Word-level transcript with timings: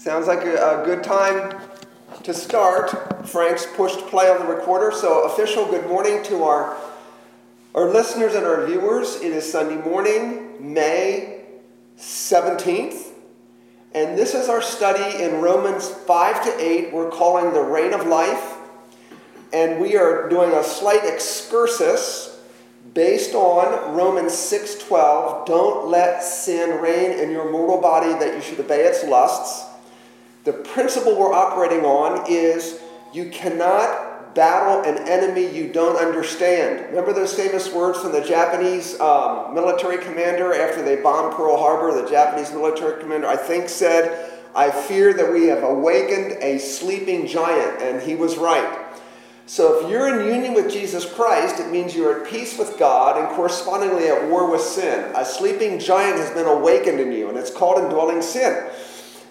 Sounds 0.00 0.28
like 0.28 0.46
a, 0.46 0.80
a, 0.80 0.82
good 0.86 1.04
time 1.04 1.60
to 2.22 2.32
start. 2.32 3.28
Frank's 3.28 3.66
pushed 3.76 3.98
play 4.06 4.30
on 4.30 4.38
the 4.38 4.46
recorder. 4.46 4.92
So, 4.92 5.24
official 5.24 5.66
good 5.66 5.86
morning 5.88 6.22
to 6.22 6.42
our, 6.42 6.74
our 7.74 7.84
listeners 7.84 8.34
and 8.34 8.46
our 8.46 8.64
viewers. 8.64 9.16
It 9.16 9.30
is 9.30 9.52
Sunday 9.52 9.76
morning, 9.76 10.72
May 10.72 11.44
17th. 11.98 13.08
And 13.94 14.16
this 14.16 14.32
is 14.32 14.48
our 14.48 14.62
study 14.62 15.22
in 15.22 15.42
Romans 15.42 15.90
5 15.90 16.44
to 16.44 16.58
8. 16.58 16.94
We're 16.94 17.10
calling 17.10 17.52
the 17.52 17.60
Reign 17.60 17.92
of 17.92 18.06
Life. 18.06 18.54
And 19.52 19.82
we 19.82 19.98
are 19.98 20.30
doing 20.30 20.52
a 20.52 20.64
slight 20.64 21.04
excursus 21.04 22.40
based 22.94 23.34
on 23.34 23.94
Romans 23.94 24.32
6:12. 24.32 25.44
Don't 25.44 25.88
let 25.88 26.22
sin 26.22 26.80
reign 26.80 27.10
in 27.10 27.30
your 27.30 27.50
mortal 27.50 27.82
body 27.82 28.14
that 28.14 28.34
you 28.34 28.40
should 28.40 28.60
obey 28.60 28.84
its 28.84 29.04
lusts. 29.04 29.66
The 30.44 30.52
principle 30.52 31.18
we're 31.18 31.34
operating 31.34 31.84
on 31.84 32.24
is 32.30 32.80
you 33.12 33.28
cannot 33.28 34.34
battle 34.34 34.82
an 34.82 35.06
enemy 35.08 35.46
you 35.46 35.72
don't 35.72 35.96
understand. 35.96 36.86
Remember 36.90 37.12
those 37.12 37.34
famous 37.34 37.72
words 37.72 37.98
from 37.98 38.12
the 38.12 38.22
Japanese 38.22 38.98
um, 39.00 39.54
military 39.54 39.98
commander 39.98 40.54
after 40.54 40.82
they 40.82 40.96
bombed 40.96 41.34
Pearl 41.34 41.56
Harbor? 41.56 42.00
The 42.00 42.08
Japanese 42.08 42.52
military 42.52 43.00
commander, 43.02 43.26
I 43.26 43.36
think, 43.36 43.68
said, 43.68 44.30
I 44.54 44.70
fear 44.70 45.12
that 45.12 45.32
we 45.32 45.46
have 45.46 45.62
awakened 45.62 46.38
a 46.42 46.58
sleeping 46.58 47.26
giant. 47.26 47.82
And 47.82 48.00
he 48.00 48.14
was 48.14 48.38
right. 48.38 48.86
So 49.46 49.80
if 49.80 49.90
you're 49.90 50.08
in 50.08 50.32
union 50.32 50.54
with 50.54 50.70
Jesus 50.70 51.12
Christ, 51.12 51.58
it 51.58 51.72
means 51.72 51.94
you're 51.94 52.22
at 52.22 52.30
peace 52.30 52.56
with 52.56 52.78
God 52.78 53.18
and 53.18 53.28
correspondingly 53.34 54.06
at 54.06 54.30
war 54.30 54.48
with 54.48 54.60
sin. 54.60 55.12
A 55.16 55.24
sleeping 55.24 55.80
giant 55.80 56.18
has 56.18 56.30
been 56.30 56.46
awakened 56.46 57.00
in 57.00 57.10
you, 57.10 57.28
and 57.28 57.36
it's 57.36 57.50
called 57.50 57.78
indwelling 57.78 58.22
sin. 58.22 58.70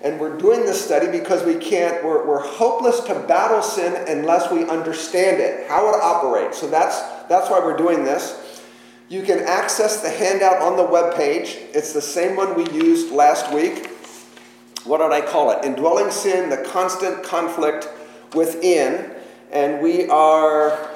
And 0.01 0.19
we're 0.19 0.37
doing 0.37 0.61
this 0.61 0.83
study 0.83 1.11
because 1.11 1.43
we 1.43 1.55
can't, 1.55 2.03
we're, 2.05 2.25
we're 2.25 2.39
hopeless 2.39 3.01
to 3.01 3.15
battle 3.27 3.61
sin 3.61 3.95
unless 4.07 4.49
we 4.49 4.65
understand 4.65 5.41
it, 5.41 5.67
how 5.67 5.89
it 5.89 5.95
operates. 6.01 6.57
So 6.57 6.69
that's, 6.69 7.01
that's 7.27 7.49
why 7.49 7.59
we're 7.59 7.75
doing 7.75 8.05
this. 8.05 8.61
You 9.09 9.23
can 9.23 9.39
access 9.39 10.01
the 10.01 10.09
handout 10.09 10.61
on 10.61 10.77
the 10.77 10.85
web 10.85 11.15
page. 11.15 11.57
It's 11.73 11.91
the 11.91 12.01
same 12.01 12.37
one 12.37 12.55
we 12.55 12.69
used 12.71 13.11
last 13.11 13.53
week. 13.53 13.87
What 14.85 14.99
did 14.99 15.11
I 15.11 15.19
call 15.19 15.51
it? 15.51 15.65
Indwelling 15.65 16.11
sin, 16.11 16.49
the 16.49 16.63
constant 16.69 17.21
conflict 17.23 17.89
within. 18.33 19.11
And 19.51 19.81
we 19.81 20.07
are, 20.07 20.91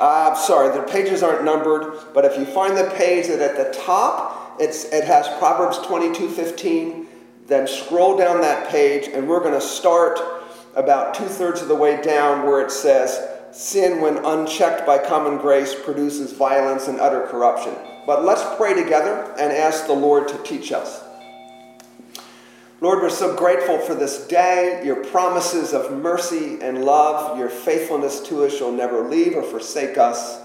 uh, 0.00 0.34
sorry, 0.36 0.74
the 0.74 0.84
pages 0.84 1.22
aren't 1.22 1.44
numbered, 1.44 1.98
but 2.14 2.24
if 2.24 2.38
you 2.38 2.46
find 2.46 2.76
the 2.76 2.90
page 2.96 3.26
that 3.26 3.40
at 3.40 3.56
the 3.56 3.78
top, 3.78 4.56
it's, 4.58 4.86
it 4.86 5.04
has 5.04 5.28
Proverbs 5.38 5.78
22 5.86 6.30
15 6.30 7.07
then 7.48 7.66
scroll 7.66 8.16
down 8.16 8.42
that 8.42 8.68
page, 8.68 9.08
and 9.08 9.26
we're 9.26 9.40
going 9.40 9.54
to 9.54 9.60
start 9.60 10.20
about 10.76 11.14
two 11.14 11.24
thirds 11.24 11.60
of 11.60 11.68
the 11.68 11.74
way 11.74 12.00
down 12.00 12.46
where 12.46 12.60
it 12.60 12.70
says, 12.70 13.18
Sin, 13.50 14.02
when 14.02 14.18
unchecked 14.18 14.86
by 14.86 14.98
common 14.98 15.38
grace, 15.38 15.74
produces 15.74 16.32
violence 16.32 16.86
and 16.86 17.00
utter 17.00 17.26
corruption. 17.26 17.74
But 18.06 18.24
let's 18.24 18.44
pray 18.56 18.74
together 18.74 19.34
and 19.40 19.50
ask 19.50 19.86
the 19.86 19.94
Lord 19.94 20.28
to 20.28 20.42
teach 20.42 20.70
us. 20.70 21.02
Lord, 22.80 23.00
we're 23.02 23.10
so 23.10 23.34
grateful 23.34 23.78
for 23.78 23.94
this 23.94 24.26
day, 24.28 24.82
your 24.84 25.02
promises 25.06 25.72
of 25.72 25.90
mercy 25.90 26.58
and 26.60 26.84
love, 26.84 27.36
your 27.36 27.48
faithfulness 27.48 28.20
to 28.28 28.44
us. 28.44 28.60
You'll 28.60 28.70
never 28.72 29.08
leave 29.08 29.34
or 29.34 29.42
forsake 29.42 29.98
us. 29.98 30.40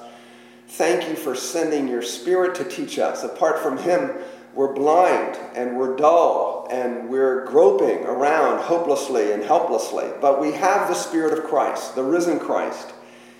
Thank 0.69 1.07
you 1.07 1.15
for 1.15 1.35
sending 1.35 1.88
your 1.88 2.01
Spirit 2.01 2.55
to 2.55 2.63
teach 2.63 2.97
us. 2.97 3.23
Apart 3.23 3.59
from 3.59 3.77
Him, 3.77 4.09
we're 4.55 4.73
blind 4.73 5.37
and 5.55 5.77
we're 5.77 5.95
dull 5.95 6.67
and 6.71 7.09
we're 7.09 7.45
groping 7.45 8.03
around 8.05 8.61
hopelessly 8.61 9.31
and 9.31 9.43
helplessly. 9.43 10.09
But 10.21 10.39
we 10.39 10.51
have 10.53 10.87
the 10.87 10.93
Spirit 10.93 11.37
of 11.37 11.45
Christ, 11.45 11.95
the 11.95 12.03
risen 12.03 12.39
Christ. 12.39 12.93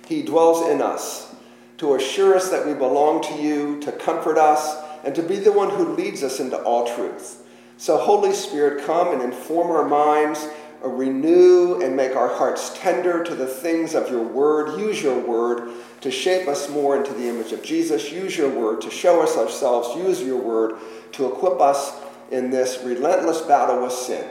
He 0.08 0.24
dwells 0.24 0.68
in 0.68 0.82
us 0.82 1.36
to 1.78 1.96
assure 1.96 2.36
us 2.36 2.50
that 2.50 2.66
we 2.66 2.74
belong 2.74 3.22
to 3.24 3.42
you, 3.42 3.80
to 3.82 3.92
comfort 3.92 4.38
us, 4.38 4.84
and 5.04 5.14
to 5.16 5.22
be 5.22 5.38
the 5.38 5.52
one 5.52 5.70
who 5.70 5.96
leads 5.96 6.24
us 6.24 6.40
into 6.40 6.58
all 6.64 6.96
truth. 6.96 7.44
So, 7.78 7.98
Holy 7.98 8.34
Spirit, 8.34 8.86
come 8.86 9.12
and 9.12 9.22
inform 9.22 9.72
our 9.72 9.88
minds, 9.88 10.48
Uh, 10.84 10.90
renew 10.90 11.82
and 11.82 11.96
make 11.96 12.16
our 12.16 12.28
hearts 12.28 12.78
tender 12.78 13.24
to 13.24 13.36
the 13.36 13.48
things 13.48 13.96
of 13.96 14.10
your 14.10 14.24
word. 14.24 14.80
Use 14.80 15.02
your 15.02 15.18
word 15.20 15.72
to 16.02 16.12
shape 16.12 16.48
us 16.48 16.70
more 16.70 16.98
into 16.98 17.14
the 17.14 17.28
image 17.28 17.54
of 17.54 17.64
Jesus. 17.64 18.12
Use 18.12 18.38
your 18.38 18.50
word 18.50 18.82
to 18.82 18.92
show 18.92 19.22
us 19.22 19.38
ourselves. 19.38 19.96
Use 19.96 20.22
your 20.22 20.42
word 20.42 20.80
to 21.14 21.28
equip 21.28 21.62
us 21.62 21.94
in 22.32 22.50
this 22.50 22.80
relentless 22.84 23.42
battle 23.42 23.84
with 23.84 23.94
sin. 23.94 24.28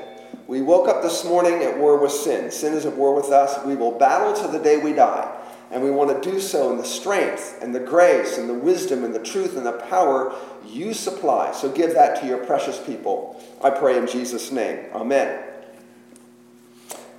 We 0.47 0.61
woke 0.61 0.89
up 0.89 1.03
this 1.03 1.25
morning 1.25 1.63
at 1.63 1.79
war 1.79 1.99
with 1.99 2.13
sin. 2.13 2.51
Sin 2.51 2.75
is 2.75 2.85
at 2.85 2.97
war 2.97 3.15
with 3.15 3.31
us. 3.31 3.65
We 3.65 3.75
will 3.75 3.93
battle 3.93 4.35
to 4.43 4.53
the 4.53 4.63
day 4.63 4.77
we 4.77 4.93
die. 4.93 5.39
And 5.71 5.83
we 5.83 5.91
want 5.91 6.23
to 6.23 6.31
do 6.31 6.39
so 6.39 6.71
in 6.71 6.77
the 6.77 6.85
strength 6.85 7.61
and 7.63 7.75
the 7.75 7.81
grace 7.81 8.37
and 8.37 8.47
the 8.47 8.55
wisdom 8.55 9.05
and 9.05 9.15
the 9.15 9.23
truth 9.23 9.57
and 9.57 9.65
the 9.65 9.73
power 9.73 10.35
you 10.67 10.93
supply. 10.93 11.53
So 11.53 11.71
give 11.71 11.95
that 11.95 12.21
to 12.21 12.27
your 12.27 12.45
precious 12.45 12.79
people. 12.79 13.43
I 13.65 13.71
pray 13.71 13.97
in 13.97 14.07
Jesus' 14.07 14.53
name. 14.53 14.85
Amen. 14.93 15.52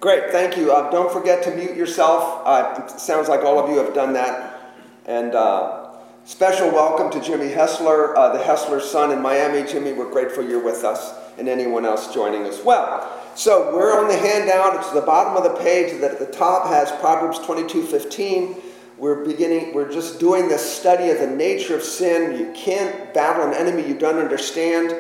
Great, 0.04 0.32
thank 0.32 0.58
you. 0.58 0.70
Uh, 0.70 0.92
don't 0.92 1.10
forget 1.14 1.42
to 1.44 1.56
mute 1.56 1.78
yourself. 1.78 2.42
Uh, 2.46 2.86
sounds 2.88 3.30
like 3.30 3.46
all 3.46 3.58
of 3.58 3.70
you 3.70 3.78
have 3.78 3.94
done 3.94 4.12
that. 4.12 4.74
And 5.06 5.34
uh, 5.34 5.94
Special 6.26 6.70
welcome 6.70 7.10
to 7.12 7.26
Jimmy 7.26 7.48
Hessler, 7.48 8.14
uh, 8.18 8.34
the 8.34 8.44
Hessler 8.44 8.82
son 8.82 9.12
in 9.12 9.22
Miami. 9.22 9.66
Jimmy, 9.66 9.94
we're 9.94 10.12
grateful 10.12 10.44
you're 10.44 10.62
with 10.62 10.84
us, 10.84 11.14
and 11.38 11.48
anyone 11.48 11.86
else 11.86 12.14
joining 12.14 12.44
as 12.44 12.62
well. 12.66 13.10
So 13.36 13.74
we're 13.74 13.98
on 13.98 14.10
the 14.10 14.18
handout. 14.18 14.76
It's 14.76 14.92
the 14.92 15.00
bottom 15.00 15.38
of 15.38 15.44
the 15.44 15.58
page 15.64 16.02
that 16.02 16.12
at 16.12 16.20
the 16.20 16.26
top 16.26 16.68
has 16.68 16.92
Proverbs 17.00 17.40
22:15. 17.40 18.58
We're 18.98 19.24
beginning. 19.24 19.74
We're 19.74 19.90
just 19.90 20.20
doing 20.20 20.50
this 20.50 20.70
study 20.70 21.12
of 21.12 21.20
the 21.20 21.28
nature 21.28 21.78
of 21.78 21.84
sin. 21.84 22.38
You 22.38 22.52
can't 22.54 23.14
battle 23.14 23.48
an 23.48 23.54
enemy 23.54 23.88
you 23.88 23.96
don't 23.96 24.20
understand. 24.20 24.96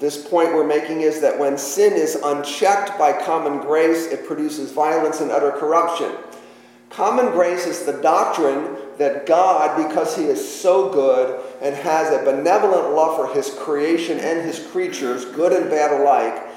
This 0.00 0.26
point 0.26 0.54
we're 0.54 0.66
making 0.66 1.02
is 1.02 1.20
that 1.20 1.38
when 1.38 1.58
sin 1.58 1.92
is 1.92 2.14
unchecked 2.14 2.98
by 2.98 3.12
common 3.12 3.60
grace, 3.60 4.06
it 4.06 4.26
produces 4.26 4.72
violence 4.72 5.20
and 5.20 5.30
utter 5.30 5.52
corruption. 5.52 6.10
Common 6.88 7.26
grace 7.32 7.66
is 7.66 7.84
the 7.84 8.00
doctrine 8.00 8.78
that 8.96 9.26
God, 9.26 9.86
because 9.86 10.16
He 10.16 10.24
is 10.24 10.60
so 10.60 10.90
good 10.90 11.38
and 11.60 11.74
has 11.74 12.10
a 12.14 12.24
benevolent 12.24 12.94
love 12.94 13.14
for 13.14 13.34
His 13.34 13.50
creation 13.50 14.18
and 14.18 14.40
His 14.40 14.66
creatures, 14.68 15.26
good 15.26 15.52
and 15.52 15.68
bad 15.68 16.00
alike, 16.00 16.48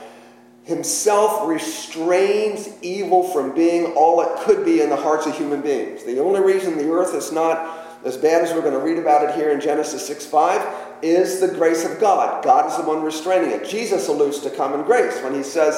Himself 0.64 1.46
restrains 1.46 2.70
evil 2.82 3.24
from 3.24 3.54
being 3.54 3.88
all 3.94 4.22
it 4.22 4.40
could 4.46 4.64
be 4.64 4.80
in 4.80 4.90
the 4.90 4.96
hearts 4.96 5.26
of 5.28 5.36
human 5.38 5.60
beings. 5.60 6.06
The 6.06 6.20
only 6.20 6.40
reason 6.40 6.78
the 6.78 6.90
earth 6.90 7.14
is 7.14 7.34
not 7.34 8.00
as 8.06 8.16
bad 8.16 8.42
as 8.42 8.54
we're 8.54 8.62
going 8.62 8.74
to 8.74 8.80
read 8.80 8.98
about 8.98 9.30
it 9.30 9.36
here 9.36 9.52
in 9.52 9.60
Genesis 9.60 10.08
6 10.08 10.26
5 10.26 10.93
is 11.04 11.40
the 11.40 11.50
grace 11.50 11.86
of 11.86 12.00
God. 12.00 12.44
God 12.44 12.72
is 12.72 12.78
the 12.78 12.84
one 12.84 13.04
restraining 13.04 13.52
it. 13.52 13.68
Jesus 13.68 14.08
alludes 14.08 14.40
to 14.40 14.50
common 14.50 14.84
grace 14.84 15.22
when 15.22 15.34
he 15.34 15.44
says 15.44 15.76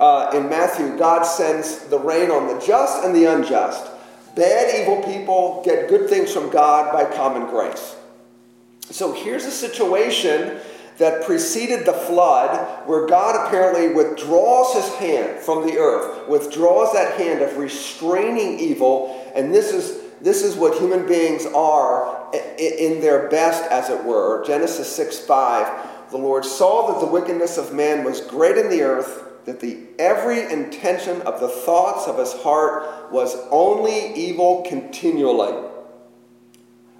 uh, 0.00 0.30
in 0.34 0.48
Matthew, 0.48 0.96
God 0.96 1.24
sends 1.24 1.86
the 1.86 1.98
rain 1.98 2.30
on 2.30 2.46
the 2.46 2.64
just 2.64 3.04
and 3.04 3.14
the 3.14 3.24
unjust. 3.24 3.90
Bad, 4.36 4.80
evil 4.80 5.02
people 5.02 5.62
get 5.64 5.88
good 5.88 6.08
things 6.08 6.32
from 6.32 6.50
God 6.50 6.92
by 6.92 7.04
common 7.16 7.50
grace. 7.50 7.96
So 8.82 9.12
here's 9.12 9.44
a 9.44 9.50
situation 9.50 10.60
that 10.98 11.24
preceded 11.24 11.86
the 11.86 11.92
flood 11.92 12.86
where 12.86 13.06
God 13.06 13.46
apparently 13.46 13.94
withdraws 13.94 14.74
his 14.74 14.94
hand 14.94 15.40
from 15.40 15.66
the 15.66 15.78
earth, 15.78 16.28
withdraws 16.28 16.92
that 16.92 17.18
hand 17.18 17.42
of 17.42 17.56
restraining 17.56 18.58
evil, 18.58 19.30
and 19.34 19.52
this 19.52 19.72
is 19.72 20.07
this 20.20 20.42
is 20.42 20.56
what 20.56 20.78
human 20.78 21.06
beings 21.06 21.46
are 21.46 22.32
in 22.58 23.00
their 23.00 23.28
best, 23.28 23.64
as 23.70 23.88
it 23.88 24.04
were. 24.04 24.44
Genesis 24.44 24.94
6 24.94 25.18
5. 25.20 26.10
The 26.10 26.16
Lord 26.16 26.44
saw 26.44 26.92
that 26.92 27.00
the 27.00 27.12
wickedness 27.12 27.58
of 27.58 27.74
man 27.74 28.04
was 28.04 28.20
great 28.22 28.56
in 28.56 28.70
the 28.70 28.82
earth, 28.82 29.24
that 29.44 29.60
the 29.60 29.78
every 29.98 30.42
intention 30.50 31.22
of 31.22 31.40
the 31.40 31.48
thoughts 31.48 32.06
of 32.08 32.18
his 32.18 32.32
heart 32.42 33.12
was 33.12 33.36
only 33.50 34.14
evil 34.14 34.64
continually. 34.68 35.68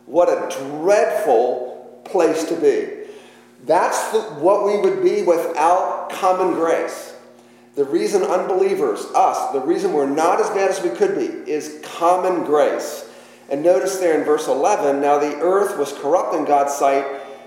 What 0.06 0.29
a 0.29 0.56
dreadful 0.56 2.03
place 2.05 2.44
to 2.44 2.56
be. 2.56 2.99
That's 3.64 4.12
the, 4.12 4.21
what 4.21 4.64
we 4.64 4.81
would 4.81 5.03
be 5.03 5.23
without 5.23 6.11
common 6.11 6.55
grace. 6.55 7.14
The 7.75 7.85
reason 7.85 8.23
unbelievers, 8.23 9.05
us, 9.14 9.53
the 9.53 9.61
reason 9.61 9.93
we're 9.93 10.09
not 10.09 10.41
as 10.41 10.49
bad 10.50 10.71
as 10.71 10.82
we 10.82 10.91
could 10.91 11.14
be 11.14 11.50
is 11.50 11.81
common 11.85 12.44
grace. 12.44 13.07
And 13.49 13.62
notice 13.62 13.97
there 13.99 14.19
in 14.19 14.25
verse 14.25 14.47
11 14.47 15.00
now 15.00 15.19
the 15.19 15.37
earth 15.41 15.79
was 15.79 15.93
corrupt 15.93 16.35
in 16.35 16.45
God's 16.45 16.75
sight, 16.75 17.05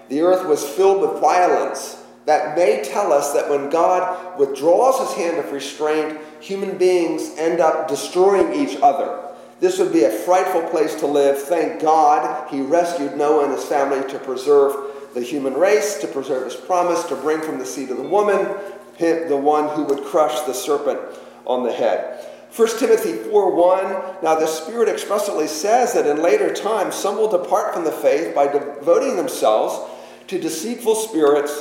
the 0.09 0.21
earth 0.21 0.45
was 0.47 0.67
filled 0.67 1.01
with 1.01 1.21
violence 1.21 2.01
that 2.25 2.55
may 2.55 2.83
tell 2.83 3.11
us 3.11 3.33
that 3.33 3.49
when 3.49 3.69
God 3.69 4.37
withdraws 4.39 4.99
his 4.99 5.17
hand 5.17 5.37
of 5.37 5.51
restraint, 5.51 6.19
human 6.39 6.77
beings 6.77 7.31
end 7.37 7.59
up 7.59 7.87
destroying 7.87 8.53
each 8.53 8.77
other. 8.81 9.19
This 9.59 9.79
would 9.79 9.91
be 9.93 10.03
a 10.03 10.11
frightful 10.11 10.63
place 10.69 10.95
to 10.95 11.07
live. 11.07 11.39
Thank 11.39 11.81
God 11.81 12.49
he 12.49 12.61
rescued 12.61 13.17
Noah 13.17 13.45
and 13.45 13.53
his 13.53 13.65
family 13.65 14.07
to 14.11 14.19
preserve 14.19 15.13
the 15.13 15.21
human 15.21 15.55
race, 15.55 15.99
to 15.99 16.07
preserve 16.07 16.45
his 16.45 16.55
promise, 16.55 17.03
to 17.05 17.15
bring 17.15 17.41
from 17.41 17.59
the 17.59 17.65
seed 17.65 17.89
of 17.89 17.97
the 17.97 18.03
woman 18.03 18.47
the 18.99 19.39
one 19.41 19.67
who 19.75 19.83
would 19.83 20.03
crush 20.03 20.41
the 20.41 20.53
serpent 20.53 20.99
on 21.45 21.63
the 21.63 21.71
head. 21.71 22.30
1 22.55 22.79
Timothy 22.79 23.13
4 23.13 23.55
1, 23.55 24.23
now 24.23 24.35
the 24.35 24.45
Spirit 24.45 24.89
expressly 24.89 25.47
says 25.47 25.93
that 25.93 26.05
in 26.05 26.21
later 26.21 26.53
times 26.53 26.95
some 26.95 27.15
will 27.15 27.29
depart 27.29 27.73
from 27.73 27.85
the 27.85 27.91
faith 27.91 28.35
by 28.35 28.45
devoting 28.45 29.15
themselves 29.15 29.89
to 30.27 30.39
deceitful 30.39 30.95
spirits 30.95 31.57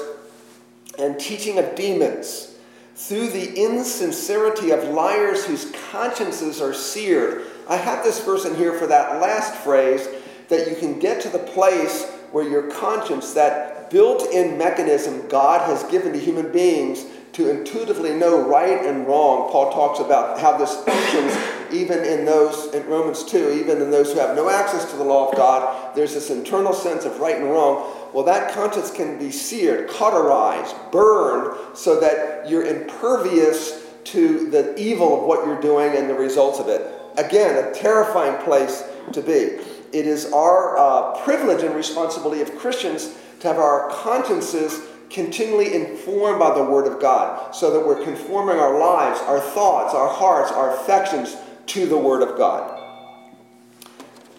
and 0.98 1.18
teaching 1.18 1.58
of 1.58 1.76
demons 1.76 2.56
through 2.96 3.28
the 3.28 3.54
insincerity 3.54 4.72
of 4.72 4.82
liars 4.88 5.44
whose 5.44 5.72
consciences 5.92 6.60
are 6.60 6.74
seared. 6.74 7.44
I 7.68 7.76
have 7.76 8.02
this 8.02 8.22
verse 8.24 8.44
in 8.44 8.56
here 8.56 8.76
for 8.76 8.88
that 8.88 9.20
last 9.20 9.54
phrase 9.54 10.08
that 10.48 10.68
you 10.68 10.74
can 10.74 10.98
get 10.98 11.20
to 11.22 11.28
the 11.28 11.38
place 11.38 12.04
where 12.32 12.48
your 12.48 12.68
conscience, 12.70 13.32
that 13.34 13.90
built 13.90 14.28
in 14.32 14.58
mechanism 14.58 15.28
God 15.28 15.62
has 15.68 15.84
given 15.84 16.12
to 16.12 16.18
human 16.18 16.50
beings, 16.50 17.06
to 17.32 17.48
intuitively 17.48 18.14
know 18.14 18.48
right 18.48 18.84
and 18.84 19.06
wrong. 19.06 19.50
Paul 19.50 19.72
talks 19.72 20.00
about 20.00 20.40
how 20.40 20.56
this 20.56 20.74
functions 20.84 21.36
even 21.72 22.04
in 22.04 22.24
those, 22.24 22.74
in 22.74 22.86
Romans 22.86 23.24
2, 23.24 23.50
even 23.52 23.80
in 23.80 23.90
those 23.90 24.12
who 24.12 24.18
have 24.18 24.34
no 24.34 24.48
access 24.48 24.90
to 24.90 24.96
the 24.96 25.04
law 25.04 25.30
of 25.30 25.36
God. 25.36 25.94
There's 25.94 26.14
this 26.14 26.30
internal 26.30 26.72
sense 26.72 27.04
of 27.04 27.20
right 27.20 27.36
and 27.36 27.44
wrong. 27.44 27.96
Well, 28.12 28.24
that 28.24 28.52
conscience 28.52 28.90
can 28.90 29.18
be 29.18 29.30
seared, 29.30 29.88
cauterized, 29.88 30.74
burned, 30.90 31.56
so 31.76 32.00
that 32.00 32.48
you're 32.48 32.64
impervious 32.64 33.86
to 34.04 34.50
the 34.50 34.78
evil 34.80 35.20
of 35.20 35.26
what 35.26 35.46
you're 35.46 35.60
doing 35.60 35.96
and 35.96 36.08
the 36.08 36.14
results 36.14 36.58
of 36.58 36.68
it. 36.68 36.90
Again, 37.16 37.64
a 37.64 37.72
terrifying 37.74 38.42
place 38.42 38.82
to 39.12 39.22
be. 39.22 39.58
It 39.92 40.06
is 40.06 40.32
our 40.32 40.78
uh, 40.78 41.22
privilege 41.24 41.62
and 41.62 41.74
responsibility 41.74 42.40
of 42.40 42.56
Christians 42.56 43.16
to 43.40 43.48
have 43.48 43.58
our 43.58 43.90
consciences 43.90 44.80
continually 45.10 45.74
informed 45.74 46.38
by 46.38 46.54
the 46.54 46.62
Word 46.62 46.86
of 46.86 47.00
God 47.00 47.54
so 47.54 47.72
that 47.72 47.84
we're 47.84 48.02
conforming 48.02 48.56
our 48.58 48.78
lives, 48.78 49.20
our 49.20 49.40
thoughts, 49.40 49.94
our 49.94 50.08
hearts, 50.08 50.52
our 50.52 50.74
affections 50.76 51.36
to 51.66 51.86
the 51.86 51.98
Word 51.98 52.22
of 52.22 52.36
God. 52.36 52.78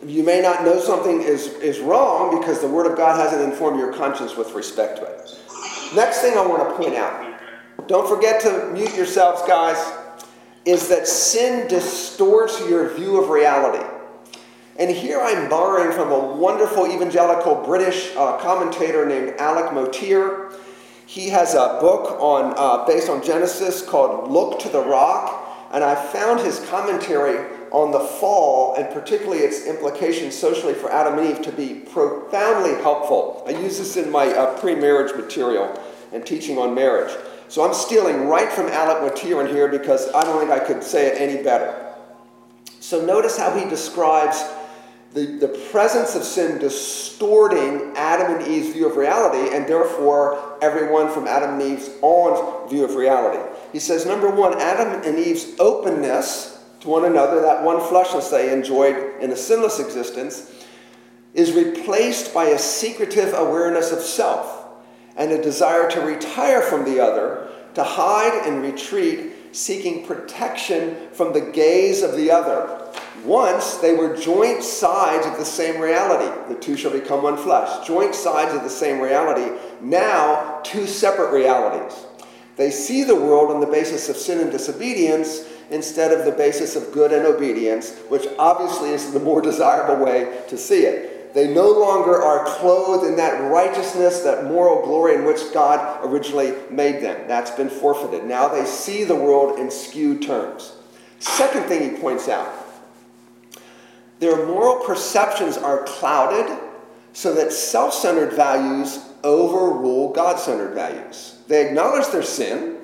You 0.05 0.23
may 0.23 0.41
not 0.41 0.63
know 0.63 0.79
something 0.79 1.21
is, 1.21 1.47
is 1.55 1.79
wrong 1.79 2.39
because 2.39 2.59
the 2.61 2.67
Word 2.67 2.89
of 2.89 2.97
God 2.97 3.19
hasn't 3.19 3.41
informed 3.41 3.79
your 3.79 3.93
conscience 3.93 4.35
with 4.35 4.53
respect 4.53 4.97
to 4.97 5.03
it. 5.03 5.39
Next 5.95 6.21
thing 6.21 6.37
I 6.37 6.45
want 6.45 6.67
to 6.67 6.75
point 6.75 6.95
out, 6.95 7.39
don't 7.87 8.07
forget 8.07 8.41
to 8.41 8.71
mute 8.73 8.95
yourselves, 8.95 9.41
guys, 9.47 9.77
is 10.65 10.87
that 10.87 11.07
sin 11.07 11.67
distorts 11.67 12.59
your 12.67 12.93
view 12.93 13.21
of 13.21 13.29
reality. 13.29 13.85
And 14.77 14.89
here 14.89 15.19
I'm 15.19 15.49
borrowing 15.49 15.91
from 15.91 16.11
a 16.11 16.35
wonderful 16.35 16.87
evangelical 16.87 17.55
British 17.55 18.15
uh, 18.15 18.37
commentator 18.39 19.05
named 19.05 19.35
Alec 19.37 19.73
Motyer. 19.73 20.51
He 21.11 21.27
has 21.27 21.55
a 21.55 21.77
book 21.81 22.21
on, 22.21 22.53
uh, 22.55 22.85
based 22.85 23.09
on 23.09 23.21
Genesis 23.21 23.81
called 23.81 24.31
Look 24.31 24.59
to 24.59 24.69
the 24.69 24.79
Rock, 24.79 25.45
and 25.73 25.83
I 25.83 25.93
found 25.93 26.39
his 26.39 26.61
commentary 26.69 27.49
on 27.69 27.91
the 27.91 27.99
fall 27.99 28.75
and 28.75 28.89
particularly 28.93 29.39
its 29.39 29.65
implications 29.65 30.37
socially 30.37 30.73
for 30.73 30.89
Adam 30.89 31.19
and 31.19 31.27
Eve 31.27 31.41
to 31.41 31.51
be 31.51 31.73
profoundly 31.73 32.81
helpful. 32.81 33.43
I 33.45 33.49
use 33.49 33.77
this 33.77 33.97
in 33.97 34.09
my 34.09 34.27
uh, 34.27 34.57
pre 34.61 34.73
marriage 34.73 35.13
material 35.13 35.77
and 36.13 36.25
teaching 36.25 36.57
on 36.57 36.73
marriage. 36.73 37.13
So 37.49 37.67
I'm 37.67 37.73
stealing 37.73 38.29
right 38.29 38.49
from 38.49 38.67
Alec 38.67 39.01
Motyer 39.03 39.41
in 39.45 39.53
here 39.53 39.67
because 39.67 40.09
I 40.13 40.23
don't 40.23 40.39
think 40.39 40.49
I 40.49 40.63
could 40.63 40.81
say 40.81 41.07
it 41.07 41.19
any 41.19 41.43
better. 41.43 41.93
So 42.79 43.05
notice 43.05 43.37
how 43.37 43.51
he 43.59 43.69
describes 43.69 44.41
the, 45.13 45.25
the 45.25 45.49
presence 45.71 46.15
of 46.15 46.23
sin 46.23 46.57
distorting 46.57 47.91
Adam 47.97 48.37
and 48.37 48.47
Eve's 48.47 48.71
view 48.71 48.87
of 48.87 48.95
reality, 48.95 49.53
and 49.53 49.67
therefore 49.67 50.50
everyone 50.61 51.11
from 51.11 51.27
Adam 51.27 51.59
and 51.59 51.61
Eve's 51.61 51.89
own 52.01 52.69
view 52.69 52.85
of 52.85 52.95
reality. 52.95 53.41
He 53.71 53.79
says, 53.79 54.05
number 54.05 54.29
one, 54.29 54.59
Adam 54.59 55.01
and 55.03 55.19
Eve's 55.19 55.59
openness 55.59 56.63
to 56.81 56.87
one 56.87 57.05
another, 57.05 57.41
that 57.41 57.63
one 57.63 57.79
fleshness 57.79 58.29
they 58.29 58.53
enjoyed 58.53 59.21
in 59.21 59.31
a 59.31 59.35
sinless 59.35 59.79
existence, 59.79 60.51
is 61.33 61.53
replaced 61.53 62.33
by 62.33 62.45
a 62.45 62.59
secretive 62.59 63.33
awareness 63.33 63.91
of 63.91 63.99
self 63.99 64.65
and 65.15 65.31
a 65.31 65.41
desire 65.41 65.89
to 65.89 66.01
retire 66.01 66.61
from 66.61 66.85
the 66.85 66.99
other, 66.99 67.49
to 67.73 67.83
hide 67.83 68.47
and 68.47 68.61
retreat, 68.61 69.31
seeking 69.51 70.05
protection 70.05 71.09
from 71.11 71.33
the 71.33 71.41
gaze 71.41 72.01
of 72.01 72.15
the 72.15 72.31
other 72.31 72.80
once 73.25 73.77
they 73.77 73.93
were 73.93 74.15
joint 74.15 74.63
sides 74.63 75.25
of 75.25 75.37
the 75.37 75.45
same 75.45 75.81
reality. 75.81 76.29
The 76.53 76.59
two 76.59 76.75
shall 76.75 76.91
become 76.91 77.23
one 77.23 77.37
flesh. 77.37 77.87
Joint 77.87 78.15
sides 78.15 78.53
of 78.53 78.63
the 78.63 78.69
same 78.69 78.99
reality. 78.99 79.55
Now, 79.81 80.59
two 80.63 80.87
separate 80.87 81.31
realities. 81.31 82.05
They 82.57 82.71
see 82.71 83.03
the 83.03 83.15
world 83.15 83.51
on 83.51 83.59
the 83.59 83.67
basis 83.67 84.09
of 84.09 84.17
sin 84.17 84.39
and 84.39 84.51
disobedience 84.51 85.45
instead 85.69 86.11
of 86.11 86.25
the 86.25 86.31
basis 86.31 86.75
of 86.75 86.91
good 86.91 87.11
and 87.11 87.25
obedience, 87.25 87.97
which 88.09 88.27
obviously 88.37 88.89
is 88.89 89.13
the 89.13 89.19
more 89.19 89.41
desirable 89.41 90.03
way 90.03 90.43
to 90.49 90.57
see 90.57 90.85
it. 90.85 91.33
They 91.33 91.47
no 91.47 91.69
longer 91.69 92.21
are 92.21 92.45
clothed 92.45 93.05
in 93.05 93.15
that 93.15 93.39
righteousness, 93.49 94.19
that 94.21 94.45
moral 94.45 94.85
glory 94.85 95.15
in 95.15 95.23
which 95.23 95.53
God 95.53 96.05
originally 96.05 96.53
made 96.69 97.01
them. 97.01 97.25
That's 97.27 97.51
been 97.51 97.69
forfeited. 97.69 98.25
Now 98.25 98.49
they 98.49 98.65
see 98.65 99.05
the 99.05 99.15
world 99.15 99.57
in 99.57 99.71
skewed 99.71 100.21
terms. 100.21 100.73
Second 101.19 101.63
thing 101.63 101.95
he 101.95 102.01
points 102.01 102.27
out 102.27 102.60
their 104.21 104.45
moral 104.45 104.85
perceptions 104.85 105.57
are 105.57 105.83
clouded 105.83 106.57
so 107.11 107.33
that 107.33 107.51
self 107.51 107.91
centered 107.91 108.33
values 108.33 108.99
overrule 109.23 110.13
God 110.13 110.39
centered 110.39 110.75
values. 110.75 111.39
They 111.47 111.67
acknowledge 111.67 112.07
their 112.11 112.23
sin, 112.23 112.77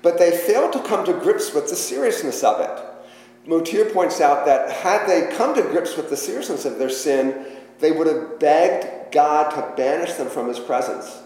but 0.00 0.16
they 0.16 0.30
fail 0.30 0.70
to 0.70 0.80
come 0.84 1.04
to 1.04 1.12
grips 1.12 1.52
with 1.52 1.68
the 1.68 1.76
seriousness 1.76 2.44
of 2.44 2.60
it. 2.60 3.48
Motyer 3.48 3.92
points 3.92 4.20
out 4.20 4.46
that 4.46 4.70
had 4.70 5.08
they 5.08 5.34
come 5.36 5.56
to 5.56 5.62
grips 5.62 5.96
with 5.96 6.08
the 6.08 6.16
seriousness 6.16 6.64
of 6.64 6.78
their 6.78 6.88
sin, 6.88 7.46
they 7.80 7.90
would 7.90 8.06
have 8.06 8.38
begged 8.38 9.12
God 9.12 9.50
to 9.50 9.76
banish 9.76 10.12
them 10.14 10.28
from 10.28 10.46
his 10.46 10.60
presence. 10.60 11.20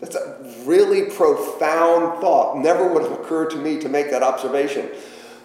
That's 0.00 0.16
a 0.16 0.54
really 0.64 1.10
profound 1.10 2.22
thought. 2.22 2.56
Never 2.56 2.90
would 2.90 3.02
have 3.02 3.12
occurred 3.12 3.50
to 3.50 3.56
me 3.56 3.78
to 3.80 3.88
make 3.90 4.10
that 4.12 4.22
observation. 4.22 4.88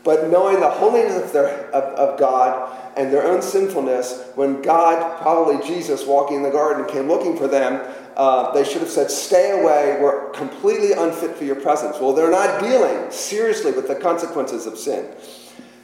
But 0.03 0.29
knowing 0.29 0.59
the 0.59 0.69
holiness 0.69 1.23
of, 1.23 1.31
their, 1.31 1.69
of, 1.71 1.83
of 1.95 2.19
God 2.19 2.77
and 2.97 3.11
their 3.11 3.23
own 3.23 3.41
sinfulness, 3.41 4.21
when 4.35 4.61
God, 4.61 5.21
probably 5.21 5.65
Jesus, 5.65 6.05
walking 6.05 6.37
in 6.37 6.43
the 6.43 6.51
garden, 6.51 6.85
came 6.85 7.07
looking 7.07 7.37
for 7.37 7.47
them, 7.47 7.81
uh, 8.17 8.51
they 8.51 8.63
should 8.63 8.81
have 8.81 8.89
said, 8.89 9.09
Stay 9.09 9.51
away, 9.51 9.97
we're 10.01 10.29
completely 10.31 10.91
unfit 10.91 11.35
for 11.35 11.45
your 11.45 11.55
presence. 11.55 11.97
Well, 11.99 12.13
they're 12.13 12.29
not 12.29 12.61
dealing 12.61 13.11
seriously 13.11 13.71
with 13.71 13.87
the 13.87 13.95
consequences 13.95 14.67
of 14.67 14.77
sin. 14.77 15.09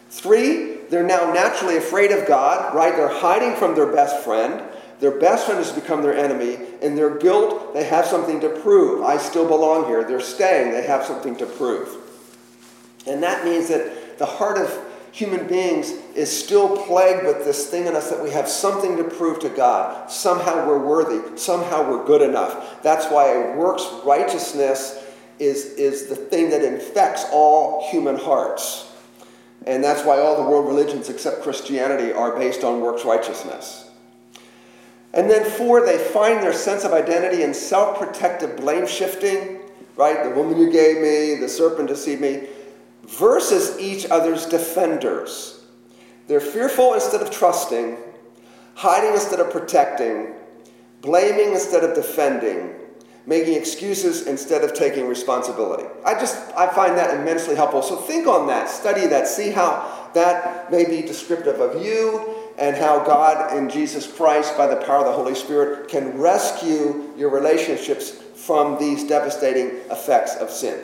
Three, 0.10 0.75
they're 0.89 1.03
now 1.03 1.32
naturally 1.32 1.77
afraid 1.77 2.12
of 2.12 2.27
God, 2.27 2.75
right? 2.75 2.96
They're 2.96 3.08
hiding 3.08 3.55
from 3.55 3.75
their 3.75 3.91
best 3.91 4.24
friend. 4.24 4.63
Their 5.00 5.17
best 5.17 5.46
friend 5.46 5.63
has 5.63 5.72
become 5.72 6.01
their 6.01 6.15
enemy. 6.15 6.58
In 6.82 6.96
their 6.96 7.17
guilt, 7.17 7.74
they 7.74 7.86
have 7.86 8.05
something 8.05 8.41
to 8.41 8.50
prove. 8.50 9.03
I 9.03 9.17
still 9.17 9.48
belong 9.48 9.86
here. 9.86 10.03
They're 10.03 10.20
staying, 10.20 10.72
they 10.72 10.86
have 10.86 11.05
something 11.05 11.36
to 11.38 11.46
prove. 11.46 11.96
And 13.08 13.24
that 13.24 13.46
means 13.46 13.70
that 13.70 13.99
the 14.20 14.26
heart 14.26 14.58
of 14.58 14.86
human 15.12 15.48
beings 15.48 15.92
is 16.16 16.32
still 16.32 16.86
plagued 16.86 17.26
with 17.26 17.44
this 17.44 17.68
thing 17.70 17.88
in 17.88 17.96
us 17.96 18.10
that 18.10 18.22
we 18.24 18.30
have 18.30 18.48
something 18.48 18.98
to 18.98 19.04
prove 19.04 19.40
to 19.40 19.50
God. 19.50 20.12
Somehow 20.12 20.68
we're 20.68 20.86
worthy. 20.86 21.38
Somehow 21.38 21.90
we're 21.90 22.06
good 22.06 22.22
enough. 22.22 22.84
That's 22.84 23.08
why 23.08 23.56
works 23.56 23.88
righteousness 24.06 25.04
is, 25.40 25.66
is 25.74 26.08
the 26.08 26.16
thing 26.16 26.50
that 26.52 26.64
infects 26.64 27.26
all 27.32 27.90
human 27.90 28.18
hearts. 28.18 28.92
And 29.66 29.84
that's 29.84 30.06
why 30.06 30.20
all 30.20 30.42
the 30.42 30.50
world 30.50 30.68
religions 30.68 31.10
except 31.10 31.42
Christianity 31.42 32.12
are 32.12 32.38
based 32.38 32.64
on 32.64 32.82
works 32.82 33.04
righteousness. 33.04 33.90
And 35.14 35.30
then, 35.30 35.50
four, 35.50 35.84
they 35.84 35.98
find 35.98 36.42
their 36.42 36.54
sense 36.54 36.84
of 36.84 36.94
identity 36.94 37.42
in 37.42 37.54
self 37.54 37.98
protective 37.98 38.58
blame 38.58 38.86
shifting, 38.86 39.60
right? 39.96 40.24
The 40.24 40.30
woman 40.30 40.60
you 40.60 40.72
gave 40.72 40.98
me, 40.98 41.36
the 41.36 41.50
serpent 41.50 41.88
deceived 41.88 42.22
me 42.22 42.48
versus 43.03 43.79
each 43.79 44.06
other's 44.10 44.46
defenders. 44.46 45.63
They're 46.27 46.39
fearful 46.39 46.94
instead 46.94 47.22
of 47.22 47.32
trusting, 47.32 47.98
hiding 48.75 49.13
instead 49.13 49.39
of 49.39 49.51
protecting, 49.51 50.34
blaming 51.01 51.53
instead 51.53 51.84
of 51.84 51.96
defending, 51.96 52.75
making 53.25 53.56
excuses 53.56 54.27
instead 54.27 54.63
of 54.63 54.74
taking 54.74 55.08
responsibility. 55.08 55.86
I 56.06 56.13
just 56.13 56.38
I 56.56 56.68
find 56.68 56.98
that 56.98 57.20
immensely 57.20 57.56
helpful. 57.56 57.82
So 57.82 57.96
think 57.96 58.27
on 58.27 58.48
that, 58.48 58.70
study 58.70 59.08
that, 59.08 59.27
see 59.27 59.51
how 59.51 60.10
that 60.13 60.72
may 60.72 60.86
be 60.86 61.01
descriptive 61.01 61.60
of 61.60 61.84
you 61.84 62.36
and 62.58 62.75
how 62.75 63.03
God 63.03 63.56
in 63.58 63.70
Jesus 63.70 64.12
Christ 64.12 64.58
by 64.58 64.68
the 64.68 64.75
power 64.77 65.00
of 65.00 65.06
the 65.06 65.13
Holy 65.13 65.36
Spirit 65.36 65.88
can 65.88 66.18
rescue 66.18 67.12
your 67.15 67.29
relationships 67.29 68.12
from 68.12 68.77
these 68.77 69.08
devastating 69.08 69.68
effects 69.89 70.36
of 70.36 70.50
sin. 70.50 70.79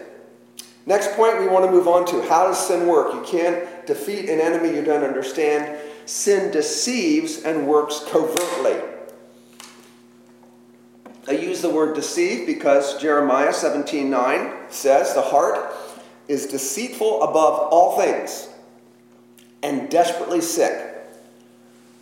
Next 0.85 1.13
point 1.13 1.39
we 1.39 1.47
want 1.47 1.65
to 1.65 1.71
move 1.71 1.87
on 1.87 2.05
to 2.07 2.21
how 2.23 2.47
does 2.47 2.67
sin 2.67 2.87
work? 2.87 3.13
You 3.13 3.21
can't 3.21 3.87
defeat 3.87 4.29
an 4.29 4.39
enemy 4.39 4.75
you 4.75 4.83
don't 4.83 5.03
understand. 5.03 5.79
Sin 6.05 6.51
deceives 6.51 7.43
and 7.43 7.67
works 7.67 8.03
covertly. 8.09 8.79
I 11.27 11.31
use 11.31 11.61
the 11.61 11.71
word 11.71 11.95
deceive 11.95 12.45
because 12.45 13.01
Jeremiah 13.01 13.51
17:9 13.51 14.71
says 14.71 15.13
the 15.15 15.21
heart 15.21 15.73
is 16.27 16.45
deceitful 16.45 17.23
above 17.23 17.71
all 17.71 17.97
things 17.97 18.47
and 19.63 19.89
desperately 19.89 20.41
sick. 20.41 20.93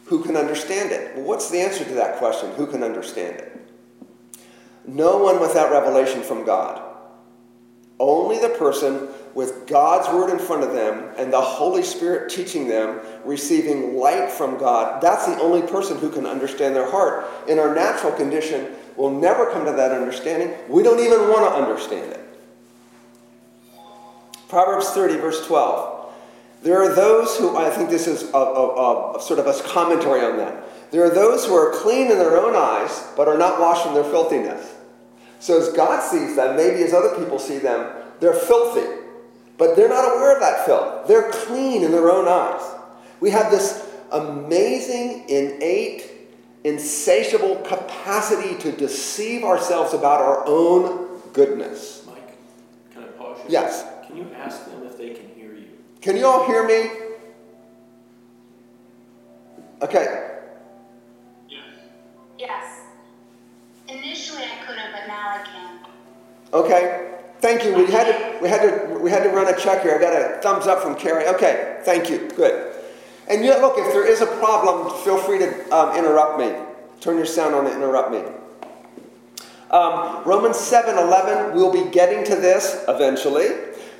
Who 0.06 0.22
can 0.22 0.36
understand 0.36 0.92
it? 0.92 1.16
Well, 1.16 1.25
what's 1.25 1.50
the 1.50 1.62
answer 1.62 1.86
to 1.86 1.94
that 1.94 2.18
question? 2.18 2.52
Who 2.56 2.68
can 2.68 2.84
understand 2.84 3.38
it? 3.38 3.62
No 4.86 5.18
one 5.18 5.40
without 5.40 5.72
revelation 5.72 6.22
from 6.22 6.44
God. 6.44 6.92
Only 8.03 8.38
the 8.38 8.50
person 8.50 9.07
with 9.33 9.65
God's 9.65 10.10
word 10.10 10.29
in 10.29 10.38
front 10.38 10.62
of 10.62 10.74
them 10.74 11.10
and 11.17 11.31
the 11.31 11.39
Holy 11.39 11.83
Spirit 11.83 12.29
teaching 12.29 12.67
them, 12.67 13.00
receiving 13.24 13.95
light 13.95 14.29
from 14.29 14.57
God, 14.57 15.01
that's 15.01 15.25
the 15.25 15.39
only 15.39 15.62
person 15.62 15.98
who 15.98 16.10
can 16.10 16.25
understand 16.25 16.75
their 16.75 16.91
heart. 16.91 17.25
In 17.48 17.60
our 17.60 17.74
natural 17.74 18.12
condition, 18.12 18.75
we'll 18.98 19.10
never 19.10 19.50
come 19.51 19.63
to 19.63 19.72
that 19.72 19.93
understanding. 19.93 20.53
We 20.67 20.83
don't 20.83 21.00
even 21.00 21.29
want 21.29 21.50
to 21.50 21.62
understand 21.62 22.12
it. 22.12 22.19
Proverbs 24.50 24.89
30, 24.89 25.15
verse 25.15 25.48
12. 25.48 26.13
There 26.62 26.83
are 26.83 26.93
those 26.93 27.38
who, 27.38 27.55
I 27.55 27.69
think 27.69 27.89
this 27.89 28.05
is 28.05 28.24
a, 28.33 28.38
a, 28.38 29.17
a, 29.17 29.22
sort 29.22 29.39
of 29.39 29.48
a 29.48 29.53
commentary 29.63 30.25
on 30.25 30.36
that. 30.39 30.91
There 30.91 31.05
are 31.05 31.10
those 31.10 31.45
who 31.45 31.55
are 31.55 31.72
clean 31.72 32.12
in 32.12 32.17
their 32.17 32.38
own 32.38 32.53
eyes, 32.53 33.07
but 33.15 33.29
are 33.29 33.38
not 33.38 33.62
washed 33.62 33.83
from 33.83 33.93
their 33.93 34.03
filthiness. 34.03 34.73
So 35.43 35.59
as 35.59 35.73
God 35.73 36.01
sees 36.01 36.38
them, 36.38 36.55
maybe 36.55 36.83
as 36.83 36.93
other 36.93 37.17
people 37.17 37.38
see 37.38 37.57
them, 37.57 37.93
they're 38.21 38.33
filthy. 38.33 38.88
But 39.57 39.75
they're 39.75 39.89
not 39.89 40.15
aware 40.15 40.33
of 40.35 40.39
that 40.39 40.65
filth. 40.65 41.05
They're 41.05 41.31
clean 41.31 41.83
in 41.83 41.91
their 41.91 42.09
own 42.09 42.29
eyes. 42.29 42.62
We 43.19 43.29
have 43.31 43.51
this 43.51 43.85
amazing, 44.13 45.27
innate, 45.27 46.09
insatiable 46.63 47.57
capacity 47.57 48.57
to 48.59 48.71
deceive 48.71 49.43
ourselves 49.43 49.93
about 49.93 50.21
our 50.21 50.47
own 50.47 51.19
goodness. 51.33 52.05
Mike, 52.07 52.38
can 52.93 53.03
I 53.03 53.07
pause 53.07 53.39
you? 53.39 53.50
Yes. 53.50 53.85
Can 54.07 54.15
you 54.15 54.29
ask 54.38 54.63
them 54.63 54.83
if 54.83 54.97
they 54.97 55.09
can 55.09 55.27
hear 55.35 55.53
you? 55.53 55.67
Can 56.00 56.15
you 56.15 56.25
all 56.25 56.47
hear 56.47 56.65
me? 56.65 56.89
Okay. 59.81 60.39
Yes. 61.50 61.65
Yes. 62.39 62.73
Initially 63.93 64.43
I 64.43 64.65
couldn't, 64.65 64.91
but 64.91 65.07
now 65.07 65.29
I 65.29 65.43
can. 65.45 65.79
Okay. 66.53 67.09
Thank 67.39 67.65
you. 67.65 67.73
We 67.75 67.91
had 67.91 68.05
to 68.05 68.39
we 68.41 68.50
had 68.50 68.62
to 68.62 69.00
we 69.00 69.09
had 69.09 69.23
to 69.23 69.29
run 69.29 69.53
a 69.53 69.57
check 69.57 69.83
here. 69.83 69.95
I 69.95 70.00
got 70.00 70.13
a 70.13 70.41
thumbs 70.41 70.65
up 70.65 70.81
from 70.81 70.95
Carrie. 70.95 71.27
Okay. 71.27 71.79
Thank 71.83 72.09
you. 72.09 72.29
Good. 72.35 72.73
And 73.27 73.43
yet, 73.43 73.62
look, 73.62 73.77
if 73.77 73.91
there 73.93 74.05
is 74.05 74.21
a 74.21 74.25
problem, 74.25 74.93
feel 75.03 75.17
free 75.17 75.39
to 75.39 75.75
um, 75.75 75.95
interrupt 75.97 76.39
me. 76.39 76.53
Turn 77.00 77.17
your 77.17 77.25
sound 77.25 77.55
on 77.55 77.65
to 77.65 77.73
interrupt 77.73 78.12
me. 78.12 78.21
Um, 79.71 80.23
Romans 80.23 80.57
7 80.57 80.97
11, 80.97 81.55
we'll 81.55 81.71
be 81.71 81.89
getting 81.89 82.23
to 82.25 82.35
this 82.35 82.85
eventually. 82.88 83.47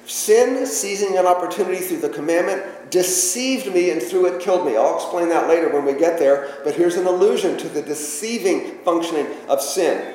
Sin, 0.06 0.66
seizing 0.66 1.18
an 1.18 1.26
opportunity 1.26 1.78
through 1.78 2.02
the 2.02 2.10
commandment, 2.10 2.92
deceived 2.92 3.74
me 3.74 3.90
and 3.90 4.02
through 4.02 4.26
it 4.26 4.42
killed 4.42 4.66
me. 4.66 4.76
I'll 4.76 4.96
explain 4.96 5.30
that 5.30 5.48
later 5.48 5.70
when 5.70 5.86
we 5.86 5.94
get 5.94 6.20
there, 6.20 6.60
but 6.64 6.76
here's 6.76 6.96
an 6.96 7.08
allusion 7.08 7.58
to 7.58 7.70
the 7.70 7.82
deceiving 7.82 8.80
functioning 8.80 9.28
of 9.48 9.62
sin. 9.62 10.14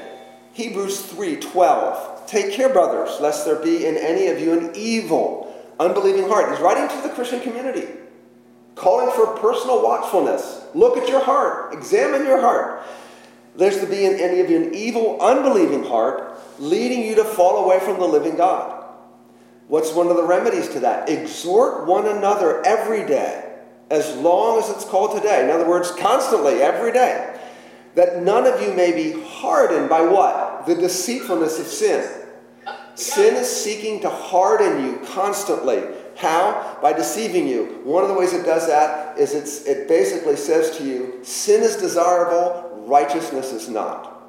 Hebrews 0.52 1.00
3 1.02 1.36
12. 1.36 2.26
Take 2.26 2.52
care, 2.52 2.68
brothers, 2.68 3.18
lest 3.20 3.46
there 3.46 3.56
be 3.56 3.86
in 3.86 3.96
any 3.96 4.26
of 4.26 4.38
you 4.38 4.52
an 4.52 4.72
evil, 4.74 5.54
unbelieving 5.80 6.28
heart. 6.28 6.50
He's 6.50 6.60
writing 6.60 6.88
to 6.94 7.08
the 7.08 7.14
Christian 7.14 7.40
community, 7.40 7.88
calling 8.74 9.10
for 9.12 9.38
personal 9.38 9.82
watchfulness. 9.82 10.64
Look 10.74 10.98
at 10.98 11.08
your 11.08 11.24
heart, 11.24 11.72
examine 11.72 12.26
your 12.26 12.40
heart. 12.40 12.82
Lest 13.54 13.80
there 13.80 13.90
be 13.90 14.04
in 14.04 14.20
any 14.20 14.40
of 14.40 14.50
you 14.50 14.56
an 14.56 14.74
evil, 14.74 15.18
unbelieving 15.20 15.84
heart, 15.84 16.38
leading 16.58 17.02
you 17.02 17.14
to 17.14 17.24
fall 17.24 17.64
away 17.64 17.80
from 17.80 17.98
the 17.98 18.06
living 18.06 18.36
God. 18.36 18.77
What's 19.68 19.92
one 19.92 20.08
of 20.08 20.16
the 20.16 20.24
remedies 20.24 20.68
to 20.70 20.80
that? 20.80 21.08
Exhort 21.08 21.86
one 21.86 22.06
another 22.06 22.66
every 22.66 23.06
day, 23.06 23.52
as 23.90 24.16
long 24.16 24.58
as 24.58 24.70
it's 24.70 24.84
called 24.84 25.14
today. 25.14 25.44
In 25.44 25.50
other 25.50 25.68
words, 25.68 25.90
constantly, 25.92 26.62
every 26.62 26.92
day. 26.92 27.38
That 27.94 28.22
none 28.22 28.46
of 28.46 28.62
you 28.62 28.72
may 28.72 28.92
be 28.92 29.20
hardened 29.22 29.88
by 29.88 30.02
what? 30.02 30.66
The 30.66 30.74
deceitfulness 30.74 31.58
of 31.58 31.66
sin. 31.66 32.08
Sin 32.94 33.36
is 33.36 33.48
seeking 33.48 34.00
to 34.00 34.10
harden 34.10 34.84
you 34.84 34.98
constantly. 35.06 35.82
How? 36.16 36.78
By 36.82 36.92
deceiving 36.92 37.46
you. 37.46 37.80
One 37.84 38.02
of 38.02 38.08
the 38.08 38.14
ways 38.14 38.32
it 38.32 38.44
does 38.44 38.66
that 38.66 39.18
is 39.18 39.34
it's, 39.34 39.64
it 39.66 39.86
basically 39.86 40.36
says 40.36 40.76
to 40.78 40.84
you 40.84 41.20
sin 41.22 41.62
is 41.62 41.76
desirable, 41.76 42.84
righteousness 42.86 43.52
is 43.52 43.68
not. 43.68 44.20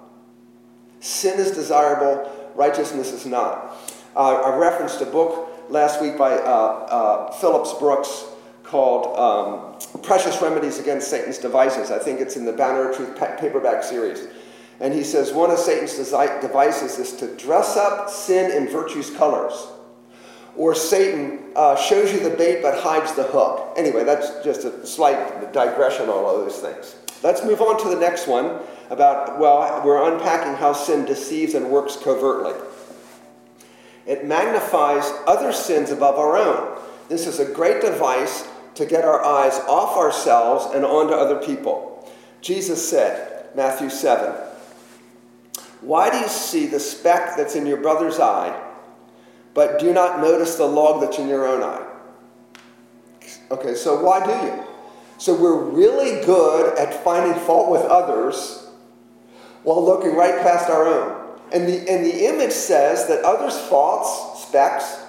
Sin 0.99 1.39
is 1.39 1.51
desirable, 1.51 2.29
righteousness 2.55 3.11
is 3.11 3.25
not. 3.25 3.75
Uh, 4.19 4.41
I 4.41 4.57
referenced 4.57 4.99
a 4.99 5.05
book 5.05 5.49
last 5.69 6.01
week 6.01 6.17
by 6.17 6.33
uh, 6.33 6.39
uh, 6.41 7.31
Phillips 7.39 7.73
Brooks 7.79 8.25
called 8.63 9.17
um, 9.17 10.01
Precious 10.01 10.41
Remedies 10.41 10.77
Against 10.77 11.09
Satan's 11.09 11.37
Devices. 11.37 11.89
I 11.89 11.99
think 11.99 12.19
it's 12.19 12.35
in 12.35 12.43
the 12.43 12.51
Banner 12.51 12.89
of 12.89 12.97
Truth 12.97 13.17
paperback 13.39 13.81
series. 13.81 14.27
And 14.81 14.93
he 14.93 15.05
says 15.05 15.31
one 15.31 15.51
of 15.51 15.57
Satan's 15.57 15.95
devices 15.95 16.99
is 16.99 17.13
to 17.13 17.33
dress 17.37 17.77
up 17.77 18.09
sin 18.09 18.51
in 18.51 18.67
virtue's 18.67 19.09
colors. 19.09 19.53
Or 20.57 20.75
Satan 20.75 21.39
uh, 21.55 21.77
shows 21.77 22.11
you 22.11 22.19
the 22.19 22.35
bait 22.35 22.61
but 22.61 22.77
hides 22.77 23.15
the 23.15 23.23
hook. 23.23 23.73
Anyway, 23.77 24.03
that's 24.03 24.43
just 24.43 24.65
a 24.65 24.85
slight 24.85 25.53
digression 25.53 26.09
on 26.09 26.25
all 26.25 26.37
of 26.37 26.45
those 26.45 26.59
things. 26.59 26.97
Let's 27.23 27.45
move 27.45 27.61
on 27.61 27.81
to 27.83 27.87
the 27.87 27.95
next 27.95 28.27
one 28.27 28.59
about, 28.89 29.39
well, 29.39 29.81
we're 29.85 30.11
unpacking 30.11 30.55
how 30.55 30.73
sin 30.73 31.05
deceives 31.05 31.53
and 31.53 31.69
works 31.69 31.95
covertly. 31.95 32.51
It 34.09 34.25
magnifies 34.25 35.07
other 35.27 35.53
sins 35.53 35.91
above 35.91 36.15
our 36.15 36.35
own. 36.35 36.81
This 37.09 37.27
is 37.27 37.39
a 37.39 37.45
great 37.45 37.79
device 37.79 38.43
to 38.73 38.87
get 38.87 39.05
our 39.05 39.23
eyes 39.23 39.59
off 39.67 39.97
ourselves 39.97 40.73
and 40.73 40.83
onto 40.83 41.13
other 41.13 41.35
people. 41.35 42.11
Jesus 42.41 42.89
said, 42.89 43.49
Matthew 43.55 43.91
7, 43.91 44.33
Why 45.81 46.09
do 46.09 46.17
you 46.17 46.27
see 46.27 46.65
the 46.65 46.79
speck 46.79 47.37
that's 47.37 47.55
in 47.55 47.67
your 47.67 47.77
brother's 47.77 48.19
eye, 48.19 48.59
but 49.53 49.79
do 49.79 49.93
not 49.93 50.19
notice 50.21 50.55
the 50.55 50.65
log 50.65 51.01
that's 51.01 51.19
in 51.19 51.27
your 51.27 51.47
own 51.47 51.61
eye? 51.61 51.85
Okay, 53.51 53.75
so 53.75 54.03
why 54.03 54.25
do 54.25 54.47
you? 54.47 54.63
So 55.19 55.35
we're 55.35 55.61
really 55.61 56.25
good 56.25 56.79
at 56.79 57.03
finding 57.03 57.39
fault 57.41 57.69
with 57.69 57.83
others 57.83 58.69
while 59.61 59.85
looking 59.85 60.15
right 60.15 60.41
past 60.41 60.67
our 60.67 60.87
own. 60.87 61.18
And 61.51 61.67
the, 61.67 61.89
and 61.89 62.05
the 62.05 62.25
image 62.25 62.51
says 62.51 63.07
that 63.07 63.23
others' 63.23 63.57
faults, 63.67 64.43
specks, 64.43 65.03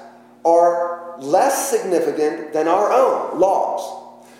are 0.44 1.16
less 1.18 1.70
significant 1.70 2.52
than 2.52 2.66
our 2.66 2.92
own 2.92 3.38
logs. 3.38 3.82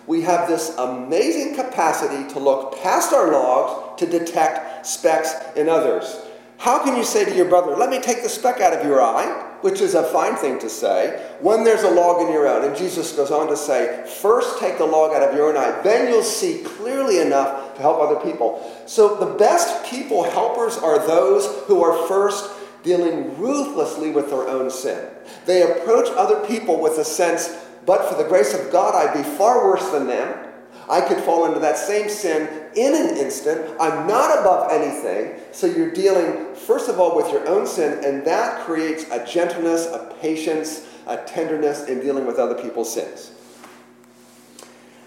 We 0.07 0.23
have 0.23 0.49
this 0.49 0.75
amazing 0.78 1.54
capacity 1.54 2.33
to 2.33 2.38
look 2.38 2.80
past 2.83 3.12
our 3.12 3.30
logs 3.30 4.00
to 4.00 4.07
detect 4.07 4.87
specks 4.87 5.35
in 5.57 5.69
others. 5.69 6.21
How 6.57 6.83
can 6.83 6.97
you 6.97 7.04
say 7.04 7.25
to 7.25 7.35
your 7.35 7.49
brother, 7.49 7.76
let 7.76 7.90
me 7.90 8.00
take 8.00 8.23
the 8.23 8.28
speck 8.28 8.61
out 8.61 8.73
of 8.73 8.85
your 8.85 9.00
eye, 9.00 9.50
which 9.62 9.81
is 9.81 9.95
a 9.95 10.02
fine 10.02 10.37
thing 10.37 10.59
to 10.59 10.71
say, 10.71 11.35
when 11.40 11.64
there's 11.64 11.83
a 11.83 11.90
log 11.90 12.23
in 12.26 12.33
your 12.33 12.47
own? 12.49 12.64
And 12.64 12.76
Jesus 12.76 13.12
goes 13.12 13.31
on 13.31 13.49
to 13.49 13.57
say, 13.57 14.05
first 14.21 14.59
take 14.59 14.79
the 14.79 14.85
log 14.85 15.14
out 15.14 15.23
of 15.23 15.35
your 15.35 15.49
own 15.49 15.57
eye, 15.57 15.81
then 15.83 16.09
you'll 16.09 16.23
see 16.23 16.62
clearly 16.64 17.19
enough 17.19 17.75
to 17.75 17.83
help 17.83 18.00
other 18.00 18.21
people. 18.21 18.61
So 18.87 19.17
the 19.17 19.35
best 19.38 19.85
people 19.85 20.25
helpers 20.31 20.76
are 20.76 20.99
those 21.07 21.47
who 21.67 21.83
are 21.83 22.07
first 22.09 22.50
dealing 22.83 23.38
ruthlessly 23.38 24.11
with 24.11 24.31
their 24.31 24.49
own 24.49 24.71
sin. 24.71 25.09
They 25.47 25.62
approach 25.62 26.09
other 26.17 26.47
people 26.47 26.81
with 26.81 26.99
a 26.99 27.05
sense, 27.05 27.55
but 27.87 28.09
for 28.09 28.21
the 28.21 28.29
grace 28.29 28.55
of 28.55 28.73
God, 28.73 28.95
I'd 28.95 29.17
be 29.17 29.29
far 29.37 29.64
worse 29.64 29.88
than 29.90 30.07
them. 30.07 30.47
I 30.88 31.00
could 31.00 31.19
fall 31.19 31.47
into 31.47 31.61
that 31.61 31.79
same 31.79 32.09
sin 32.09 32.60
in 32.77 32.95
an 32.95 33.17
instant. 33.17 33.75
I'm 33.81 34.07
not 34.07 34.41
above 34.41 34.71
anything. 34.71 35.41
So 35.53 35.67
you're 35.67 35.91
dealing, 35.91 36.55
first 36.55 36.89
of 36.89 37.00
all, 37.00 37.17
with 37.17 37.31
your 37.33 37.47
own 37.49 37.67
sin, 37.67 38.05
and 38.05 38.25
that 38.27 38.65
creates 38.65 39.05
a 39.11 39.27
gentleness, 39.27 39.87
a 39.87 40.15
patience, 40.21 40.87
a 41.07 41.17
tenderness 41.19 41.89
in 41.89 42.00
dealing 42.00 42.27
with 42.27 42.39
other 42.39 42.61
people's 42.61 42.93
sins. 42.93 43.33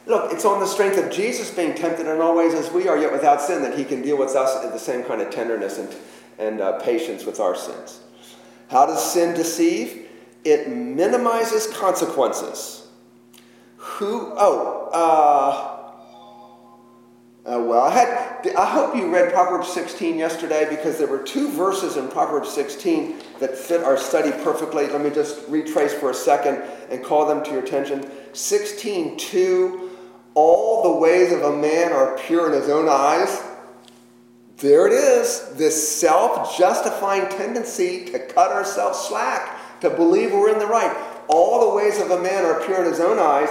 Look, 0.05 0.33
it's 0.33 0.43
on 0.43 0.59
the 0.59 0.65
strength 0.65 0.97
of 0.97 1.11
Jesus 1.11 1.49
being 1.49 1.75
tempted 1.75 2.07
in 2.07 2.19
all 2.19 2.35
ways 2.35 2.53
as 2.53 2.69
we 2.71 2.89
are, 2.89 2.97
yet 2.97 3.13
without 3.13 3.41
sin, 3.41 3.61
that 3.61 3.77
he 3.77 3.85
can 3.85 4.01
deal 4.01 4.17
with 4.17 4.35
us 4.35 4.63
in 4.63 4.71
the 4.71 4.79
same 4.79 5.03
kind 5.03 5.21
of 5.21 5.29
tenderness 5.29 5.77
and, 5.77 5.95
and 6.37 6.59
uh, 6.59 6.79
patience 6.79 7.25
with 7.25 7.39
our 7.39 7.55
sins. 7.55 8.01
How 8.69 8.85
does 8.85 9.13
sin 9.13 9.33
deceive? 9.33 10.09
It 10.43 10.67
minimizes 10.67 11.67
consequences. 11.67 12.87
Who, 13.77 14.33
oh, 14.35 14.89
uh, 14.93 15.72
uh, 17.45 17.59
well, 17.59 17.81
I 17.81 17.89
had. 17.89 18.55
I 18.55 18.65
hope 18.65 18.95
you 18.95 19.13
read 19.13 19.33
Proverbs 19.33 19.67
16 19.67 20.17
yesterday 20.17 20.65
because 20.69 20.97
there 20.97 21.07
were 21.07 21.21
two 21.21 21.51
verses 21.51 21.97
in 21.97 22.07
Proverbs 22.07 22.49
16 22.49 23.15
that 23.39 23.57
fit 23.57 23.83
our 23.83 23.97
study 23.97 24.31
perfectly. 24.43 24.87
Let 24.87 25.01
me 25.01 25.09
just 25.09 25.45
retrace 25.49 25.93
for 25.93 26.09
a 26.09 26.13
second 26.13 26.61
and 26.89 27.03
call 27.03 27.25
them 27.25 27.43
to 27.43 27.51
your 27.51 27.61
attention. 27.61 28.09
16:2, 28.31 29.89
all 30.35 30.83
the 30.83 30.99
ways 30.99 31.33
of 31.33 31.41
a 31.41 31.57
man 31.57 31.91
are 31.91 32.17
pure 32.17 32.47
in 32.47 32.53
his 32.53 32.69
own 32.69 32.87
eyes. 32.87 33.41
there 34.59 34.87
it 34.87 34.93
is 34.93 35.49
this 35.55 35.99
self 35.99 36.57
justifying 36.57 37.27
tendency 37.27 38.05
to 38.05 38.19
cut 38.19 38.53
ourselves 38.53 38.97
slack, 38.99 39.81
to 39.81 39.89
believe 39.89 40.31
we're 40.31 40.49
in 40.49 40.59
the 40.59 40.65
right. 40.65 40.95
All 41.27 41.69
the 41.69 41.75
ways 41.75 41.99
of 41.99 42.09
a 42.09 42.21
man 42.21 42.45
are 42.45 42.63
pure 42.65 42.85
in 42.85 42.89
his 42.89 43.01
own 43.01 43.19
eyes, 43.19 43.49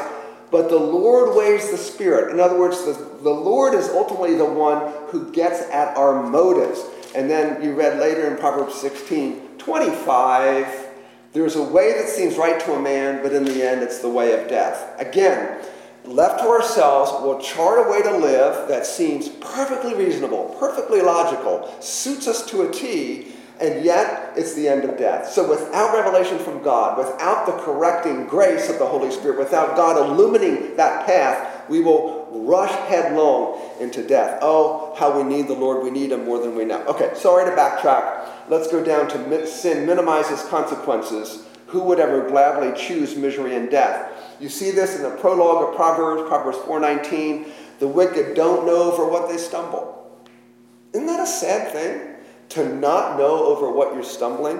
but 0.52 0.68
the 0.68 0.78
Lord 0.78 1.34
weighs 1.34 1.70
the 1.70 1.78
Spirit. 1.78 2.30
In 2.30 2.38
other 2.38 2.58
words, 2.58 2.84
the, 2.84 2.92
the 3.22 3.30
Lord 3.30 3.72
is 3.74 3.88
ultimately 3.88 4.36
the 4.36 4.44
one 4.44 4.92
who 5.08 5.32
gets 5.32 5.62
at 5.70 5.96
our 5.96 6.22
motives. 6.22 6.84
And 7.14 7.28
then 7.28 7.62
you 7.62 7.74
read 7.74 7.98
later 7.98 8.30
in 8.30 8.36
Proverbs 8.36 8.74
16 8.74 9.48
25, 9.58 10.88
there's 11.32 11.56
a 11.56 11.62
way 11.62 11.92
that 11.94 12.08
seems 12.08 12.36
right 12.36 12.60
to 12.60 12.74
a 12.74 12.82
man, 12.82 13.22
but 13.22 13.32
in 13.32 13.44
the 13.44 13.66
end, 13.66 13.82
it's 13.82 14.00
the 14.00 14.10
way 14.10 14.38
of 14.38 14.48
death. 14.48 15.00
Again, 15.00 15.58
left 16.04 16.40
to 16.40 16.48
ourselves, 16.48 17.12
we'll 17.22 17.40
chart 17.40 17.86
a 17.86 17.90
way 17.90 18.02
to 18.02 18.18
live 18.18 18.68
that 18.68 18.84
seems 18.84 19.28
perfectly 19.28 19.94
reasonable, 19.94 20.56
perfectly 20.58 21.00
logical, 21.00 21.74
suits 21.80 22.26
us 22.26 22.44
to 22.46 22.62
a 22.62 22.70
T, 22.70 23.28
and 23.62 23.84
yet 23.84 24.32
it's 24.36 24.54
the 24.54 24.68
end 24.68 24.84
of 24.84 24.98
death. 24.98 25.28
So, 25.28 25.48
without 25.48 25.94
revelation 25.94 26.38
from 26.38 26.62
God, 26.62 26.98
without 26.98 27.46
the 27.46 27.52
correcting 27.62 28.26
grace 28.26 28.68
of 28.68 28.80
the 28.80 28.86
Holy 28.86 29.12
Spirit, 29.12 29.38
without 29.38 29.76
God 29.76 29.96
illuminating 29.96 30.76
that 30.76 31.06
path, 31.06 31.68
we 31.68 31.80
will 31.80 32.28
rush 32.32 32.72
headlong 32.88 33.60
into 33.78 34.06
death. 34.06 34.40
Oh, 34.42 34.94
how 34.98 35.16
we 35.16 35.22
need 35.22 35.46
the 35.46 35.54
Lord. 35.54 35.84
We 35.84 35.90
need 35.90 36.10
Him 36.10 36.24
more 36.24 36.40
than 36.40 36.56
we 36.56 36.64
know. 36.64 36.84
Okay, 36.86 37.12
sorry 37.14 37.44
to 37.44 37.52
backtrack. 37.52 38.48
Let's 38.48 38.70
go 38.70 38.82
down 38.82 39.08
to 39.10 39.46
sin 39.46 39.86
minimizes 39.86 40.42
consequences. 40.48 41.46
Who 41.68 41.84
would 41.84 42.00
ever 42.00 42.28
gladly 42.28 42.78
choose 42.78 43.16
misery 43.16 43.54
and 43.54 43.70
death? 43.70 44.10
You 44.40 44.48
see 44.48 44.72
this 44.72 44.96
in 44.96 45.02
the 45.02 45.10
prologue 45.10 45.68
of 45.68 45.76
Proverbs, 45.76 46.28
Proverbs 46.28 46.58
4:19. 46.58 47.46
The 47.78 47.86
wicked 47.88 48.34
don't 48.34 48.66
know 48.66 48.90
for 48.90 49.08
what 49.08 49.28
they 49.28 49.36
stumble. 49.36 50.10
Isn't 50.92 51.06
that 51.06 51.20
a 51.20 51.26
sad 51.26 51.72
thing? 51.72 52.11
To 52.52 52.74
not 52.74 53.18
know 53.18 53.44
over 53.46 53.70
what 53.70 53.94
you're 53.94 54.02
stumbling? 54.02 54.58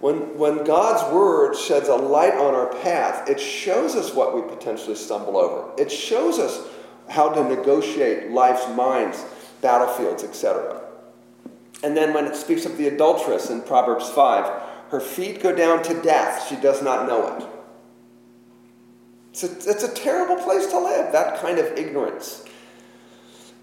When, 0.00 0.36
when 0.36 0.64
God's 0.64 1.12
word 1.14 1.54
sheds 1.54 1.88
a 1.88 1.94
light 1.94 2.34
on 2.34 2.54
our 2.54 2.74
path, 2.82 3.28
it 3.28 3.38
shows 3.38 3.94
us 3.94 4.14
what 4.14 4.34
we 4.34 4.42
potentially 4.42 4.96
stumble 4.96 5.36
over. 5.36 5.70
It 5.80 5.90
shows 5.90 6.38
us 6.38 6.60
how 7.08 7.28
to 7.30 7.44
negotiate 7.44 8.30
life's 8.30 8.68
mines, 8.76 9.24
battlefields, 9.60 10.24
etc. 10.24 10.82
And 11.82 11.96
then 11.96 12.12
when 12.14 12.26
it 12.26 12.36
speaks 12.36 12.64
of 12.64 12.76
the 12.76 12.88
adulteress 12.88 13.50
in 13.50 13.62
Proverbs 13.62 14.08
5, 14.10 14.62
her 14.90 15.00
feet 15.00 15.42
go 15.42 15.54
down 15.54 15.82
to 15.84 16.02
death. 16.02 16.48
She 16.48 16.56
does 16.56 16.82
not 16.82 17.08
know 17.08 17.36
it. 17.36 17.46
It's 19.30 19.44
a, 19.44 19.70
it's 19.70 19.84
a 19.84 19.94
terrible 19.94 20.36
place 20.36 20.66
to 20.66 20.78
live, 20.78 21.12
that 21.12 21.40
kind 21.40 21.58
of 21.58 21.78
ignorance. 21.78 22.44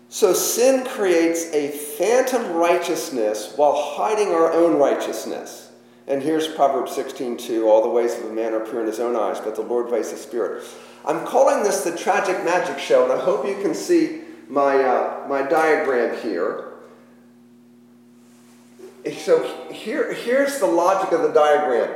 So 0.10 0.34
sin 0.34 0.86
creates 0.86 1.54
a 1.54 1.70
phantom 1.70 2.54
righteousness 2.54 3.54
while 3.56 3.75
hiding 3.75 4.30
our 4.30 4.51
own 4.51 4.78
righteousness. 4.78 5.72
And 6.08 6.24
here's 6.24 6.48
Proverbs 6.48 6.92
16:2, 6.94 7.70
all 7.70 7.84
the 7.84 7.89
ways 7.89 8.18
of 8.18 8.25
a 8.25 8.34
man 8.34 8.56
are 8.56 8.60
pure 8.60 8.82
in 8.82 8.88
his 8.88 9.00
own 9.00 9.16
eyes, 9.16 9.39
but 9.39 9.54
the 9.54 9.62
Lord 9.62 9.92
weighs 9.92 10.10
the 10.10 10.18
spirit. 10.18 10.63
I'm 11.06 11.24
calling 11.25 11.62
this 11.62 11.84
the 11.84 11.96
tragic 11.96 12.44
magic 12.44 12.80
show, 12.80 13.04
and 13.04 13.13
I 13.13 13.20
hope 13.20 13.48
you 13.48 13.62
can 13.62 13.75
see 13.75 14.22
my, 14.48 14.84
uh, 14.84 15.28
my 15.30 15.44
diagram 15.44 16.20
here. 16.22 16.66
So 19.20 19.44
here, 19.72 20.12
here's 20.12 20.60
the 20.60 20.66
logic 20.66 21.12
of 21.12 21.22
the 21.22 21.32
diagram. 21.32 21.94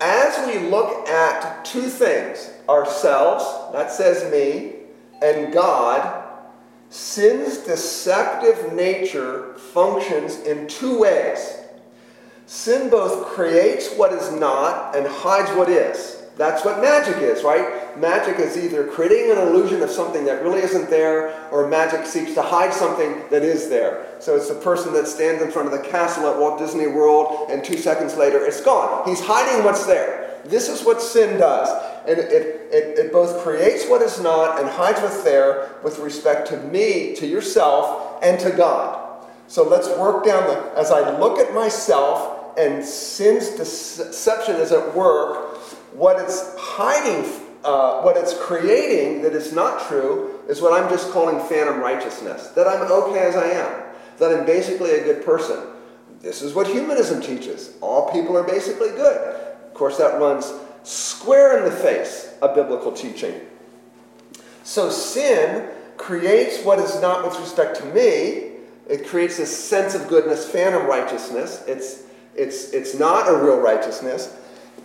As 0.00 0.46
we 0.46 0.68
look 0.68 1.06
at 1.08 1.64
two 1.64 1.88
things, 1.88 2.50
ourselves, 2.68 3.44
that 3.72 3.92
says 3.92 4.30
me, 4.32 4.72
and 5.20 5.52
God, 5.52 6.17
sin's 6.90 7.58
deceptive 7.58 8.72
nature 8.72 9.54
functions 9.54 10.40
in 10.40 10.66
two 10.68 10.98
ways. 10.98 11.56
Sin 12.46 12.88
both 12.88 13.26
creates 13.26 13.92
what 13.94 14.12
is 14.12 14.32
not 14.32 14.96
and 14.96 15.06
hides 15.06 15.50
what 15.52 15.68
is. 15.68 16.18
That's 16.38 16.64
what 16.64 16.80
magic 16.80 17.16
is, 17.16 17.42
right? 17.42 17.98
Magic 17.98 18.38
is 18.38 18.56
either 18.56 18.86
creating 18.86 19.32
an 19.32 19.38
illusion 19.38 19.82
of 19.82 19.90
something 19.90 20.24
that 20.26 20.42
really 20.44 20.62
isn't 20.62 20.88
there, 20.88 21.50
or 21.50 21.66
magic 21.66 22.06
seeks 22.06 22.32
to 22.34 22.42
hide 22.42 22.72
something 22.72 23.24
that 23.30 23.42
is 23.42 23.68
there. 23.68 24.06
So 24.20 24.36
it's 24.36 24.48
the 24.48 24.54
person 24.54 24.92
that 24.92 25.08
stands 25.08 25.42
in 25.42 25.50
front 25.50 25.66
of 25.66 25.72
the 25.72 25.88
castle 25.88 26.28
at 26.28 26.38
Walt 26.38 26.60
Disney 26.60 26.86
World, 26.86 27.50
and 27.50 27.64
two 27.64 27.76
seconds 27.76 28.16
later 28.16 28.38
it's 28.46 28.60
gone. 28.60 29.06
He's 29.06 29.20
hiding 29.20 29.64
what's 29.64 29.84
there. 29.84 30.40
This 30.44 30.68
is 30.68 30.84
what 30.84 31.02
sin 31.02 31.40
does. 31.40 31.68
And 32.08 32.18
it, 32.18 32.32
it, 32.32 32.98
it 32.98 33.12
both 33.12 33.42
creates 33.42 33.86
what 33.86 34.00
is 34.00 34.18
not 34.20 34.58
and 34.58 34.68
hides 34.68 35.00
what's 35.02 35.22
there 35.22 35.76
with 35.84 35.98
respect 35.98 36.48
to 36.48 36.56
me, 36.56 37.14
to 37.16 37.26
yourself, 37.26 38.22
and 38.22 38.40
to 38.40 38.50
God. 38.50 39.26
So 39.46 39.68
let's 39.68 39.88
work 39.98 40.24
down 40.24 40.46
the, 40.46 40.72
as 40.78 40.90
I 40.90 41.18
look 41.18 41.38
at 41.38 41.54
myself 41.54 42.56
and 42.58 42.84
sin's 42.84 43.50
deception 43.50 44.56
is 44.56 44.72
at 44.72 44.94
work, 44.94 45.58
what 45.92 46.18
it's 46.18 46.54
hiding, 46.58 47.30
uh, 47.62 48.00
what 48.00 48.16
it's 48.16 48.34
creating 48.38 49.22
that 49.22 49.34
is 49.34 49.52
not 49.52 49.86
true 49.86 50.40
is 50.48 50.62
what 50.62 50.72
I'm 50.72 50.88
just 50.90 51.12
calling 51.12 51.38
phantom 51.46 51.80
righteousness. 51.80 52.48
That 52.48 52.66
I'm 52.66 52.90
okay 52.90 53.20
as 53.20 53.36
I 53.36 53.50
am. 53.50 53.82
That 54.18 54.34
I'm 54.34 54.46
basically 54.46 54.92
a 54.92 55.04
good 55.04 55.24
person. 55.24 55.60
This 56.20 56.42
is 56.42 56.54
what 56.54 56.66
humanism 56.66 57.20
teaches. 57.20 57.76
All 57.80 58.10
people 58.10 58.36
are 58.36 58.44
basically 58.44 58.88
good. 58.88 59.34
Of 59.66 59.74
course, 59.74 59.98
that 59.98 60.18
runs 60.18 60.52
square 60.82 61.58
in 61.58 61.64
the 61.64 61.76
face 61.76 62.34
of 62.40 62.54
biblical 62.54 62.92
teaching. 62.92 63.34
So 64.64 64.90
sin 64.90 65.68
creates 65.96 66.62
what 66.62 66.78
is 66.78 67.00
not 67.00 67.24
with 67.24 67.38
respect 67.40 67.78
to 67.78 67.84
me. 67.86 68.52
It 68.88 69.06
creates 69.06 69.36
this 69.36 69.54
sense 69.54 69.94
of 69.94 70.08
goodness, 70.08 70.48
phantom 70.48 70.86
righteousness. 70.86 71.64
It's, 71.66 72.04
it's, 72.34 72.72
it's 72.72 72.98
not 72.98 73.28
a 73.28 73.36
real 73.36 73.58
righteousness. 73.58 74.34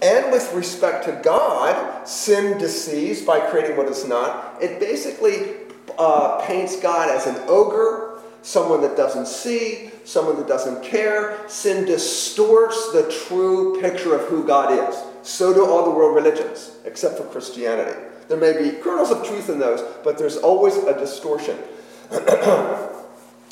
And 0.01 0.31
with 0.31 0.51
respect 0.53 1.05
to 1.05 1.21
God, 1.23 2.05
sin 2.07 2.57
deceives 2.57 3.21
by 3.21 3.39
creating 3.39 3.77
what 3.77 3.87
is 3.87 4.05
not. 4.07 4.61
It 4.61 4.79
basically 4.79 5.53
uh, 5.97 6.45
paints 6.45 6.79
God 6.79 7.09
as 7.09 7.27
an 7.27 7.37
ogre, 7.47 8.19
someone 8.41 8.81
that 8.81 8.97
doesn't 8.97 9.27
see, 9.27 9.91
someone 10.03 10.35
that 10.37 10.47
doesn't 10.47 10.83
care. 10.83 11.47
Sin 11.47 11.85
distorts 11.85 12.91
the 12.91 13.09
true 13.27 13.79
picture 13.81 14.15
of 14.15 14.27
who 14.27 14.45
God 14.45 14.89
is. 14.89 15.03
So 15.23 15.53
do 15.53 15.65
all 15.65 15.85
the 15.85 15.91
world 15.91 16.15
religions, 16.15 16.77
except 16.85 17.17
for 17.17 17.23
Christianity. 17.23 17.99
There 18.27 18.37
may 18.37 18.53
be 18.53 18.77
kernels 18.77 19.11
of 19.11 19.25
truth 19.25 19.49
in 19.49 19.59
those, 19.59 19.81
but 20.03 20.17
there's 20.17 20.37
always 20.37 20.77
a 20.77 20.97
distortion. 20.97 21.57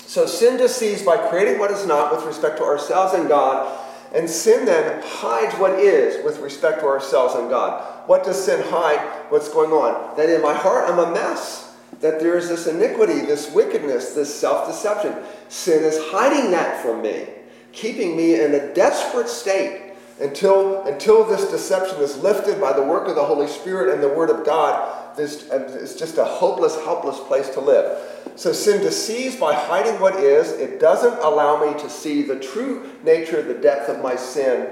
so 0.05 0.25
sin 0.25 0.57
deceives 0.57 1.03
by 1.03 1.17
creating 1.29 1.59
what 1.59 1.71
is 1.71 1.85
not 1.85 2.15
with 2.15 2.25
respect 2.25 2.57
to 2.57 2.63
ourselves 2.63 3.13
and 3.13 3.27
God 3.27 3.79
and 4.13 4.29
sin 4.29 4.65
then 4.65 5.01
hides 5.05 5.55
what 5.55 5.79
is 5.79 6.23
with 6.25 6.39
respect 6.39 6.81
to 6.81 6.85
ourselves 6.85 7.35
and 7.35 7.49
God. 7.49 8.07
What 8.07 8.23
does 8.23 8.43
sin 8.43 8.61
hide? 8.67 8.99
What's 9.29 9.49
going 9.49 9.71
on? 9.71 10.17
That 10.17 10.29
in 10.29 10.41
my 10.41 10.53
heart 10.53 10.89
I'm 10.89 10.99
a 10.99 11.11
mess. 11.11 11.75
That 12.01 12.19
there 12.19 12.37
is 12.37 12.49
this 12.49 12.67
iniquity, 12.67 13.21
this 13.21 13.51
wickedness, 13.51 14.13
this 14.13 14.33
self 14.33 14.67
deception. 14.67 15.15
Sin 15.49 15.83
is 15.83 15.97
hiding 16.11 16.51
that 16.51 16.81
from 16.81 17.01
me, 17.01 17.27
keeping 17.71 18.17
me 18.17 18.41
in 18.41 18.53
a 18.53 18.73
desperate 18.73 19.29
state 19.29 19.80
until, 20.21 20.83
until 20.83 21.23
this 21.23 21.49
deception 21.49 21.99
is 21.99 22.17
lifted 22.17 22.61
by 22.61 22.73
the 22.73 22.83
work 22.83 23.07
of 23.07 23.15
the 23.15 23.23
Holy 23.23 23.47
Spirit 23.47 23.93
and 23.93 24.01
the 24.01 24.09
Word 24.09 24.29
of 24.29 24.45
God. 24.45 25.17
This 25.17 25.43
is 25.43 25.95
just 25.95 26.17
a 26.17 26.25
hopeless, 26.25 26.75
helpless 26.75 27.19
place 27.19 27.49
to 27.49 27.59
live. 27.59 27.99
So 28.35 28.53
sin 28.53 28.81
deceives 28.81 29.35
by 29.35 29.53
hiding 29.53 29.99
what 29.99 30.15
is. 30.15 30.51
It 30.51 30.79
doesn't 30.79 31.19
allow 31.19 31.65
me 31.65 31.79
to 31.81 31.89
see 31.89 32.23
the 32.23 32.39
true 32.39 32.89
nature, 33.03 33.41
the 33.41 33.55
depth 33.55 33.89
of 33.89 34.01
my 34.01 34.15
sin. 34.15 34.69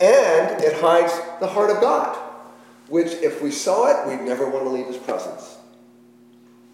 And 0.00 0.62
it 0.62 0.80
hides 0.80 1.12
the 1.40 1.46
heart 1.46 1.70
of 1.70 1.80
God, 1.80 2.16
which, 2.88 3.12
if 3.14 3.42
we 3.42 3.50
saw 3.50 3.88
it, 3.90 4.08
we'd 4.08 4.24
never 4.24 4.48
want 4.48 4.64
to 4.64 4.70
leave 4.70 4.86
his 4.86 4.96
presence. 4.96 5.58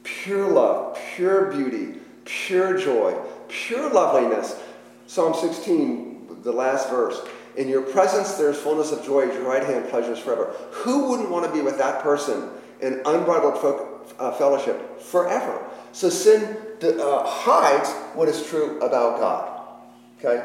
Pure 0.05 0.49
love, 0.49 0.99
pure 1.15 1.51
beauty, 1.51 1.99
pure 2.25 2.79
joy, 2.79 3.17
pure 3.49 3.93
loveliness. 3.93 4.61
Psalm 5.07 5.35
16, 5.35 6.43
the 6.43 6.53
last 6.53 6.91
verse. 6.91 7.21
In 7.57 7.69
your 7.69 7.83
presence 7.83 8.35
there's 8.35 8.59
fullness 8.59 8.93
of 8.93 9.05
joy, 9.05 9.29
at 9.29 9.35
your 9.35 9.49
right 9.49 9.63
hand 9.63 9.89
pleasures 9.89 10.19
forever. 10.19 10.55
Who 10.71 11.11
wouldn't 11.11 11.31
want 11.31 11.47
to 11.47 11.53
be 11.53 11.61
with 11.61 11.79
that 11.79 12.03
person 12.03 12.51
in 12.81 13.01
unbridled 13.05 13.95
uh, 14.19 14.33
fellowship 14.33 15.01
forever? 15.01 15.65
So 15.93 16.11
sin 16.11 16.57
uh, 16.83 17.25
hides 17.27 17.91
what 18.15 18.29
is 18.29 18.47
true 18.47 18.79
about 18.81 19.19
God. 19.19 19.63
Okay? 20.19 20.45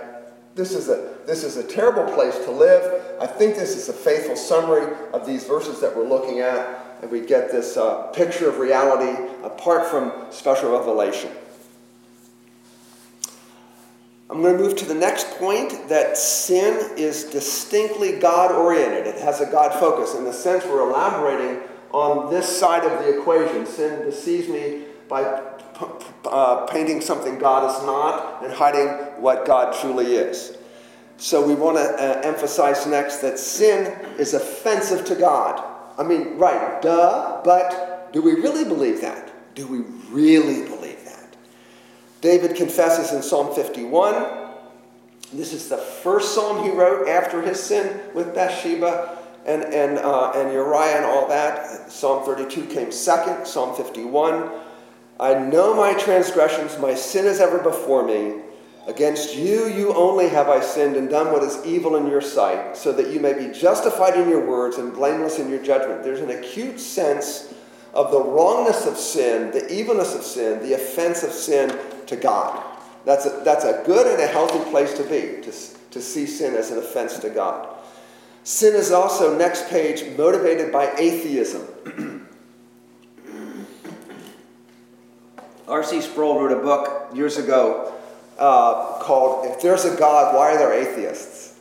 This 0.56 0.74
is, 0.74 0.90
a, 0.90 1.18
this 1.26 1.44
is 1.44 1.58
a 1.58 1.64
terrible 1.64 2.12
place 2.14 2.38
to 2.46 2.52
live. 2.52 3.20
I 3.22 3.28
think 3.28 3.56
this 3.56 3.76
is 3.76 3.88
a 3.88 3.94
faithful 3.94 4.36
summary 4.36 4.96
of 5.14 5.26
these 5.26 5.46
verses 5.46 5.80
that 5.80 5.96
we're 5.96 6.08
looking 6.08 6.40
at, 6.40 7.00
and 7.02 7.10
we 7.10 7.22
get 7.22 7.52
this 7.52 7.78
uh, 7.78 8.08
picture 8.08 8.50
of 8.50 8.60
reality 8.60 9.34
apart 9.44 9.88
from 9.88 10.12
special 10.30 10.72
revelation. 10.72 11.32
I'm 14.32 14.42
going 14.42 14.58
to 14.58 14.64
move 14.64 14.78
to 14.78 14.86
the 14.86 14.96
next 14.96 15.30
point 15.32 15.90
that 15.90 16.18
sin 16.18 16.98
is 16.98 17.26
distinctly 17.26 18.18
God 18.18 18.54
oriented. 18.54 19.06
It 19.06 19.20
has 19.22 19.42
a 19.42 19.46
God 19.46 19.78
focus. 19.78 20.16
In 20.16 20.24
the 20.24 20.32
sense, 20.32 20.64
we're 20.64 20.90
elaborating 20.90 21.62
on 21.92 22.32
this 22.32 22.48
side 22.48 22.86
of 22.86 23.04
the 23.04 23.20
equation. 23.20 23.66
Sin 23.66 24.06
deceives 24.06 24.48
me 24.48 24.84
by 25.10 25.24
uh, 26.24 26.66
painting 26.68 27.02
something 27.02 27.40
God 27.40 27.70
is 27.70 27.86
not 27.86 28.42
and 28.42 28.54
hiding 28.54 28.88
what 29.22 29.46
God 29.46 29.76
truly 29.82 30.16
is. 30.16 30.58
So 31.18 31.46
we 31.46 31.54
want 31.54 31.76
to 31.76 31.84
uh, 31.84 32.22
emphasize 32.24 32.88
next 32.88 33.18
that 33.18 33.38
sin 33.38 33.94
is 34.18 34.34
offensive 34.34 35.04
to 35.08 35.16
God. 35.16 35.62
I 35.98 36.04
mean, 36.04 36.38
right, 36.38 36.82
duh, 36.82 37.42
but 37.44 38.14
do 38.14 38.22
we 38.22 38.36
really 38.36 38.64
believe 38.64 39.02
that? 39.02 39.56
Do 39.56 39.68
we 39.68 39.80
really 40.10 40.64
believe? 40.70 40.81
David 42.22 42.56
confesses 42.56 43.12
in 43.14 43.24
Psalm 43.24 43.54
51. 43.54 44.42
This 45.34 45.54
is 45.54 45.70
the 45.70 45.78
first 45.78 46.36
psalm 46.36 46.64
he 46.64 46.70
wrote 46.70 47.08
after 47.08 47.42
his 47.42 47.62
sin 47.62 48.00
with 48.14 48.36
Bathsheba 48.36 49.18
and, 49.46 49.64
and, 49.64 49.98
uh, 49.98 50.32
and 50.36 50.54
Uriah 50.54 50.98
and 50.98 51.06
all 51.06 51.28
that. 51.30 51.92
Psalm 51.92 52.24
32 52.24 52.68
came 52.68 52.92
second, 52.92 53.48
Psalm 53.48 53.76
51. 53.76 54.52
I 55.20 55.34
know 55.36 55.74
my 55.74 55.94
transgressions, 55.94 56.78
my 56.80 56.94
sin 56.94 57.26
is 57.26 57.40
ever 57.40 57.60
before 57.60 58.06
me. 58.06 58.42
Against 58.88 59.36
you, 59.36 59.68
you 59.68 59.94
only 59.94 60.28
have 60.30 60.50
I 60.50 60.60
sinned 60.60 60.96
and 60.96 61.10
done 61.10 61.32
what 61.32 61.44
is 61.44 61.64
evil 61.66 61.96
in 61.96 62.08
your 62.08 62.22
sight, 62.22 62.76
so 62.76 62.92
that 62.94 63.12
you 63.12 63.20
may 63.20 63.34
be 63.34 63.54
justified 63.54 64.20
in 64.20 64.28
your 64.28 64.46
words 64.46 64.78
and 64.78 64.92
blameless 64.92 65.38
in 65.38 65.50
your 65.50 65.62
judgment. 65.64 66.04
There's 66.04 66.20
an 66.20 66.32
acute 66.32 66.80
sense 66.80 67.54
of 67.94 68.12
the 68.12 68.22
wrongness 68.22 68.88
of 68.88 68.98
sin, 68.98 69.52
the 69.52 69.72
evilness 69.72 70.16
of 70.16 70.24
sin, 70.24 70.60
the 70.64 70.74
offense 70.74 71.24
of 71.24 71.32
sin 71.32 71.70
to 72.08 72.16
God. 72.16 72.64
That's 73.06 73.26
a, 73.26 73.42
that's 73.44 73.66
a 73.66 73.84
good 73.86 74.08
and 74.08 74.22
a 74.22 74.28
healthy 74.28 74.60
place 74.70 74.96
to 74.98 75.04
be, 75.04 75.42
to, 75.44 75.52
to 75.92 76.02
see 76.02 76.26
sin 76.26 76.56
as 76.56 76.72
an 76.72 76.78
offense 76.78 77.20
to 77.20 77.30
God. 77.30 77.68
Sin 78.44 78.76
is 78.76 78.92
also, 78.92 79.38
next 79.38 79.70
page, 79.70 80.18
motivated 80.18 80.72
by 80.72 80.92
atheism. 80.98 81.68
R.C. 85.68 86.02
Sproul 86.02 86.42
wrote 86.42 86.52
a 86.52 86.62
book 86.62 87.16
years 87.16 87.38
ago 87.38 87.94
uh, 88.38 89.00
called 89.00 89.46
If 89.46 89.62
There's 89.62 89.86
a 89.86 89.96
God, 89.96 90.36
Why 90.36 90.52
Are 90.52 90.58
There 90.58 90.74
Atheists? 90.74 91.60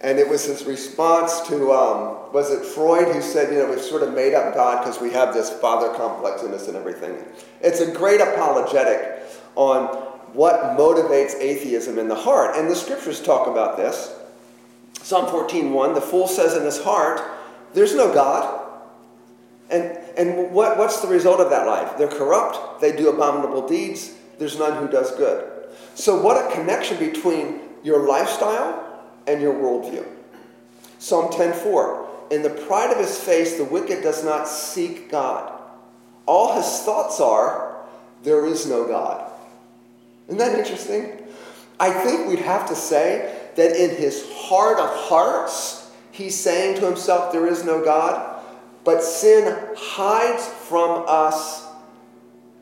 And 0.00 0.18
it 0.18 0.26
was 0.26 0.46
his 0.46 0.64
response 0.64 1.42
to, 1.48 1.72
um, 1.72 2.32
was 2.32 2.50
it 2.50 2.64
Freud 2.64 3.14
who 3.14 3.20
said, 3.20 3.52
you 3.52 3.58
know, 3.58 3.68
we've 3.68 3.82
sort 3.82 4.02
of 4.02 4.14
made 4.14 4.32
up 4.32 4.54
God 4.54 4.82
because 4.82 4.98
we 4.98 5.10
have 5.10 5.34
this 5.34 5.50
father 5.50 5.92
complex 5.94 6.42
in 6.42 6.54
us 6.54 6.68
and 6.68 6.76
everything. 6.76 7.22
It's 7.60 7.80
a 7.80 7.92
great 7.92 8.22
apologetic 8.22 9.20
on 9.54 9.86
what 10.32 10.76
motivates 10.78 11.34
atheism 11.40 11.98
in 11.98 12.08
the 12.08 12.14
heart. 12.14 12.56
And 12.56 12.70
the 12.70 12.76
scriptures 12.76 13.20
talk 13.20 13.48
about 13.48 13.76
this. 13.76 14.14
Psalm 15.02 15.26
14:1, 15.26 15.94
the 15.94 16.00
fool 16.00 16.28
says 16.28 16.56
in 16.56 16.64
his 16.64 16.82
heart, 16.82 17.20
There's 17.74 17.94
no 17.94 18.12
God. 18.12 18.58
And, 19.70 19.96
and 20.16 20.50
what, 20.50 20.78
what's 20.78 21.00
the 21.00 21.08
result 21.08 21.40
of 21.40 21.50
that 21.50 21.66
life? 21.66 21.96
They're 21.96 22.08
corrupt, 22.08 22.80
they 22.80 22.94
do 22.94 23.08
abominable 23.08 23.68
deeds, 23.68 24.14
there's 24.38 24.58
none 24.58 24.76
who 24.76 24.90
does 24.90 25.14
good. 25.14 25.48
So, 25.94 26.20
what 26.20 26.44
a 26.44 26.52
connection 26.54 26.98
between 26.98 27.60
your 27.82 28.06
lifestyle 28.08 29.00
and 29.26 29.40
your 29.40 29.54
worldview. 29.54 30.06
Psalm 30.98 31.32
10:4, 31.32 32.06
in 32.30 32.42
the 32.42 32.50
pride 32.50 32.90
of 32.90 32.98
his 32.98 33.18
face, 33.18 33.56
the 33.56 33.64
wicked 33.64 34.02
does 34.02 34.24
not 34.24 34.48
seek 34.48 35.10
God. 35.10 35.52
All 36.26 36.54
his 36.54 36.80
thoughts 36.80 37.20
are, 37.20 37.76
there 38.22 38.44
is 38.44 38.66
no 38.66 38.86
God. 38.86 39.29
Isn't 40.30 40.38
that 40.38 40.56
interesting? 40.56 41.24
I 41.80 41.90
think 41.90 42.28
we'd 42.28 42.38
have 42.38 42.68
to 42.68 42.76
say 42.76 43.36
that 43.56 43.74
in 43.74 43.96
his 43.96 44.30
heart 44.32 44.78
of 44.78 44.88
hearts, 44.88 45.90
he's 46.12 46.38
saying 46.38 46.78
to 46.78 46.86
himself, 46.86 47.32
There 47.32 47.48
is 47.48 47.64
no 47.64 47.84
God. 47.84 48.40
But 48.84 49.02
sin 49.02 49.58
hides 49.76 50.46
from 50.46 51.04
us 51.08 51.66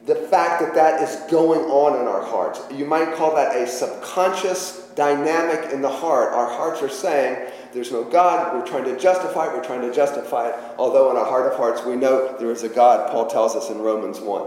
the 0.07 0.15
fact 0.15 0.63
that 0.63 0.75
that 0.77 1.03
is 1.03 1.31
going 1.31 1.61
on 1.61 2.01
in 2.01 2.09
our 2.09 2.23
hearts. 2.23 2.63
You 2.73 2.87
might 2.87 3.15
call 3.17 3.35
that 3.35 3.55
a 3.55 3.67
subconscious 3.67 4.89
dynamic 4.97 5.71
in 5.71 5.83
the 5.83 5.91
heart. 5.91 6.33
Our 6.33 6.49
hearts 6.49 6.81
are 6.81 6.89
saying, 6.89 7.53
There's 7.75 7.93
no 7.93 8.03
God. 8.03 8.55
We're 8.55 8.67
trying 8.67 8.85
to 8.85 8.99
justify 8.99 9.49
it. 9.49 9.53
We're 9.53 9.65
trying 9.65 9.83
to 9.83 9.95
justify 9.95 10.49
it. 10.49 10.55
Although 10.79 11.11
in 11.11 11.19
our 11.19 11.27
heart 11.27 11.53
of 11.53 11.59
hearts, 11.59 11.85
we 11.85 11.97
know 11.97 12.35
there 12.39 12.51
is 12.51 12.63
a 12.63 12.71
God, 12.71 13.11
Paul 13.11 13.27
tells 13.27 13.55
us 13.55 13.69
in 13.69 13.79
Romans 13.79 14.21
1. 14.21 14.47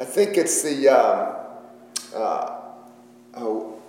I 0.00 0.04
think 0.04 0.36
it's 0.36 0.60
the. 0.60 0.88
Um, 0.90 1.43
uh, 2.14 2.60
oh, 3.34 3.80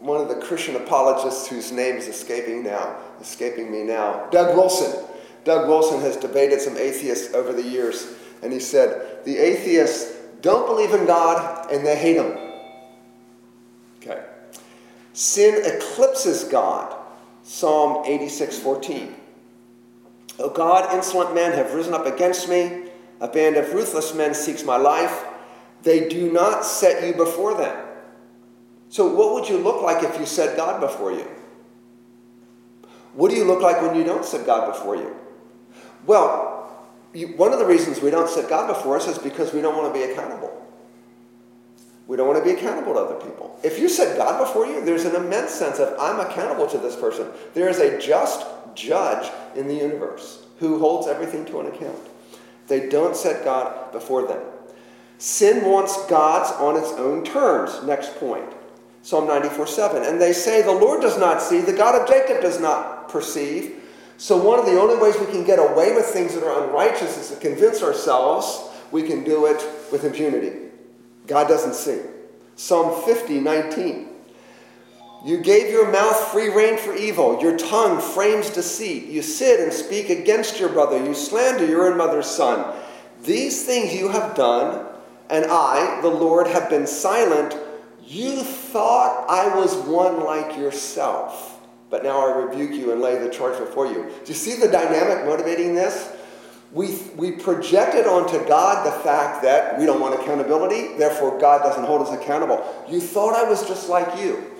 one 0.00 0.20
of 0.20 0.28
the 0.28 0.36
Christian 0.36 0.76
apologists 0.76 1.48
whose 1.48 1.72
name 1.72 1.96
is 1.96 2.08
escaping 2.08 2.62
now, 2.62 2.96
escaping 3.20 3.70
me 3.70 3.82
now, 3.82 4.28
Doug 4.30 4.56
Wilson. 4.56 5.04
Doug 5.44 5.68
Wilson 5.68 6.00
has 6.00 6.16
debated 6.16 6.60
some 6.60 6.76
atheists 6.76 7.34
over 7.34 7.52
the 7.52 7.62
years, 7.62 8.14
and 8.42 8.52
he 8.52 8.60
said 8.60 9.24
the 9.24 9.38
atheists 9.38 10.14
don't 10.40 10.66
believe 10.66 10.92
in 10.92 11.06
God 11.06 11.70
and 11.72 11.86
they 11.86 11.96
hate 11.96 12.16
him. 12.16 12.36
Okay. 13.96 14.22
Sin 15.14 15.62
eclipses 15.64 16.44
God. 16.44 16.94
Psalm 17.42 18.04
86:14. 18.04 19.14
O 20.38 20.50
God, 20.50 20.92
insolent 20.94 21.34
men 21.34 21.52
have 21.52 21.74
risen 21.74 21.94
up 21.94 22.06
against 22.06 22.48
me. 22.48 22.90
A 23.20 23.28
band 23.28 23.56
of 23.56 23.72
ruthless 23.72 24.14
men 24.14 24.34
seeks 24.34 24.64
my 24.64 24.76
life. 24.76 25.24
They 25.84 26.08
do 26.08 26.32
not 26.32 26.64
set 26.64 27.06
you 27.06 27.14
before 27.14 27.56
them. 27.56 27.86
So, 28.88 29.06
what 29.06 29.34
would 29.34 29.48
you 29.48 29.58
look 29.58 29.82
like 29.82 30.02
if 30.02 30.18
you 30.18 30.26
set 30.26 30.56
God 30.56 30.80
before 30.80 31.12
you? 31.12 31.26
What 33.12 33.30
do 33.30 33.36
you 33.36 33.44
look 33.44 33.60
like 33.60 33.80
when 33.80 33.94
you 33.94 34.02
don't 34.02 34.24
set 34.24 34.46
God 34.46 34.72
before 34.72 34.96
you? 34.96 35.14
Well, 36.06 36.54
you, 37.12 37.28
one 37.36 37.52
of 37.52 37.58
the 37.58 37.66
reasons 37.66 38.00
we 38.00 38.10
don't 38.10 38.28
set 38.28 38.48
God 38.48 38.66
before 38.66 38.96
us 38.96 39.06
is 39.06 39.18
because 39.18 39.52
we 39.52 39.60
don't 39.60 39.76
want 39.76 39.92
to 39.92 39.98
be 39.98 40.10
accountable. 40.10 40.60
We 42.06 42.16
don't 42.16 42.26
want 42.26 42.38
to 42.38 42.44
be 42.44 42.56
accountable 42.56 42.94
to 42.94 43.00
other 43.00 43.24
people. 43.24 43.58
If 43.62 43.78
you 43.78 43.88
set 43.88 44.16
God 44.16 44.38
before 44.38 44.66
you, 44.66 44.84
there's 44.84 45.04
an 45.04 45.14
immense 45.16 45.52
sense 45.52 45.78
of 45.78 45.98
I'm 45.98 46.20
accountable 46.20 46.66
to 46.68 46.78
this 46.78 46.96
person. 46.96 47.28
There 47.54 47.68
is 47.68 47.78
a 47.78 47.98
just 47.98 48.46
judge 48.74 49.30
in 49.54 49.68
the 49.68 49.74
universe 49.74 50.44
who 50.58 50.78
holds 50.78 51.06
everything 51.06 51.44
to 51.46 51.60
an 51.60 51.66
account. 51.66 51.98
They 52.66 52.88
don't 52.88 53.16
set 53.16 53.44
God 53.44 53.92
before 53.92 54.26
them. 54.26 54.42
Sin 55.18 55.64
wants 55.64 56.06
God's 56.06 56.50
on 56.52 56.76
its 56.76 56.92
own 56.92 57.24
terms. 57.24 57.82
Next 57.84 58.16
point. 58.16 58.44
Psalm 59.02 59.26
94 59.26 59.66
7. 59.66 60.02
And 60.02 60.20
they 60.20 60.32
say, 60.32 60.62
The 60.62 60.72
Lord 60.72 61.02
does 61.02 61.18
not 61.18 61.42
see, 61.42 61.60
the 61.60 61.72
God 61.72 62.00
of 62.00 62.08
Jacob 62.08 62.40
does 62.40 62.60
not 62.60 63.08
perceive. 63.08 63.80
So, 64.16 64.36
one 64.36 64.58
of 64.58 64.66
the 64.66 64.80
only 64.80 64.96
ways 64.96 65.18
we 65.18 65.26
can 65.26 65.44
get 65.44 65.58
away 65.58 65.94
with 65.94 66.06
things 66.06 66.34
that 66.34 66.44
are 66.44 66.64
unrighteous 66.64 67.18
is 67.18 67.30
to 67.30 67.36
convince 67.36 67.82
ourselves 67.82 68.70
we 68.90 69.02
can 69.02 69.24
do 69.24 69.46
it 69.46 69.62
with 69.90 70.04
impunity. 70.04 70.70
God 71.26 71.48
doesn't 71.48 71.74
see. 71.74 72.00
Psalm 72.56 73.02
50 73.04 73.40
19. 73.40 74.08
You 75.24 75.38
gave 75.38 75.70
your 75.70 75.90
mouth 75.90 76.16
free 76.32 76.50
rein 76.50 76.76
for 76.76 76.94
evil. 76.94 77.40
Your 77.40 77.56
tongue 77.56 78.00
frames 78.00 78.50
deceit. 78.50 79.06
You 79.06 79.22
sit 79.22 79.58
and 79.58 79.72
speak 79.72 80.10
against 80.10 80.60
your 80.60 80.68
brother. 80.68 81.02
You 81.02 81.14
slander 81.14 81.66
your 81.66 81.90
own 81.90 81.96
mother's 81.96 82.26
son. 82.26 82.74
These 83.22 83.64
things 83.64 83.94
you 83.94 84.10
have 84.10 84.34
done 84.34 84.86
and 85.30 85.46
I, 85.46 86.00
the 86.02 86.08
Lord, 86.08 86.46
have 86.46 86.68
been 86.68 86.86
silent, 86.86 87.56
you 88.06 88.42
thought 88.42 89.26
I 89.28 89.56
was 89.56 89.74
one 89.86 90.24
like 90.24 90.56
yourself. 90.56 91.60
But 91.90 92.02
now 92.02 92.26
I 92.26 92.36
rebuke 92.36 92.72
you 92.72 92.92
and 92.92 93.00
lay 93.00 93.18
the 93.18 93.30
charge 93.30 93.58
before 93.58 93.86
you. 93.86 93.94
Do 93.94 94.26
you 94.26 94.34
see 94.34 94.56
the 94.56 94.68
dynamic 94.68 95.24
motivating 95.26 95.74
this? 95.74 96.12
We, 96.72 96.98
we 97.16 97.32
projected 97.32 98.06
onto 98.06 98.44
God 98.48 98.84
the 98.84 99.02
fact 99.04 99.42
that 99.42 99.78
we 99.78 99.86
don't 99.86 100.00
want 100.00 100.20
accountability, 100.20 100.98
therefore 100.98 101.38
God 101.38 101.62
doesn't 101.62 101.84
hold 101.84 102.02
us 102.02 102.12
accountable. 102.12 102.64
You 102.88 103.00
thought 103.00 103.36
I 103.36 103.48
was 103.48 103.66
just 103.68 103.88
like 103.88 104.18
you. 104.18 104.50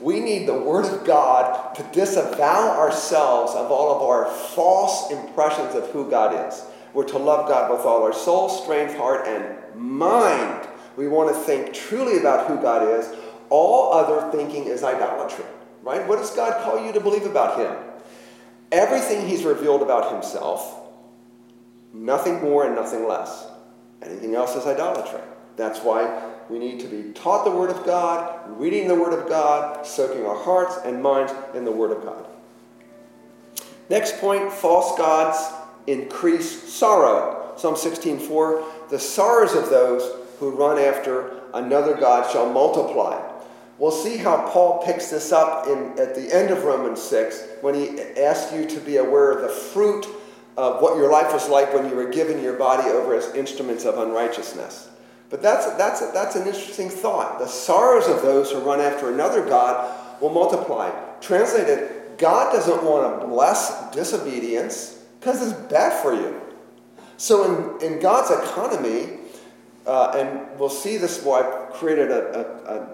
We 0.00 0.20
need 0.20 0.46
the 0.46 0.58
Word 0.58 0.84
of 0.84 1.04
God 1.04 1.74
to 1.74 1.82
disavow 1.92 2.78
ourselves 2.78 3.54
of 3.54 3.70
all 3.72 3.96
of 3.96 4.02
our 4.02 4.30
false 4.54 5.10
impressions 5.10 5.74
of 5.74 5.90
who 5.90 6.08
God 6.08 6.48
is. 6.48 6.64
We're 6.92 7.08
to 7.08 7.18
love 7.18 7.48
God 7.48 7.72
with 7.72 7.80
all 7.80 8.04
our 8.04 8.12
soul, 8.12 8.48
strength, 8.48 8.96
heart, 8.96 9.26
and 9.26 9.58
mind. 9.76 10.68
We 10.96 11.08
want 11.08 11.34
to 11.34 11.40
think 11.40 11.72
truly 11.74 12.18
about 12.18 12.48
who 12.48 12.60
God 12.60 12.88
is. 12.88 13.12
All 13.50 13.92
other 13.92 14.30
thinking 14.30 14.64
is 14.64 14.82
idolatry, 14.82 15.44
right? 15.82 16.06
What 16.06 16.18
does 16.18 16.30
God 16.30 16.62
call 16.64 16.84
you 16.84 16.92
to 16.92 17.00
believe 17.00 17.26
about 17.26 17.58
Him? 17.58 17.76
Everything 18.72 19.28
He's 19.28 19.44
revealed 19.44 19.82
about 19.82 20.12
Himself, 20.12 20.88
nothing 21.92 22.40
more 22.40 22.66
and 22.66 22.74
nothing 22.74 23.06
less. 23.06 23.46
Anything 24.02 24.34
else 24.34 24.56
is 24.56 24.66
idolatry. 24.66 25.20
That's 25.56 25.80
why 25.80 26.22
we 26.48 26.58
need 26.58 26.80
to 26.80 26.86
be 26.86 27.12
taught 27.12 27.44
the 27.44 27.50
Word 27.50 27.70
of 27.70 27.84
God, 27.84 28.58
reading 28.58 28.88
the 28.88 28.94
Word 28.94 29.18
of 29.18 29.28
God, 29.28 29.86
soaking 29.86 30.26
our 30.26 30.36
hearts 30.36 30.78
and 30.84 31.02
minds 31.02 31.32
in 31.54 31.64
the 31.64 31.72
Word 31.72 31.90
of 31.90 32.02
God. 32.02 32.26
Next 33.88 34.18
point 34.18 34.52
false 34.52 34.96
gods 34.96 35.38
increase 35.86 36.72
sorrow. 36.72 37.52
Psalm 37.56 37.76
16:4 37.76 38.62
The 38.90 38.98
sorrows 38.98 39.54
of 39.54 39.70
those 39.70 40.10
who 40.38 40.50
run 40.50 40.78
after 40.78 41.40
another 41.54 41.94
God 41.94 42.30
shall 42.30 42.50
multiply. 42.50 43.20
We'll 43.78 43.90
see 43.90 44.16
how 44.16 44.48
Paul 44.50 44.84
picks 44.84 45.10
this 45.10 45.32
up 45.32 45.66
in, 45.66 45.98
at 45.98 46.14
the 46.14 46.32
end 46.32 46.50
of 46.50 46.64
Romans 46.64 47.02
6 47.02 47.42
when 47.60 47.74
he 47.74 48.00
asks 48.00 48.52
you 48.52 48.66
to 48.66 48.80
be 48.80 48.98
aware 48.98 49.32
of 49.32 49.42
the 49.42 49.48
fruit 49.48 50.06
of 50.56 50.80
what 50.80 50.96
your 50.96 51.10
life 51.10 51.32
was 51.32 51.48
like 51.48 51.74
when 51.74 51.88
you 51.88 51.96
were 51.96 52.08
given 52.08 52.40
your 52.42 52.56
body 52.56 52.88
over 52.88 53.14
as 53.14 53.34
instruments 53.34 53.84
of 53.84 53.98
unrighteousness. 53.98 54.90
But 55.28 55.42
that's, 55.42 55.66
that's, 55.76 56.00
that's 56.12 56.36
an 56.36 56.46
interesting 56.46 56.88
thought. 56.88 57.40
The 57.40 57.48
sorrows 57.48 58.06
of 58.06 58.22
those 58.22 58.52
who 58.52 58.60
run 58.60 58.80
after 58.80 59.12
another 59.12 59.44
God 59.44 59.92
will 60.20 60.30
multiply. 60.30 60.90
Translated, 61.20 62.18
God 62.18 62.52
doesn't 62.52 62.84
want 62.84 63.20
to 63.20 63.26
bless 63.26 63.90
disobedience 63.92 65.02
because 65.18 65.42
it's 65.42 65.58
bad 65.68 66.00
for 66.00 66.14
you. 66.14 66.40
So, 67.16 67.80
in, 67.80 67.94
in 67.94 68.00
God's 68.00 68.30
economy, 68.30 69.18
uh, 69.86 70.12
and 70.16 70.58
we'll 70.58 70.68
see 70.68 70.96
this, 70.96 71.24
well, 71.24 71.34
I've 71.34 71.74
created 71.74 72.10
a, 72.10 72.38
a, 72.38 72.74
a, 72.76 72.88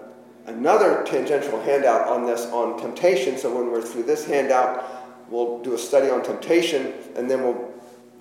another 0.47 1.03
tangential 1.03 1.61
handout 1.61 2.07
on 2.07 2.25
this 2.25 2.45
on 2.47 2.79
temptation. 2.79 3.37
So, 3.37 3.55
when 3.55 3.71
we're 3.71 3.81
through 3.81 4.03
this 4.03 4.25
handout, 4.25 5.29
we'll 5.29 5.59
do 5.63 5.73
a 5.73 5.77
study 5.77 6.09
on 6.09 6.23
temptation, 6.23 6.93
and 7.15 7.29
then 7.29 7.43
we'll 7.43 7.71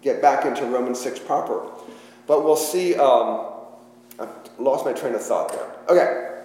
get 0.02 0.22
back 0.22 0.46
into 0.46 0.64
Romans 0.64 1.00
6 1.00 1.18
proper. 1.20 1.68
But 2.26 2.44
we'll 2.44 2.56
see, 2.56 2.94
um, 2.94 3.48
I've 4.18 4.28
lost 4.58 4.84
my 4.84 4.92
train 4.92 5.14
of 5.14 5.22
thought 5.22 5.52
there. 5.52 5.70
Okay, 5.88 6.42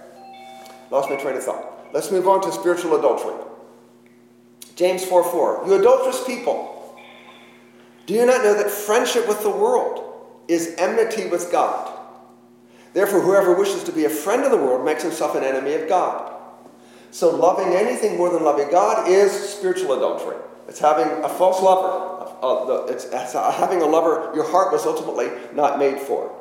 lost 0.92 1.10
my 1.10 1.16
train 1.16 1.38
of 1.38 1.44
thought. 1.44 1.94
Let's 1.94 2.12
move 2.12 2.28
on 2.28 2.42
to 2.42 2.52
spiritual 2.52 2.98
adultery. 2.98 3.36
James 4.76 5.06
4 5.06 5.24
4. 5.24 5.64
You 5.68 5.76
adulterous 5.76 6.24
people, 6.26 6.75
do 8.06 8.14
you 8.14 8.26
not 8.26 8.44
know 8.44 8.54
that 8.54 8.70
friendship 8.70 9.28
with 9.28 9.42
the 9.42 9.50
world 9.50 10.02
is 10.48 10.76
enmity 10.78 11.28
with 11.28 11.52
God? 11.52 11.92
Therefore, 12.94 13.22
whoever 13.22 13.54
wishes 13.54 13.84
to 13.84 13.92
be 13.92 14.06
a 14.06 14.10
friend 14.10 14.44
of 14.44 14.52
the 14.52 14.58
world 14.58 14.86
makes 14.86 15.04
himself 15.04 15.36
an 15.36 15.44
enemy 15.44 15.74
of 15.74 15.90
God. 15.90 16.34
So, 17.12 17.36
loving 17.36 17.74
anything 17.74 18.18
more 18.18 18.30
than 18.30 18.44
loving 18.44 18.70
God 18.70 19.10
is 19.10 19.32
spiritual 19.32 19.94
adultery. 19.94 20.38
It's 20.68 20.80
having 20.80 21.24
a 21.24 21.30
false 21.30 21.62
lover. 21.62 22.32
Uh, 22.42 22.86
it's, 22.88 23.06
uh, 23.06 23.52
having 23.52 23.82
a 23.82 23.86
lover 23.86 24.32
your 24.36 24.50
heart 24.50 24.72
was 24.72 24.86
ultimately 24.86 25.30
not 25.54 25.80
made 25.80 26.00
for. 26.00 26.34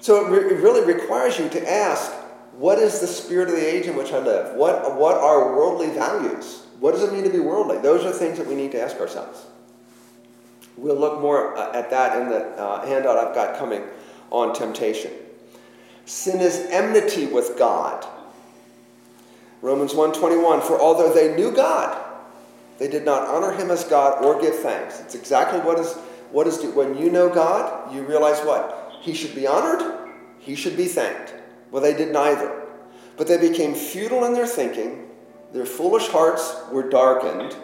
So, 0.00 0.26
it 0.26 0.60
really 0.60 0.84
requires 0.92 1.38
you 1.38 1.48
to 1.50 1.70
ask 1.72 2.12
what 2.56 2.78
is 2.78 3.00
the 3.00 3.06
spirit 3.06 3.48
of 3.48 3.56
the 3.56 3.66
age 3.66 3.86
in 3.86 3.96
which 3.96 4.12
I 4.12 4.18
live? 4.18 4.56
What, 4.56 4.96
what 4.96 5.16
are 5.16 5.54
worldly 5.54 5.90
values? 5.90 6.62
What 6.80 6.92
does 6.92 7.02
it 7.02 7.12
mean 7.12 7.24
to 7.24 7.30
be 7.30 7.40
worldly? 7.40 7.78
Those 7.78 8.04
are 8.04 8.12
things 8.12 8.38
that 8.38 8.46
we 8.46 8.54
need 8.54 8.72
to 8.72 8.80
ask 8.80 8.98
ourselves. 8.98 9.44
We'll 10.76 10.96
look 10.96 11.20
more 11.20 11.56
uh, 11.56 11.72
at 11.72 11.90
that 11.90 12.20
in 12.20 12.28
the 12.28 12.44
uh, 12.60 12.86
handout 12.86 13.16
I've 13.16 13.34
got 13.34 13.58
coming 13.58 13.82
on 14.30 14.54
temptation. 14.54 15.12
Sin 16.04 16.40
is 16.40 16.66
enmity 16.70 17.26
with 17.26 17.58
God. 17.58 18.06
Romans 19.62 19.94
1:21 19.94 20.62
For 20.62 20.80
although 20.80 21.12
they 21.12 21.34
knew 21.34 21.50
God, 21.50 22.04
they 22.78 22.88
did 22.88 23.04
not 23.04 23.26
honor 23.26 23.52
him 23.52 23.70
as 23.70 23.84
God 23.84 24.24
or 24.24 24.40
give 24.40 24.56
thanks. 24.56 25.00
It's 25.00 25.14
exactly 25.14 25.60
what 25.60 25.78
is 25.78 25.94
what 26.30 26.46
is 26.46 26.62
when 26.74 26.98
you 26.98 27.10
know 27.10 27.28
God, 27.28 27.94
you 27.94 28.02
realize 28.02 28.40
what? 28.40 28.92
He 29.00 29.14
should 29.14 29.34
be 29.34 29.46
honored, 29.46 30.10
he 30.38 30.54
should 30.54 30.76
be 30.76 30.86
thanked. 30.86 31.34
Well, 31.70 31.82
they 31.82 31.94
did 31.94 32.12
neither. 32.12 32.62
But 33.16 33.28
they 33.28 33.38
became 33.38 33.74
futile 33.74 34.24
in 34.24 34.34
their 34.34 34.46
thinking, 34.46 35.08
their 35.52 35.66
foolish 35.66 36.08
hearts 36.08 36.54
were 36.70 36.88
darkened. 36.88 37.56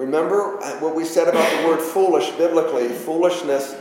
Remember 0.00 0.56
what 0.78 0.94
we 0.94 1.04
said 1.04 1.28
about 1.28 1.60
the 1.60 1.68
word 1.68 1.78
foolish 1.78 2.30
biblically. 2.30 2.88
Foolishness 2.88 3.76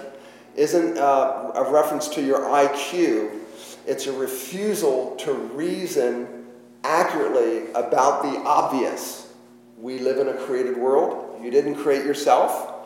isn't 0.53 0.97
uh, 0.97 1.51
a 1.55 1.71
reference 1.71 2.09
to 2.09 2.21
your 2.21 2.41
IQ, 2.41 3.39
it's 3.87 4.05
a 4.05 4.11
refusal 4.11 5.15
to 5.19 5.31
reason 5.31 6.45
accurately 6.83 7.71
about 7.71 8.23
the 8.23 8.37
obvious. 8.39 9.31
We 9.77 9.99
live 9.99 10.17
in 10.17 10.27
a 10.27 10.33
created 10.33 10.75
world. 10.75 11.41
You 11.41 11.51
didn't 11.51 11.75
create 11.75 12.03
yourself. 12.03 12.85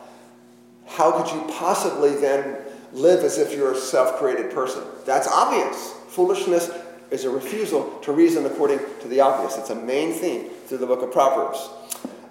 How 0.86 1.12
could 1.12 1.34
you 1.34 1.42
possibly 1.58 2.14
then 2.14 2.58
live 2.92 3.24
as 3.24 3.40
if 3.40 3.52
you're 3.56 3.72
a 3.72 3.78
self 3.78 4.18
created 4.20 4.52
person? 4.52 4.84
That's 5.08 5.28
obvious. 5.28 5.94
Foolishness 6.10 6.70
is 7.10 7.26
a 7.26 7.32
refusal 7.32 7.98
to 8.04 8.12
reason 8.12 8.46
according 8.46 8.78
to 9.02 9.08
the 9.08 9.22
obvious. 9.22 9.58
It's 9.58 9.72
a 9.72 9.76
main 9.76 10.14
theme 10.14 10.52
through 10.68 10.78
the 10.78 10.86
book 10.86 11.02
of 11.02 11.12
Proverbs. 11.12 11.68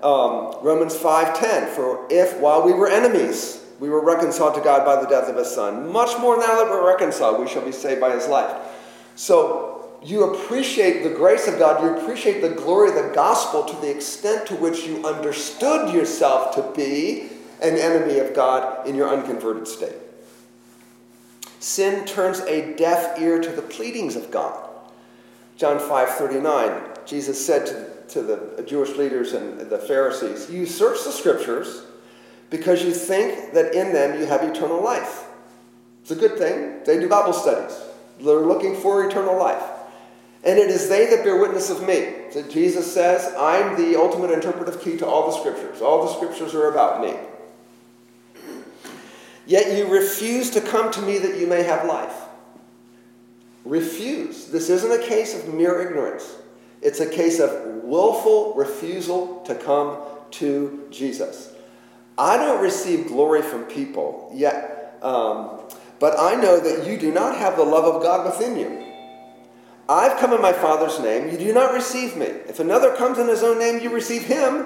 Um, 0.02 0.56
Romans 0.62 0.96
5:10, 0.96 1.68
for 1.68 2.06
if 2.10 2.36
while 2.38 2.62
we 2.62 2.72
were 2.72 2.88
enemies, 2.88 3.60
we 3.78 3.88
were 3.88 4.00
reconciled 4.00 4.54
to 4.54 4.60
God 4.60 4.84
by 4.84 5.00
the 5.00 5.08
death 5.08 5.28
of 5.28 5.36
his 5.36 5.50
son, 5.50 5.90
much 5.92 6.18
more 6.18 6.36
now 6.36 6.56
that 6.56 6.70
we're 6.70 6.86
reconciled, 6.86 7.40
we 7.40 7.48
shall 7.48 7.62
be 7.62 7.72
saved 7.72 8.00
by 8.00 8.10
his 8.10 8.26
life. 8.26 8.50
So 9.14 9.72
you 10.02 10.24
appreciate 10.24 11.04
the 11.04 11.10
grace 11.10 11.46
of 11.46 11.58
God, 11.58 11.82
you 11.82 11.96
appreciate 11.96 12.40
the 12.40 12.48
glory 12.48 12.88
of 12.88 12.94
the 12.96 13.14
gospel 13.14 13.64
to 13.64 13.76
the 13.76 13.90
extent 13.90 14.46
to 14.48 14.56
which 14.56 14.84
you 14.84 15.04
understood 15.06 15.94
yourself 15.94 16.54
to 16.56 16.62
be 16.76 17.28
an 17.60 17.76
enemy 17.76 18.18
of 18.18 18.34
God 18.34 18.86
in 18.86 18.96
your 18.96 19.08
unconverted 19.08 19.68
state. 19.68 19.94
Sin 21.60 22.04
turns 22.04 22.40
a 22.40 22.74
deaf 22.74 23.20
ear 23.20 23.40
to 23.40 23.50
the 23.50 23.62
pleadings 23.62 24.16
of 24.16 24.32
God. 24.32 24.68
John 25.56 25.78
5:39, 25.78 26.72
Jesus 27.06 27.44
said 27.44 27.66
to, 27.66 27.91
to 28.08 28.22
the 28.22 28.62
Jewish 28.62 28.96
leaders 28.96 29.32
and 29.32 29.60
the 29.60 29.78
Pharisees, 29.78 30.50
"You 30.50 30.66
search 30.66 31.04
the 31.04 31.12
scriptures 31.12 31.82
because 32.50 32.82
you 32.84 32.92
think 32.92 33.52
that 33.54 33.74
in 33.74 33.92
them 33.92 34.20
you 34.20 34.26
have 34.26 34.42
eternal 34.42 34.82
life." 34.82 35.24
It's 36.02 36.10
a 36.10 36.16
good 36.16 36.36
thing. 36.36 36.80
They 36.84 36.98
do 36.98 37.08
Bible 37.08 37.32
studies. 37.32 37.76
They're 38.20 38.36
looking 38.36 38.76
for 38.76 39.04
eternal 39.04 39.38
life. 39.38 39.62
And 40.44 40.58
it 40.58 40.70
is 40.70 40.88
they 40.88 41.06
that 41.06 41.22
bear 41.22 41.36
witness 41.36 41.70
of 41.70 41.86
me. 41.86 42.08
So 42.30 42.42
Jesus 42.42 42.92
says, 42.92 43.32
I'm 43.38 43.76
the 43.76 43.96
ultimate 43.96 44.32
interpretive 44.32 44.80
key 44.80 44.96
to 44.96 45.06
all 45.06 45.30
the 45.30 45.38
scriptures. 45.38 45.80
All 45.80 46.04
the 46.04 46.12
scriptures 46.12 46.54
are 46.54 46.68
about 46.68 47.00
me. 47.00 47.14
Yet 49.46 49.76
you 49.76 49.86
refuse 49.86 50.50
to 50.50 50.60
come 50.60 50.90
to 50.92 51.02
me 51.02 51.18
that 51.18 51.36
you 51.36 51.46
may 51.46 51.62
have 51.62 51.86
life. 51.86 52.14
Refuse. 53.64 54.46
This 54.46 54.68
isn't 54.70 54.90
a 54.90 55.06
case 55.06 55.34
of 55.36 55.54
mere 55.54 55.80
ignorance, 55.80 56.36
it's 56.80 56.98
a 56.98 57.08
case 57.08 57.38
of 57.38 57.50
willful 57.92 58.54
refusal 58.54 59.42
to 59.44 59.54
come 59.54 59.98
to 60.30 60.88
Jesus. 60.90 61.52
I 62.16 62.38
don't 62.38 62.62
receive 62.62 63.08
glory 63.08 63.42
from 63.42 63.64
people 63.64 64.32
yet, 64.34 64.96
um, 65.02 65.60
but 65.98 66.18
I 66.18 66.34
know 66.34 66.58
that 66.58 66.86
you 66.86 66.96
do 66.96 67.12
not 67.12 67.36
have 67.36 67.58
the 67.58 67.64
love 67.64 67.84
of 67.84 68.02
God 68.02 68.24
within 68.24 68.58
you. 68.58 68.82
I've 69.90 70.18
come 70.18 70.32
in 70.32 70.40
my 70.40 70.54
Father's 70.54 71.00
name, 71.00 71.30
you 71.30 71.36
do 71.36 71.52
not 71.52 71.74
receive 71.74 72.16
me. 72.16 72.24
If 72.24 72.60
another 72.60 72.96
comes 72.96 73.18
in 73.18 73.28
his 73.28 73.42
own 73.42 73.58
name, 73.58 73.82
you 73.82 73.90
receive 73.90 74.22
him. 74.22 74.64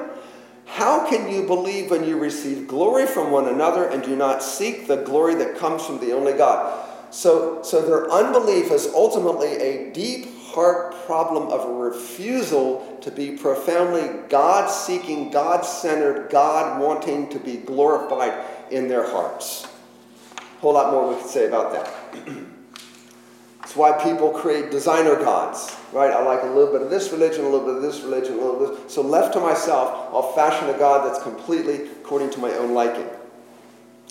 How 0.66 1.08
can 1.08 1.28
you 1.28 1.48
believe 1.48 1.90
when 1.90 2.04
you 2.04 2.20
receive 2.20 2.68
glory 2.68 3.06
from 3.06 3.32
one 3.32 3.48
another 3.48 3.88
and 3.88 4.04
do 4.04 4.14
not 4.14 4.40
seek 4.40 4.86
the 4.86 5.02
glory 5.02 5.34
that 5.34 5.56
comes 5.56 5.84
from 5.84 5.98
the 5.98 6.12
only 6.12 6.34
God? 6.34 6.86
So, 7.10 7.60
so 7.64 7.82
their 7.82 8.08
unbelief 8.08 8.70
is 8.70 8.86
ultimately 8.94 9.56
a 9.56 9.92
deep 9.92 10.35
heart 10.56 10.94
problem 11.04 11.48
of 11.48 11.68
a 11.68 11.72
refusal 11.72 12.98
to 13.02 13.10
be 13.10 13.36
profoundly 13.36 14.08
God 14.30 14.70
seeking, 14.70 15.30
God 15.30 15.66
centered, 15.66 16.30
God 16.30 16.80
wanting 16.80 17.28
to 17.28 17.38
be 17.38 17.58
glorified 17.58 18.42
in 18.70 18.88
their 18.88 19.06
hearts. 19.06 19.68
A 20.38 20.60
whole 20.60 20.72
lot 20.72 20.90
more 20.90 21.10
we 21.10 21.20
could 21.20 21.30
say 21.30 21.46
about 21.46 21.72
that. 21.72 22.26
It's 23.62 23.74
why 23.74 24.00
people 24.00 24.30
create 24.30 24.70
designer 24.70 25.16
gods, 25.16 25.76
right? 25.92 26.12
I 26.12 26.22
like 26.22 26.44
a 26.44 26.46
little 26.46 26.72
bit 26.72 26.82
of 26.82 26.88
this 26.88 27.10
religion, 27.10 27.44
a 27.44 27.48
little 27.48 27.66
bit 27.66 27.74
of 27.74 27.82
this 27.82 28.00
religion, 28.00 28.34
a 28.34 28.36
little 28.36 28.64
bit. 28.64 28.88
So 28.88 29.02
left 29.02 29.32
to 29.32 29.40
myself, 29.40 30.08
I'll 30.12 30.32
fashion 30.34 30.72
a 30.72 30.78
god 30.78 31.04
that's 31.04 31.20
completely 31.20 31.88
according 31.88 32.30
to 32.30 32.38
my 32.38 32.52
own 32.52 32.74
liking. 32.74 33.08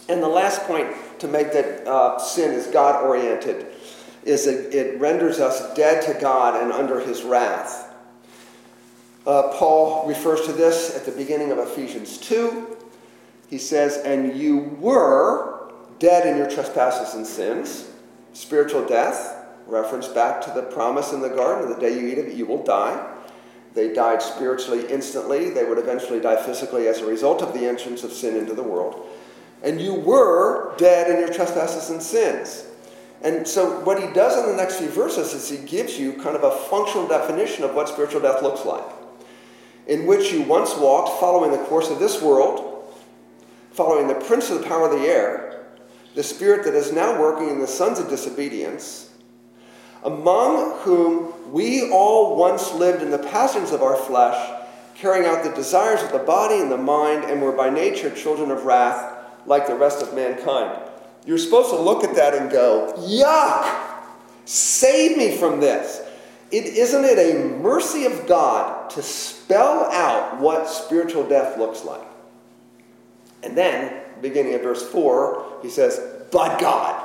And 0.10 0.22
the 0.22 0.28
last 0.28 0.64
point 0.64 0.90
to 1.20 1.30
make 1.30 1.54
that 1.54 1.88
uh, 1.88 2.20
sin 2.20 2.52
is 2.52 2.68
God 2.68 3.02
oriented 3.06 3.68
is 4.26 4.46
that 4.46 4.76
it 4.76 5.00
renders 5.00 5.40
us 5.40 5.74
dead 5.76 6.02
to 6.04 6.20
God 6.20 6.62
and 6.62 6.72
under 6.72 7.00
his 7.00 7.24
wrath. 7.24 7.94
Uh, 9.26 9.54
Paul 9.54 10.08
refers 10.08 10.42
to 10.46 10.54
this 10.54 10.96
at 10.96 11.06
the 11.06 11.12
beginning 11.12 11.52
of 11.52 11.60
Ephesians 11.60 12.18
2. 12.18 12.78
He 13.50 13.58
says, 13.58 13.98
And 13.98 14.38
you 14.38 14.78
were 14.80 15.72
dead 16.00 16.28
in 16.28 16.38
your 16.38 16.50
trespasses 16.50 17.16
and 17.16 17.26
sins, 17.26 17.90
spiritual 18.34 18.86
death, 18.86 19.46
reference 19.68 20.08
back 20.08 20.42
to 20.42 20.52
the 20.52 20.64
promise 20.64 21.14
in 21.14 21.22
the 21.22 21.30
garden 21.30 21.70
the 21.70 21.80
day 21.80 22.00
you 22.00 22.08
eat 22.08 22.20
of 22.20 22.28
it, 22.28 22.36
you 22.36 22.46
will 22.46 22.64
die. 22.64 23.14
They 23.74 23.94
died 23.94 24.22
spiritually 24.22 24.86
instantly. 24.90 25.50
They 25.50 25.66
would 25.66 25.78
eventually 25.78 26.20
die 26.20 26.42
physically 26.42 26.88
as 26.88 27.00
a 27.00 27.06
result 27.06 27.42
of 27.42 27.54
the 27.54 27.66
entrance 27.66 28.04
of 28.04 28.12
sin 28.12 28.38
into 28.38 28.54
the 28.54 28.64
world 28.64 29.08
and 29.66 29.82
you 29.82 29.96
were 29.96 30.76
dead 30.78 31.10
in 31.10 31.20
your 31.20 31.34
trespasses 31.34 31.90
and 31.90 32.02
sins. 32.02 32.68
And 33.26 33.48
so, 33.48 33.80
what 33.80 34.00
he 34.00 34.14
does 34.14 34.38
in 34.38 34.52
the 34.52 34.56
next 34.56 34.78
few 34.78 34.88
verses 34.88 35.34
is 35.34 35.50
he 35.50 35.66
gives 35.66 35.98
you 35.98 36.14
kind 36.14 36.36
of 36.36 36.44
a 36.44 36.52
functional 36.70 37.08
definition 37.08 37.64
of 37.64 37.74
what 37.74 37.90
spiritual 37.90 38.22
death 38.22 38.44
looks 38.44 38.64
like, 38.66 38.86
in 39.88 40.06
which 40.06 40.32
you 40.32 40.44
once 40.44 40.76
walked 40.76 41.20
following 41.20 41.50
the 41.50 41.66
course 41.66 41.90
of 41.90 41.98
this 41.98 42.22
world, 42.22 42.94
following 43.72 44.08
the 44.08 44.14
prince 44.14 44.52
of 44.52 44.62
the 44.62 44.68
power 44.68 44.88
of 44.88 45.00
the 45.00 45.08
air, 45.08 45.66
the 46.14 46.22
spirit 46.22 46.66
that 46.66 46.76
is 46.76 46.94
now 46.94 47.20
working 47.20 47.50
in 47.50 47.60
the 47.60 47.66
sons 47.66 47.98
of 47.98 48.10
disobedience, 48.10 49.10
among 50.04 50.78
whom 50.82 51.34
we 51.52 51.90
all 51.90 52.38
once 52.38 52.74
lived 52.74 53.02
in 53.02 53.10
the 53.10 53.18
passions 53.18 53.72
of 53.72 53.82
our 53.82 53.96
flesh, 53.96 54.62
carrying 54.94 55.26
out 55.26 55.44
the 55.44 55.50
desires 55.50 56.04
of 56.04 56.12
the 56.12 56.20
body 56.20 56.60
and 56.60 56.72
the 56.72 56.78
mind, 56.78 57.24
and 57.24 57.42
were 57.42 57.52
by 57.52 57.72
nature 57.72 58.12
children 58.12 58.52
of 58.52 58.66
wrath 58.66 59.18
like 59.48 59.66
the 59.66 59.74
rest 59.74 60.04
of 60.04 60.14
mankind. 60.14 60.85
You're 61.26 61.38
supposed 61.38 61.72
to 61.72 61.80
look 61.80 62.04
at 62.04 62.16
that 62.16 62.36
and 62.36 62.52
go, 62.52 62.94
yuck! 62.98 63.94
Save 64.46 65.18
me 65.18 65.36
from 65.38 65.60
this. 65.60 66.02
It, 66.52 66.66
isn't 66.66 67.04
it 67.04 67.18
a 67.18 67.58
mercy 67.58 68.06
of 68.06 68.28
God 68.28 68.90
to 68.92 69.02
spell 69.02 69.92
out 69.92 70.40
what 70.40 70.70
spiritual 70.70 71.28
death 71.28 71.58
looks 71.58 71.84
like? 71.84 72.06
And 73.44 73.58
then, 73.58 74.02
beginning 74.22 74.54
at 74.54 74.64
verse 74.64 74.88
4, 74.90 75.60
he 75.64 75.70
says, 75.70 76.00
But 76.32 76.60
God. 76.60 77.02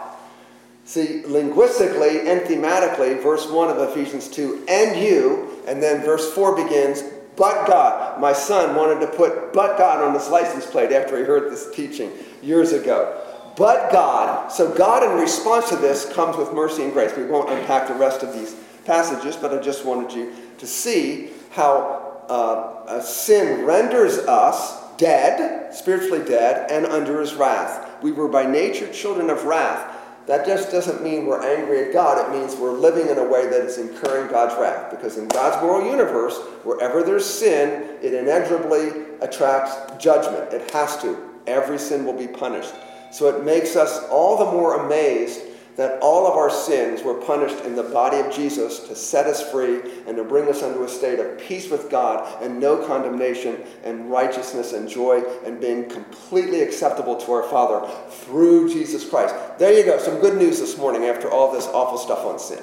See, 0.84 1.24
linguistically 1.24 2.28
and 2.28 2.42
thematically, 2.42 3.22
verse 3.22 3.48
1 3.48 3.70
of 3.70 3.90
Ephesians 3.90 4.28
2, 4.28 4.64
and 4.68 5.00
you, 5.00 5.62
and 5.66 5.82
then 5.82 6.02
verse 6.02 6.32
4 6.32 6.64
begins, 6.64 7.02
But 7.36 7.66
God. 7.66 8.20
My 8.20 8.34
son 8.34 8.76
wanted 8.76 9.00
to 9.00 9.06
put 9.06 9.54
but 9.54 9.78
God 9.78 10.02
on 10.02 10.12
his 10.14 10.28
license 10.28 10.66
plate 10.66 10.92
after 10.92 11.16
he 11.16 11.24
heard 11.24 11.50
this 11.50 11.70
teaching 11.74 12.12
years 12.42 12.72
ago. 12.72 13.29
But 13.56 13.92
God, 13.92 14.50
so 14.50 14.72
God 14.74 15.02
in 15.02 15.18
response 15.18 15.68
to 15.70 15.76
this 15.76 16.10
comes 16.12 16.36
with 16.36 16.52
mercy 16.52 16.82
and 16.84 16.92
grace. 16.92 17.16
We 17.16 17.24
won't 17.24 17.50
unpack 17.50 17.88
the 17.88 17.94
rest 17.94 18.22
of 18.22 18.32
these 18.32 18.54
passages, 18.84 19.36
but 19.36 19.52
I 19.52 19.60
just 19.60 19.84
wanted 19.84 20.12
you 20.12 20.32
to 20.58 20.66
see 20.66 21.30
how 21.50 22.24
uh, 22.28 23.00
sin 23.00 23.64
renders 23.64 24.18
us 24.18 24.80
dead, 24.96 25.74
spiritually 25.74 26.24
dead, 26.24 26.70
and 26.70 26.86
under 26.86 27.20
his 27.20 27.34
wrath. 27.34 28.02
We 28.02 28.12
were 28.12 28.28
by 28.28 28.46
nature 28.46 28.90
children 28.92 29.30
of 29.30 29.44
wrath. 29.44 29.96
That 30.26 30.46
just 30.46 30.70
doesn't 30.70 31.02
mean 31.02 31.26
we're 31.26 31.42
angry 31.42 31.86
at 31.86 31.92
God. 31.92 32.24
It 32.24 32.38
means 32.38 32.54
we're 32.54 32.70
living 32.70 33.08
in 33.08 33.18
a 33.18 33.24
way 33.24 33.46
that 33.46 33.62
is 33.62 33.78
incurring 33.78 34.30
God's 34.30 34.54
wrath. 34.60 34.90
Because 34.90 35.16
in 35.16 35.26
God's 35.28 35.60
moral 35.62 35.90
universe, 35.90 36.38
wherever 36.62 37.02
there's 37.02 37.26
sin, 37.26 37.96
it 38.02 38.14
inexorably 38.14 39.06
attracts 39.22 39.74
judgment. 40.02 40.52
It 40.52 40.70
has 40.70 41.00
to. 41.02 41.18
Every 41.46 41.78
sin 41.78 42.04
will 42.04 42.16
be 42.16 42.28
punished. 42.28 42.74
So 43.10 43.28
it 43.28 43.44
makes 43.44 43.76
us 43.76 44.04
all 44.08 44.36
the 44.38 44.50
more 44.52 44.86
amazed 44.86 45.42
that 45.76 45.98
all 46.02 46.26
of 46.26 46.34
our 46.34 46.50
sins 46.50 47.02
were 47.02 47.14
punished 47.14 47.64
in 47.64 47.74
the 47.74 47.82
body 47.82 48.18
of 48.18 48.30
Jesus 48.30 48.80
to 48.80 48.94
set 48.94 49.26
us 49.26 49.50
free 49.50 49.80
and 50.06 50.14
to 50.14 50.24
bring 50.24 50.46
us 50.46 50.62
into 50.62 50.84
a 50.84 50.88
state 50.88 51.18
of 51.18 51.38
peace 51.38 51.70
with 51.70 51.88
God 51.88 52.42
and 52.42 52.60
no 52.60 52.84
condemnation 52.86 53.62
and 53.82 54.10
righteousness 54.10 54.74
and 54.74 54.86
joy 54.86 55.22
and 55.44 55.58
being 55.58 55.88
completely 55.88 56.60
acceptable 56.60 57.16
to 57.16 57.32
our 57.32 57.44
Father 57.44 57.90
through 58.10 58.68
Jesus 58.68 59.08
Christ. 59.08 59.34
There 59.58 59.72
you 59.72 59.84
go. 59.84 59.98
Some 59.98 60.20
good 60.20 60.36
news 60.36 60.60
this 60.60 60.76
morning 60.76 61.04
after 61.04 61.30
all 61.30 61.50
this 61.50 61.66
awful 61.68 61.96
stuff 61.96 62.26
on 62.26 62.38
sin. 62.38 62.62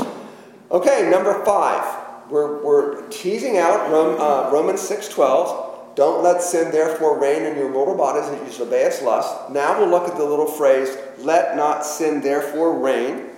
okay, 0.70 1.08
number 1.10 1.42
five. 1.44 2.02
We're, 2.28 2.62
we're 2.62 3.08
teasing 3.08 3.56
out 3.56 3.90
Rome, 3.90 4.20
uh, 4.20 4.50
Romans 4.52 4.80
6.12 4.80 5.65
don't 5.96 6.22
let 6.22 6.42
sin 6.42 6.70
therefore 6.70 7.18
reign 7.18 7.44
in 7.44 7.56
your 7.56 7.70
mortal 7.70 7.96
bodies 7.96 8.30
that 8.30 8.46
you 8.46 8.52
should 8.52 8.68
obey 8.68 8.82
its 8.82 9.00
lust. 9.00 9.50
Now 9.50 9.80
we'll 9.80 9.88
look 9.88 10.06
at 10.06 10.16
the 10.16 10.24
little 10.24 10.46
phrase, 10.46 10.94
let 11.18 11.56
not 11.56 11.86
sin 11.86 12.20
therefore 12.20 12.78
reign. 12.78 13.30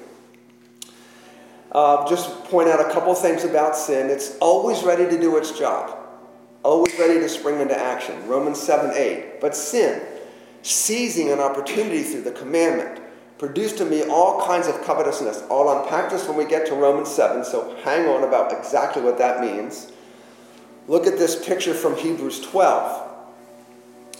Uh, 1.70 2.08
just 2.08 2.44
point 2.44 2.68
out 2.68 2.80
a 2.80 2.92
couple 2.92 3.14
things 3.14 3.44
about 3.44 3.76
sin. 3.76 4.10
It's 4.10 4.36
always 4.38 4.82
ready 4.82 5.04
to 5.04 5.20
do 5.20 5.36
its 5.36 5.56
job, 5.56 5.96
always 6.64 6.98
ready 6.98 7.20
to 7.20 7.28
spring 7.28 7.60
into 7.60 7.78
action. 7.78 8.26
Romans 8.26 8.60
7 8.60 8.90
8. 8.92 9.40
But 9.40 9.54
sin, 9.54 10.02
seizing 10.62 11.30
an 11.30 11.38
opportunity 11.38 12.02
through 12.02 12.22
the 12.22 12.32
commandment, 12.32 13.00
produced 13.38 13.80
in 13.80 13.88
me 13.88 14.02
all 14.02 14.44
kinds 14.44 14.66
of 14.66 14.82
covetousness. 14.82 15.44
I'll 15.48 15.80
unpack 15.80 16.10
this 16.10 16.26
when 16.26 16.36
we 16.36 16.44
get 16.44 16.66
to 16.66 16.74
Romans 16.74 17.08
7, 17.08 17.44
so 17.44 17.76
hang 17.84 18.08
on 18.08 18.24
about 18.24 18.52
exactly 18.52 19.00
what 19.00 19.16
that 19.18 19.40
means. 19.40 19.92
Look 20.88 21.06
at 21.06 21.18
this 21.18 21.44
picture 21.44 21.74
from 21.74 21.96
Hebrews 21.96 22.40
12. 22.40 23.04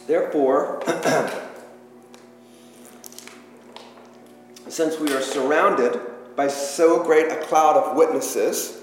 Therefore, 0.07 0.83
since 4.69 5.01
we 5.01 5.11
are 5.15 5.23
surrounded 5.23 5.99
by 6.37 6.49
so 6.49 7.03
great 7.03 7.33
a 7.33 7.37
cloud 7.37 7.77
of 7.77 7.97
witnesses, 7.97 8.83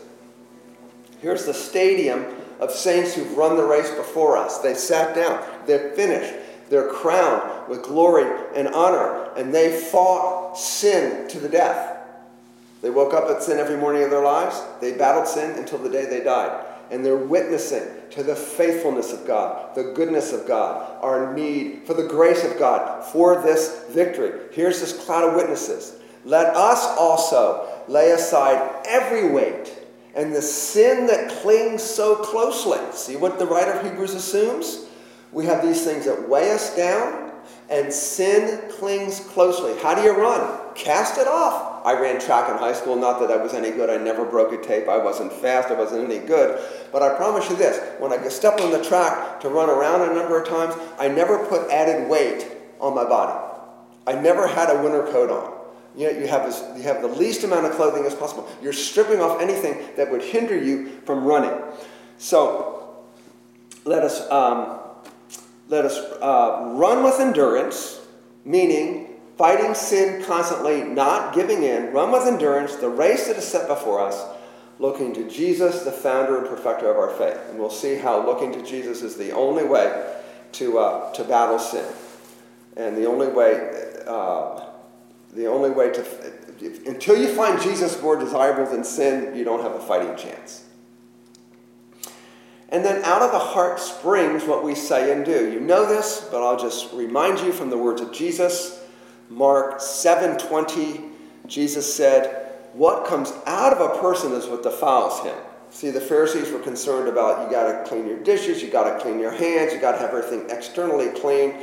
here's 1.22 1.46
the 1.46 1.54
stadium 1.54 2.26
of 2.60 2.72
saints 2.72 3.14
who've 3.14 3.38
run 3.38 3.56
the 3.56 3.64
race 3.64 3.92
before 3.92 4.36
us. 4.36 4.58
They 4.60 4.74
sat 4.74 5.14
down, 5.14 5.46
they're 5.68 5.92
finished, 5.92 6.34
they're 6.70 6.90
crowned 6.90 7.70
with 7.70 7.84
glory 7.84 8.26
and 8.56 8.68
honor, 8.70 9.30
and 9.38 9.54
they 9.54 9.80
fought 9.80 10.58
sin 10.58 11.28
to 11.30 11.40
the 11.40 11.50
death. 11.50 11.98
They 12.82 12.90
woke 12.90 13.14
up 13.14 13.30
at 13.30 13.44
sin 13.44 13.60
every 13.60 13.78
morning 13.78 14.02
of 14.02 14.10
their 14.10 14.24
lives, 14.24 14.60
they 14.82 14.94
battled 14.98 15.28
sin 15.28 15.52
until 15.52 15.78
the 15.78 15.90
day 15.90 16.06
they 16.06 16.24
died 16.24 16.66
and 16.92 17.06
they're 17.06 17.16
witnessing 17.16 17.84
to 18.12 18.24
the 18.24 18.36
faithfulness 18.36 19.14
of 19.14 19.26
God, 19.26 19.76
the 19.76 19.92
goodness 19.96 20.34
of 20.34 20.48
God, 20.48 21.04
our 21.04 21.34
need 21.34 21.84
for 21.86 21.94
the 21.94 22.08
grace 22.08 22.44
of 22.44 22.58
God 22.58 23.04
for 23.04 23.42
this 23.42 23.86
victory. 23.90 24.48
Here's 24.52 24.80
this 24.80 25.06
cloud 25.06 25.30
of 25.30 25.36
witnesses. 25.36 26.00
Let 26.24 26.56
us 26.56 26.86
also 26.98 27.68
lay 27.88 28.12
aside 28.12 28.84
every 28.88 29.30
weight 29.30 29.78
and 30.16 30.34
the 30.34 30.42
sin 30.42 31.08
that 31.08 31.30
clings 31.42 31.84
so 31.84 32.16
closely. 32.16 32.80
See 32.94 33.18
what 33.18 33.38
the 33.38 33.46
writer 33.46 33.74
of 33.74 33.86
Hebrews 33.86 34.14
assumes? 34.14 34.86
We 35.32 35.46
have 35.46 35.62
these 35.62 35.84
things 35.84 36.06
that 36.06 36.30
weigh 36.30 36.52
us 36.52 36.76
down, 36.76 37.34
and 37.70 37.92
sin 37.92 38.62
clings 38.72 39.20
closely. 39.20 39.78
How 39.82 39.94
do 39.94 40.02
you 40.02 40.12
run? 40.12 40.74
Cast 40.76 41.18
it 41.18 41.28
off. 41.28 41.75
I 41.86 41.94
ran 41.94 42.20
track 42.20 42.50
in 42.50 42.58
high 42.58 42.74
school, 42.74 42.96
not 42.96 43.20
that 43.20 43.30
I 43.30 43.38
was 43.38 43.54
any 43.54 43.70
good. 43.70 43.92
I 43.92 43.98
never 44.04 44.26
broke 44.26 44.52
a 44.52 44.58
tape. 44.58 44.88
I 44.90 44.98
wasn't 44.98 45.32
fast. 45.32 45.70
I 45.70 45.76
wasn't 45.76 46.12
any 46.12 46.18
good. 46.18 46.60
But 46.92 47.04
I 47.04 47.16
promise 47.16 47.48
you 47.48 47.56
this 47.56 47.78
when 48.00 48.12
I 48.12 48.28
stepped 48.28 48.60
on 48.60 48.72
the 48.72 48.84
track 48.84 49.40
to 49.42 49.50
run 49.50 49.70
around 49.70 50.02
a 50.02 50.14
number 50.16 50.42
of 50.42 50.48
times, 50.50 50.74
I 50.98 51.08
never 51.10 51.46
put 51.46 51.70
added 51.70 52.10
weight 52.10 52.48
on 52.80 52.96
my 52.96 53.04
body. 53.04 53.40
I 54.08 54.14
never 54.14 54.48
had 54.48 54.76
a 54.76 54.82
winter 54.82 55.04
coat 55.12 55.30
on. 55.30 55.54
You, 55.96 56.12
know, 56.12 56.20
you, 56.20 56.28
have 56.28 56.48
this, 56.48 56.64
you 56.76 56.82
have 56.84 57.04
the 57.04 57.08
least 57.08 57.44
amount 57.44 57.68
of 57.68 57.74
clothing 57.74 58.04
as 58.06 58.16
possible. 58.16 58.50
You're 58.64 58.74
stripping 58.74 59.22
off 59.22 59.40
anything 59.40 59.78
that 59.96 60.12
would 60.12 60.24
hinder 60.24 60.58
you 60.58 60.90
from 61.06 61.24
running. 61.24 61.54
So 62.18 63.06
let 63.86 64.04
us, 64.04 64.28
um, 64.32 64.80
let 65.70 65.86
us 65.86 65.98
uh, 66.00 66.72
run 66.74 67.04
with 67.04 67.20
endurance, 67.20 68.02
meaning 68.44 69.05
fighting 69.38 69.74
sin 69.74 70.24
constantly, 70.24 70.84
not 70.84 71.34
giving 71.34 71.64
in, 71.64 71.92
run 71.92 72.12
with 72.12 72.28
endurance 72.28 72.76
the 72.76 72.90
race 72.90 73.28
that 73.28 73.38
is 73.38 73.46
set 73.46 73.68
before 73.68 74.00
us, 74.00 74.24
looking 74.80 75.14
to 75.14 75.30
Jesus, 75.30 75.84
the 75.84 75.92
founder 75.92 76.38
and 76.38 76.48
perfecter 76.48 76.90
of 76.90 76.98
our 76.98 77.10
faith. 77.10 77.40
And 77.50 77.60
we'll 77.60 77.70
see 77.70 77.96
how 77.96 78.26
looking 78.26 78.52
to 78.54 78.64
Jesus 78.64 79.02
is 79.02 79.16
the 79.16 79.32
only 79.32 79.64
way 79.64 80.16
to, 80.54 80.80
uh, 80.80 81.14
to 81.14 81.24
battle 81.24 81.60
sin. 81.60 81.86
And 82.78 82.98
the 82.98 83.06
only 83.06 83.28
way, 83.28 83.94
uh, 84.06 84.66
the 85.34 85.48
only 85.48 85.70
way 85.70 85.92
to, 85.92 86.02
if, 86.62 86.86
until 86.88 87.18
you 87.18 87.34
find 87.34 87.62
Jesus 87.62 88.02
more 88.02 88.18
desirable 88.18 88.70
than 88.70 88.84
sin, 88.84 89.36
you 89.36 89.44
don't 89.44 89.62
have 89.62 89.74
a 89.74 89.80
fighting 89.80 90.16
chance. 90.16 90.66
And 92.70 92.84
then 92.84 93.04
out 93.04 93.22
of 93.22 93.32
the 93.32 93.40
heart 93.40 93.80
springs 93.80 94.44
what 94.44 94.64
we 94.64 94.76
say 94.76 95.12
and 95.14 95.24
do. 95.24 95.52
You 95.52 95.60
know 95.60 95.88
this, 95.88 96.28
but 96.32 96.44
I'll 96.44 96.60
just 96.60 96.92
remind 96.94 97.40
you 97.40 97.54
from 97.54 97.70
the 97.70 97.78
words 97.78 98.02
of 98.02 98.12
Jesus. 98.12 98.85
Mark 99.30 99.80
7:20, 99.80 101.12
Jesus 101.48 101.94
said, 101.94 102.52
"What 102.74 103.06
comes 103.06 103.34
out 103.46 103.74
of 103.74 103.82
a 103.82 104.00
person 104.00 104.34
is 104.34 104.48
what 104.48 104.64
defiles 104.64 105.20
him." 105.20 105.36
See, 105.72 105.90
the 105.90 106.02
Pharisees 106.02 106.52
were 106.52 106.60
concerned 106.60 107.10
about 107.10 107.44
you 107.44 107.56
got 107.56 107.68
to 107.68 107.90
clean 107.90 108.08
your 108.08 108.18
dishes, 108.20 108.62
you 108.64 108.70
got 108.70 108.84
to 108.84 109.04
clean 109.04 109.20
your 109.20 109.32
hands, 109.32 109.74
you 109.74 109.80
got 109.80 109.94
to 109.94 109.98
have 109.98 110.12
everything 110.12 110.50
externally 110.50 111.08
clean. 111.10 111.56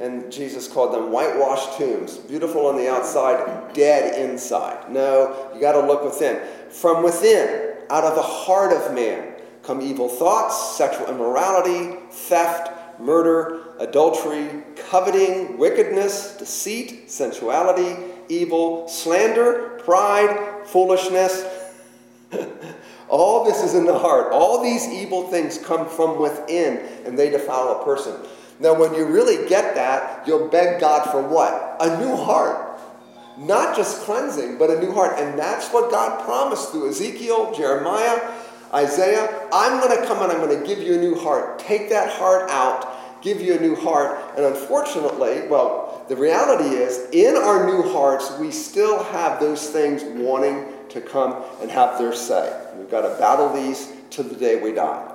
And 0.00 0.30
Jesus 0.30 0.68
called 0.68 0.94
them 0.94 1.10
whitewashed 1.10 1.76
tombs, 1.76 2.18
beautiful 2.18 2.66
on 2.66 2.76
the 2.76 2.88
outside, 2.88 3.74
dead 3.74 4.18
inside. 4.18 4.90
No, 4.90 5.34
you 5.54 5.60
got 5.60 5.72
to 5.72 5.86
look 5.86 6.04
within. 6.04 6.40
From 6.70 7.02
within, 7.02 7.74
out 7.90 8.04
of 8.04 8.14
the 8.14 8.22
heart 8.22 8.72
of 8.72 8.94
man, 8.94 9.34
come 9.64 9.82
evil 9.82 10.08
thoughts, 10.08 10.76
sexual 10.76 11.08
immorality, 11.08 11.96
theft, 12.10 12.70
murder, 13.00 13.67
adultery, 13.78 14.62
coveting, 14.76 15.58
wickedness, 15.58 16.36
deceit, 16.36 17.10
sensuality, 17.10 17.96
evil, 18.28 18.88
slander, 18.88 19.80
pride, 19.84 20.66
foolishness. 20.66 21.44
All 23.08 23.44
this 23.44 23.62
is 23.62 23.74
in 23.74 23.86
the 23.86 23.98
heart. 23.98 24.32
All 24.32 24.62
these 24.62 24.86
evil 24.88 25.28
things 25.28 25.58
come 25.58 25.88
from 25.88 26.20
within 26.20 26.78
and 27.06 27.18
they 27.18 27.30
defile 27.30 27.80
a 27.80 27.84
person. 27.84 28.14
Now, 28.60 28.78
when 28.78 28.92
you 28.94 29.06
really 29.06 29.48
get 29.48 29.76
that, 29.76 30.26
you'll 30.26 30.48
beg 30.48 30.80
God 30.80 31.08
for 31.10 31.22
what? 31.22 31.76
A 31.80 31.98
new 32.00 32.16
heart. 32.16 32.80
Not 33.38 33.76
just 33.76 34.02
cleansing, 34.02 34.58
but 34.58 34.68
a 34.68 34.80
new 34.80 34.92
heart. 34.92 35.18
And 35.18 35.38
that's 35.38 35.68
what 35.72 35.92
God 35.92 36.24
promised 36.24 36.72
through 36.72 36.88
Ezekiel, 36.88 37.54
Jeremiah, 37.54 38.32
Isaiah. 38.74 39.48
I'm 39.52 39.80
going 39.80 39.96
to 39.96 40.06
come 40.06 40.20
and 40.22 40.32
I'm 40.32 40.44
going 40.44 40.60
to 40.60 40.66
give 40.66 40.80
you 40.80 40.94
a 40.94 40.98
new 40.98 41.14
heart. 41.14 41.60
Take 41.60 41.88
that 41.90 42.10
heart 42.10 42.50
out 42.50 42.97
give 43.22 43.40
you 43.40 43.56
a 43.56 43.60
new 43.60 43.74
heart. 43.76 44.18
And 44.36 44.44
unfortunately, 44.46 45.46
well, 45.48 46.04
the 46.08 46.16
reality 46.16 46.74
is, 46.76 47.10
in 47.12 47.36
our 47.36 47.66
new 47.66 47.82
hearts, 47.92 48.32
we 48.38 48.50
still 48.50 49.02
have 49.04 49.40
those 49.40 49.68
things 49.70 50.02
wanting 50.04 50.66
to 50.90 51.00
come 51.00 51.42
and 51.60 51.70
have 51.70 51.98
their 51.98 52.14
say. 52.14 52.66
We've 52.76 52.90
got 52.90 53.02
to 53.02 53.18
battle 53.18 53.52
these 53.52 53.92
to 54.10 54.22
the 54.22 54.34
day 54.34 54.60
we 54.60 54.72
die. 54.72 55.14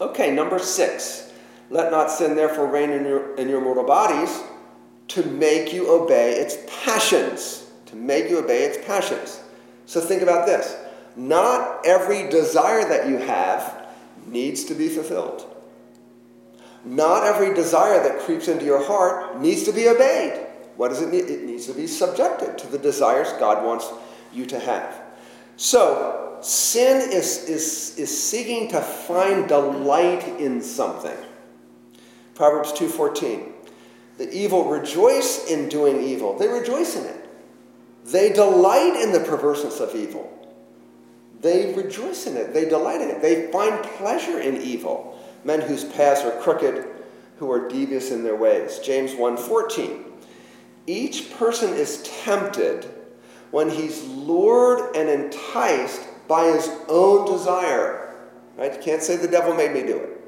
Okay, 0.00 0.30
number 0.30 0.58
six. 0.58 1.32
Let 1.70 1.90
not 1.90 2.10
sin 2.10 2.36
therefore 2.36 2.66
reign 2.66 2.90
in 2.90 3.04
your, 3.04 3.34
in 3.36 3.48
your 3.48 3.60
mortal 3.60 3.84
bodies. 3.84 4.40
to 5.08 5.24
make 5.24 5.72
you 5.72 5.90
obey 5.90 6.34
its 6.34 6.56
passions. 6.84 7.70
To 7.86 7.96
make 7.96 8.28
you 8.28 8.38
obey 8.38 8.64
its 8.64 8.84
passions. 8.86 9.40
So 9.86 10.00
think 10.00 10.22
about 10.22 10.46
this. 10.46 10.76
Not 11.16 11.86
every 11.86 12.28
desire 12.28 12.86
that 12.88 13.08
you 13.08 13.18
have 13.18 13.86
needs 14.26 14.64
to 14.64 14.74
be 14.74 14.88
fulfilled. 14.88 15.46
Not 16.86 17.24
every 17.24 17.52
desire 17.52 18.00
that 18.00 18.20
creeps 18.20 18.46
into 18.46 18.64
your 18.64 18.82
heart 18.84 19.40
needs 19.40 19.64
to 19.64 19.72
be 19.72 19.88
obeyed. 19.88 20.46
What 20.76 20.90
does 20.90 21.02
it 21.02 21.10
need? 21.10 21.24
It 21.24 21.42
needs 21.42 21.66
to 21.66 21.72
be 21.72 21.88
subjected 21.88 22.56
to 22.58 22.68
the 22.68 22.78
desires 22.78 23.32
God 23.40 23.64
wants 23.64 23.90
you 24.32 24.46
to 24.46 24.60
have. 24.60 25.02
So, 25.56 26.38
sin 26.42 27.10
is, 27.10 27.48
is, 27.48 27.98
is 27.98 28.24
seeking 28.24 28.68
to 28.68 28.80
find 28.80 29.48
delight 29.48 30.28
in 30.38 30.62
something. 30.62 31.16
Proverbs 32.36 32.70
2.14. 32.72 33.52
The 34.18 34.32
evil 34.32 34.68
rejoice 34.68 35.50
in 35.50 35.68
doing 35.68 36.00
evil. 36.00 36.38
They 36.38 36.46
rejoice 36.46 36.94
in 36.94 37.04
it. 37.04 37.28
They 38.04 38.32
delight 38.32 38.94
in 39.02 39.10
the 39.10 39.20
perverseness 39.20 39.80
of 39.80 39.96
evil. 39.96 40.32
They 41.40 41.74
rejoice 41.74 42.28
in 42.28 42.36
it. 42.36 42.54
They 42.54 42.68
delight 42.68 43.00
in 43.00 43.08
it. 43.08 43.20
They 43.20 43.50
find 43.50 43.82
pleasure 43.82 44.38
in 44.38 44.58
evil. 44.58 45.15
Men 45.46 45.60
whose 45.60 45.84
paths 45.84 46.22
are 46.22 46.38
crooked, 46.42 46.84
who 47.38 47.50
are 47.52 47.68
devious 47.68 48.10
in 48.10 48.24
their 48.24 48.34
ways. 48.34 48.80
James 48.80 49.12
1.14. 49.12 50.02
Each 50.88 51.32
person 51.34 51.72
is 51.72 52.02
tempted 52.02 52.92
when 53.52 53.70
he's 53.70 54.02
lured 54.04 54.96
and 54.96 55.08
enticed 55.08 56.02
by 56.26 56.46
his 56.46 56.68
own 56.88 57.30
desire. 57.30 58.12
Right? 58.56 58.74
You 58.74 58.82
can't 58.82 59.02
say 59.02 59.14
the 59.14 59.28
devil 59.28 59.54
made 59.54 59.72
me 59.72 59.82
do 59.82 59.96
it. 59.96 60.20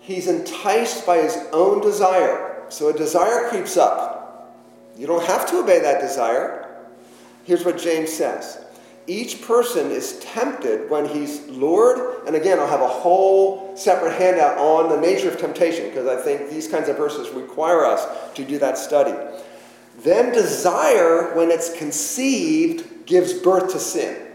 He's 0.00 0.26
enticed 0.26 1.06
by 1.06 1.18
his 1.18 1.38
own 1.52 1.80
desire. 1.80 2.64
So 2.70 2.88
a 2.88 2.92
desire 2.92 3.48
creeps 3.50 3.76
up. 3.76 4.58
You 4.96 5.06
don't 5.06 5.24
have 5.26 5.48
to 5.50 5.58
obey 5.60 5.78
that 5.78 6.00
desire. 6.00 6.76
Here's 7.44 7.64
what 7.64 7.78
James 7.78 8.12
says 8.12 8.64
each 9.10 9.42
person 9.42 9.90
is 9.90 10.20
tempted 10.20 10.88
when 10.88 11.04
he's 11.04 11.44
lured. 11.48 12.24
And 12.28 12.36
again, 12.36 12.60
I'll 12.60 12.68
have 12.68 12.80
a 12.80 12.86
whole 12.86 13.76
separate 13.76 14.12
handout 14.12 14.56
on 14.56 14.88
the 14.88 15.00
nature 15.00 15.28
of 15.28 15.36
temptation 15.36 15.88
because 15.88 16.06
I 16.06 16.14
think 16.22 16.48
these 16.48 16.68
kinds 16.68 16.88
of 16.88 16.96
verses 16.96 17.28
require 17.30 17.84
us 17.84 18.06
to 18.34 18.44
do 18.44 18.58
that 18.60 18.78
study. 18.78 19.12
Then 19.98 20.32
desire, 20.32 21.34
when 21.34 21.50
it's 21.50 21.76
conceived, 21.76 23.04
gives 23.04 23.32
birth 23.32 23.72
to 23.72 23.80
sin. 23.80 24.28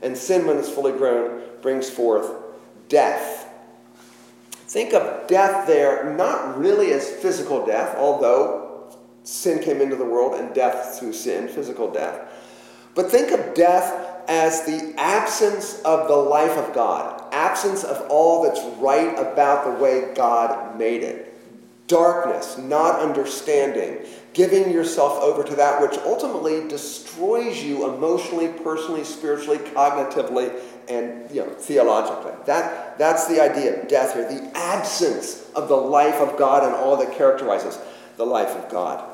And 0.00 0.16
sin, 0.16 0.46
when 0.46 0.56
it's 0.56 0.70
fully 0.70 0.92
grown, 0.92 1.42
brings 1.60 1.90
forth 1.90 2.32
death. 2.88 3.50
Think 4.50 4.94
of 4.94 5.26
death 5.28 5.66
there 5.66 6.14
not 6.16 6.58
really 6.58 6.92
as 6.92 7.06
physical 7.06 7.66
death, 7.66 7.94
although 7.98 8.96
sin 9.24 9.62
came 9.62 9.82
into 9.82 9.96
the 9.96 10.06
world 10.06 10.40
and 10.40 10.54
death 10.54 10.98
through 10.98 11.12
sin, 11.12 11.48
physical 11.48 11.90
death. 11.90 12.30
But 12.94 13.10
think 13.10 13.30
of 13.30 13.54
death 13.54 14.11
as 14.28 14.64
the 14.64 14.94
absence 14.96 15.80
of 15.82 16.08
the 16.08 16.16
life 16.16 16.56
of 16.56 16.74
God, 16.74 17.22
absence 17.32 17.84
of 17.84 18.06
all 18.08 18.42
that's 18.42 18.62
right 18.78 19.18
about 19.18 19.64
the 19.64 19.82
way 19.82 20.12
God 20.14 20.78
made 20.78 21.02
it. 21.02 21.28
Darkness, 21.86 22.56
not 22.58 23.00
understanding, 23.00 24.06
giving 24.32 24.72
yourself 24.72 25.20
over 25.20 25.42
to 25.44 25.54
that 25.56 25.80
which 25.80 25.98
ultimately 26.00 26.66
destroys 26.68 27.62
you 27.62 27.92
emotionally, 27.92 28.48
personally, 28.48 29.04
spiritually, 29.04 29.58
cognitively, 29.58 30.58
and 30.88 31.30
you 31.30 31.42
know, 31.42 31.50
theologically. 31.50 32.32
That, 32.46 32.98
that's 32.98 33.26
the 33.26 33.42
idea 33.42 33.82
of 33.82 33.88
death 33.88 34.14
here, 34.14 34.28
the 34.28 34.56
absence 34.56 35.50
of 35.54 35.68
the 35.68 35.76
life 35.76 36.16
of 36.16 36.38
God 36.38 36.64
and 36.64 36.74
all 36.74 36.96
that 36.96 37.12
characterizes 37.16 37.78
the 38.16 38.24
life 38.24 38.50
of 38.50 38.70
God. 38.70 39.11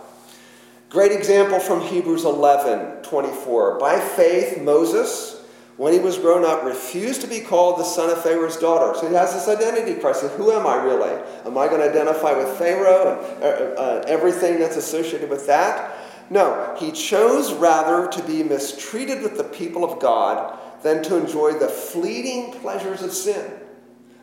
Great 0.90 1.12
example 1.12 1.60
from 1.60 1.82
Hebrews 1.82 2.24
11 2.24 3.02
24. 3.02 3.78
By 3.78 4.00
faith, 4.00 4.62
Moses, 4.62 5.44
when 5.76 5.92
he 5.92 5.98
was 5.98 6.16
grown 6.16 6.46
up, 6.46 6.64
refused 6.64 7.20
to 7.20 7.26
be 7.26 7.40
called 7.40 7.78
the 7.78 7.84
son 7.84 8.08
of 8.08 8.22
Pharaoh's 8.22 8.56
daughter. 8.56 8.98
So 8.98 9.06
he 9.06 9.14
has 9.14 9.34
this 9.34 9.48
identity 9.48 10.00
crisis. 10.00 10.32
Who 10.36 10.50
am 10.50 10.66
I 10.66 10.82
really? 10.82 11.12
Am 11.44 11.58
I 11.58 11.68
going 11.68 11.82
to 11.82 11.90
identify 11.90 12.32
with 12.32 12.56
Pharaoh 12.56 13.20
and 13.20 13.44
uh, 13.44 13.80
uh, 13.80 14.04
everything 14.08 14.58
that's 14.58 14.76
associated 14.76 15.28
with 15.28 15.46
that? 15.46 15.94
No, 16.30 16.74
he 16.78 16.90
chose 16.90 17.52
rather 17.52 18.08
to 18.08 18.22
be 18.22 18.42
mistreated 18.42 19.22
with 19.22 19.36
the 19.36 19.44
people 19.44 19.84
of 19.84 20.00
God 20.00 20.58
than 20.82 21.02
to 21.02 21.16
enjoy 21.16 21.52
the 21.52 21.68
fleeting 21.68 22.52
pleasures 22.52 23.02
of 23.02 23.12
sin. 23.12 23.60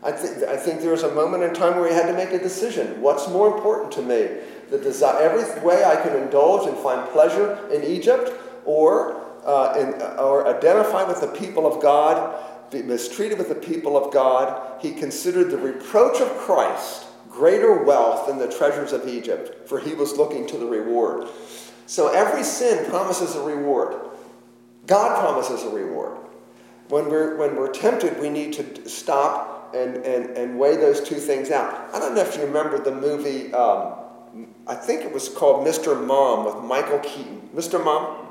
I, 0.02 0.12
th- 0.12 0.44
I 0.44 0.56
think 0.56 0.82
there 0.82 0.92
was 0.92 1.02
a 1.02 1.14
moment 1.14 1.42
in 1.42 1.54
time 1.54 1.76
where 1.76 1.88
he 1.88 1.94
had 1.94 2.06
to 2.06 2.12
make 2.12 2.32
a 2.32 2.38
decision. 2.38 3.00
What's 3.00 3.28
more 3.28 3.54
important 3.56 3.92
to 3.92 4.02
me? 4.02 4.28
The 4.70 4.78
desire, 4.78 5.22
every 5.22 5.62
way 5.62 5.84
I 5.84 5.96
can 5.96 6.16
indulge 6.16 6.68
and 6.68 6.76
find 6.78 7.08
pleasure 7.10 7.58
in 7.72 7.84
Egypt, 7.84 8.32
or, 8.64 9.22
uh, 9.44 9.74
in, 9.78 10.02
or 10.18 10.48
identify 10.48 11.04
with 11.04 11.20
the 11.20 11.28
people 11.28 11.66
of 11.66 11.80
God, 11.80 12.70
be 12.70 12.82
mistreated 12.82 13.38
with 13.38 13.48
the 13.48 13.54
people 13.54 13.96
of 13.96 14.12
God, 14.12 14.82
he 14.82 14.90
considered 14.90 15.50
the 15.50 15.58
reproach 15.58 16.20
of 16.20 16.28
Christ 16.36 17.06
greater 17.30 17.84
wealth 17.84 18.26
than 18.26 18.38
the 18.38 18.50
treasures 18.50 18.92
of 18.92 19.06
Egypt, 19.06 19.68
for 19.68 19.78
he 19.78 19.94
was 19.94 20.16
looking 20.16 20.46
to 20.46 20.56
the 20.56 20.66
reward. 20.66 21.28
So 21.86 22.08
every 22.08 22.42
sin 22.42 22.88
promises 22.90 23.36
a 23.36 23.42
reward. 23.42 23.94
God 24.86 25.20
promises 25.20 25.62
a 25.62 25.68
reward. 25.68 26.16
When 26.88 27.10
we're, 27.10 27.36
when 27.36 27.56
we're 27.56 27.72
tempted, 27.72 28.18
we 28.20 28.30
need 28.30 28.52
to 28.54 28.88
stop 28.88 29.74
and, 29.74 29.96
and, 29.96 30.36
and 30.36 30.58
weigh 30.58 30.76
those 30.76 31.00
two 31.00 31.16
things 31.16 31.50
out. 31.50 31.94
I 31.94 31.98
don't 31.98 32.14
know 32.14 32.22
if 32.22 32.36
you 32.36 32.44
remember 32.44 32.78
the 32.78 32.92
movie, 32.92 33.52
um, 33.52 33.94
I 34.66 34.74
think 34.74 35.02
it 35.02 35.12
was 35.12 35.28
called 35.28 35.66
Mr. 35.66 36.04
Mom 36.04 36.44
with 36.44 36.64
Michael 36.64 36.98
Keaton. 36.98 37.48
Mr. 37.54 37.82
Mom? 37.82 38.26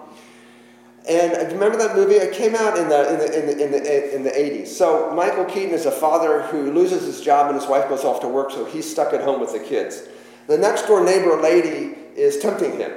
And 1.07 1.51
remember 1.51 1.77
that 1.77 1.95
movie? 1.95 2.15
It 2.15 2.33
came 2.33 2.55
out 2.55 2.77
in 2.77 2.89
the, 2.89 3.13
in, 3.13 3.19
the, 3.19 3.39
in, 3.39 3.45
the, 3.45 3.65
in, 3.65 3.71
the, 3.71 4.15
in 4.15 4.23
the 4.23 4.31
80s. 4.31 4.67
So 4.67 5.13
Michael 5.13 5.45
Keaton 5.45 5.73
is 5.73 5.85
a 5.85 5.91
father 5.91 6.41
who 6.43 6.71
loses 6.71 7.03
his 7.03 7.21
job 7.21 7.47
and 7.47 7.59
his 7.59 7.69
wife 7.69 7.87
goes 7.87 8.03
off 8.03 8.21
to 8.21 8.27
work, 8.27 8.51
so 8.51 8.65
he's 8.65 8.89
stuck 8.89 9.13
at 9.13 9.21
home 9.21 9.39
with 9.39 9.53
the 9.53 9.59
kids. 9.59 10.07
The 10.47 10.57
next 10.57 10.87
door 10.87 11.03
neighbor 11.03 11.39
lady 11.39 11.95
is 12.15 12.39
tempting 12.39 12.77
him 12.77 12.91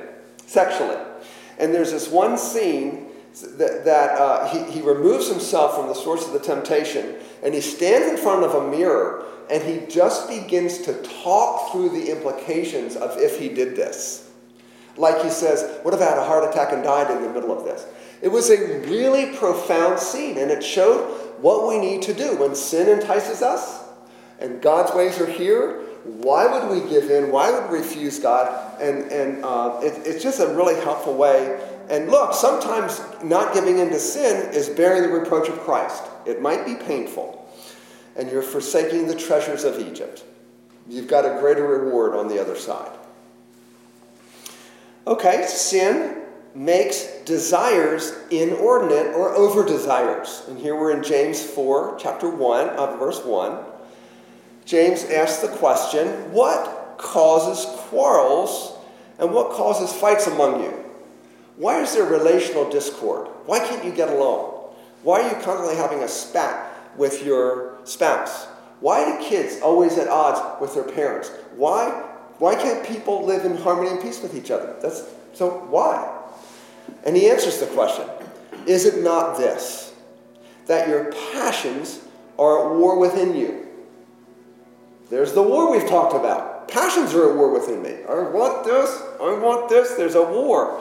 sexually. 0.47 0.97
And 1.59 1.75
there's 1.75 1.93
this 1.93 2.09
one 2.09 2.39
scene 2.39 3.09
that, 3.59 3.85
that 3.85 4.19
uh, 4.19 4.49
he, 4.49 4.73
he 4.73 4.81
removes 4.81 5.29
himself 5.29 5.77
from 5.77 5.89
the 5.89 5.95
source 5.95 6.27
of 6.27 6.33
the 6.33 6.41
temptation 6.41 7.15
and 7.43 7.55
he 7.55 7.61
stands 7.61 8.09
in 8.09 8.17
front 8.17 8.45
of 8.45 8.55
a 8.55 8.71
mirror 8.71 9.27
and 9.51 9.63
he 9.63 9.87
just 9.87 10.29
begins 10.29 10.79
to 10.83 10.95
talk 11.23 11.73
through 11.73 11.91
the 11.91 12.11
implications 12.11 12.97
of 12.97 13.17
if 13.19 13.39
he 13.39 13.49
did 13.49 13.77
this. 13.77 14.31
Like 14.97 15.23
he 15.23 15.31
says, 15.31 15.81
What 15.83 15.95
if 15.95 16.01
I 16.01 16.05
had 16.05 16.19
a 16.19 16.25
heart 16.25 16.49
attack 16.49 16.73
and 16.73 16.83
died 16.83 17.11
in 17.11 17.23
the 17.23 17.31
middle 17.31 17.57
of 17.57 17.65
this? 17.65 17.87
It 18.21 18.29
was 18.29 18.51
a 18.51 18.81
really 18.89 19.37
profound 19.37 20.01
scene, 20.01 20.39
and 20.39 20.51
it 20.51 20.63
showed 20.63 21.05
what 21.41 21.69
we 21.69 21.79
need 21.79 22.03
to 22.03 22.15
do 22.15 22.37
when 22.37 22.55
sin 22.55 22.89
entices 22.89 23.43
us 23.43 23.85
and 24.41 24.63
God's 24.63 24.95
ways 24.95 25.21
are 25.21 25.31
here. 25.31 25.81
Why 26.05 26.47
would 26.47 26.71
we 26.71 26.89
give 26.89 27.11
in? 27.11 27.31
Why 27.31 27.51
would 27.51 27.71
we 27.71 27.79
refuse 27.79 28.19
God? 28.19 28.81
And, 28.81 29.11
and 29.11 29.45
uh, 29.45 29.81
it, 29.83 30.07
it's 30.07 30.23
just 30.23 30.41
a 30.41 30.47
really 30.49 30.81
helpful 30.83 31.15
way. 31.15 31.61
And 31.91 32.09
look, 32.11 32.35
sometimes 32.35 33.01
not 33.23 33.55
giving 33.55 33.79
in 33.79 33.89
to 33.91 33.99
sin 33.99 34.53
is 34.55 34.69
bearing 34.69 35.03
the 35.03 35.09
reproach 35.09 35.49
of 35.49 35.59
Christ. 35.61 36.05
It 36.27 36.41
might 36.41 36.65
be 36.65 36.77
painful, 36.77 37.38
and 38.19 38.31
you're 38.31 38.43
forsaking 38.43 39.07
the 39.07 39.15
treasures 39.15 39.65
of 39.65 39.79
Egypt. 39.79 40.25
You've 40.89 41.07
got 41.07 41.25
a 41.25 41.41
greater 41.41 41.67
reward 41.67 42.15
on 42.15 42.29
the 42.29 42.41
other 42.41 42.57
side. 42.57 42.91
Okay, 45.07 45.47
sin 45.47 46.23
makes 46.55 47.05
desires 47.25 48.13
inordinate 48.31 49.15
or 49.15 49.35
over 49.35 49.65
desires. 49.65 50.43
And 50.49 50.59
here 50.59 50.75
we're 50.75 50.97
in 50.97 51.05
James 51.05 51.43
4, 51.43 51.97
chapter 51.99 52.29
1, 52.29 52.69
uh, 52.71 52.97
verse 52.97 53.25
1. 53.25 53.65
James 54.65 55.05
asks 55.05 55.41
the 55.41 55.49
question 55.57 56.09
what 56.33 56.97
causes 56.99 57.65
quarrels 57.89 58.77
and 59.19 59.33
what 59.33 59.53
causes 59.53 59.93
fights 59.93 60.27
among 60.27 60.63
you? 60.63 60.85
Why 61.57 61.81
is 61.81 61.95
there 61.95 62.05
relational 62.05 62.69
discord? 62.69 63.29
Why 63.47 63.61
can't 63.61 63.85
you 63.85 63.93
get 63.93 64.09
along? 64.09 64.55
Why 65.03 65.23
are 65.23 65.29
you 65.29 65.43
constantly 65.43 65.77
having 65.77 66.03
a 66.03 66.09
spat 66.09 66.97
with 66.97 67.25
your 67.25 67.68
spouse? 67.89 68.47
Why 68.81 69.05
do 69.05 69.25
kids 69.25 69.61
always 69.61 69.99
at 69.99 70.09
odds 70.09 70.61
with 70.61 70.75
their 70.75 70.85
parents? 70.85 71.31
Why, 71.57 71.89
why 72.39 72.55
can't 72.55 72.87
people 72.87 73.25
live 73.25 73.45
in 73.45 73.57
harmony 73.57 73.91
and 73.91 74.01
peace 74.01 74.23
with 74.23 74.35
each 74.35 74.51
other? 74.51 74.77
That's, 74.81 75.03
so 75.33 75.51
why? 75.71 76.17
And 77.05 77.17
he 77.17 77.29
answers 77.29 77.59
the 77.59 77.67
question 77.67 78.09
Is 78.67 78.87
it 78.87 79.03
not 79.03 79.37
this, 79.37 79.95
that 80.67 80.89
your 80.89 81.13
passions 81.33 82.01
are 82.39 82.71
at 82.71 82.77
war 82.77 82.99
within 82.99 83.35
you? 83.35 83.67
There's 85.11 85.33
the 85.33 85.43
war 85.43 85.73
we've 85.73 85.89
talked 85.89 86.15
about. 86.15 86.69
Passions 86.69 87.15
are 87.15 87.31
at 87.31 87.37
war 87.37 87.51
within 87.51 87.83
me. 87.83 87.97
I 88.09 88.29
want 88.29 88.65
this, 88.65 89.03
I 89.21 89.39
want 89.39 89.69
this, 89.71 89.95
there's 89.95 90.15
a 90.15 90.23
war. 90.23 90.81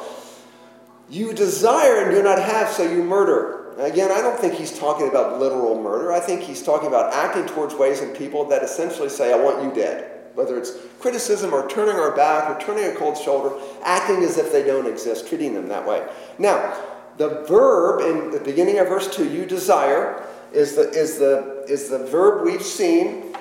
You 1.09 1.33
desire 1.33 2.03
and 2.03 2.11
do 2.11 2.21
not 2.21 2.41
have, 2.41 2.69
so 2.69 2.83
you 2.83 3.03
murder. 3.03 3.66
Again, 3.79 4.11
I 4.11 4.21
don't 4.21 4.39
think 4.39 4.55
he's 4.55 4.77
talking 4.77 5.07
about 5.07 5.39
literal 5.39 5.79
murder. 5.79 6.11
I 6.11 6.19
think 6.19 6.41
he's 6.41 6.63
talking 6.63 6.87
about 6.87 7.13
acting 7.13 7.45
towards 7.45 7.75
ways 7.75 8.01
and 8.01 8.15
people 8.15 8.45
that 8.45 8.63
essentially 8.63 9.09
say, 9.09 9.31
I 9.31 9.37
want 9.37 9.63
you 9.63 9.71
dead. 9.71 10.13
whether 10.33 10.57
it's 10.57 10.71
criticism 10.99 11.51
or 11.51 11.67
turning 11.67 11.95
our 11.95 12.15
back 12.15 12.49
or 12.49 12.59
turning 12.63 12.85
a 12.85 12.95
cold 12.95 13.17
shoulder, 13.17 13.55
acting 13.83 14.23
as 14.23 14.37
if 14.37 14.51
they 14.51 14.63
don't 14.63 14.85
exist, 14.85 15.27
treating 15.27 15.55
them 15.55 15.67
that 15.67 15.87
way. 15.87 16.07
Now, 16.37 16.75
the 17.17 17.43
verb 17.47 18.01
in 18.01 18.29
the 18.29 18.39
beginning 18.39 18.77
of 18.77 18.87
verse 18.87 19.15
2, 19.15 19.31
you 19.31 19.45
desire, 19.47 20.23
is 20.53 20.75
the, 20.75 20.89
is 20.91 21.17
the, 21.17 21.65
is 21.67 21.89
the 21.89 22.05
verb 22.05 22.45
we've 22.45 22.61
seen 22.61 23.35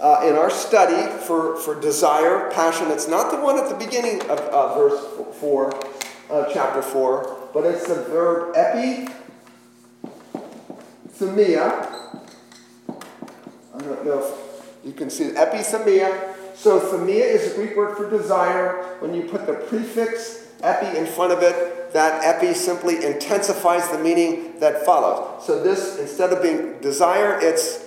uh, 0.00 0.26
in 0.26 0.34
our 0.34 0.50
study 0.50 1.08
for, 1.24 1.56
for 1.56 1.80
desire, 1.80 2.50
passion. 2.50 2.90
It's 2.90 3.06
not 3.06 3.30
the 3.30 3.38
one 3.38 3.58
at 3.58 3.68
the 3.68 3.76
beginning 3.76 4.20
of 4.22 4.40
uh, 4.40 4.74
verse 4.74 5.36
4, 5.38 5.72
uh, 6.30 6.52
chapter 6.52 6.82
4, 6.82 7.50
but 7.52 7.64
it's 7.64 7.86
the 7.86 8.02
verb 8.04 8.56
epi, 8.56 9.12
themia. 11.20 11.86
I 12.88 13.78
don't 13.78 14.04
know 14.04 14.18
if 14.18 14.84
you 14.84 14.92
can 14.92 15.10
see 15.10 15.24
epithemia. 15.30 16.34
So 16.54 16.80
themia 16.80 17.24
is 17.24 17.52
a 17.52 17.54
Greek 17.54 17.76
word 17.76 17.96
for 17.96 18.10
desire. 18.10 18.96
When 19.00 19.14
you 19.14 19.24
put 19.24 19.46
the 19.46 19.54
prefix 19.54 20.48
epi 20.62 20.98
in 20.98 21.06
front 21.06 21.32
of 21.32 21.42
it, 21.42 21.92
that 21.92 22.24
epi 22.24 22.54
simply 22.54 23.04
intensifies 23.04 23.88
the 23.90 23.98
meaning 23.98 24.58
that 24.60 24.84
follows. 24.84 25.44
So 25.44 25.62
this, 25.62 25.98
instead 25.98 26.32
of 26.32 26.42
being 26.42 26.80
desire, 26.80 27.38
it's 27.40 27.86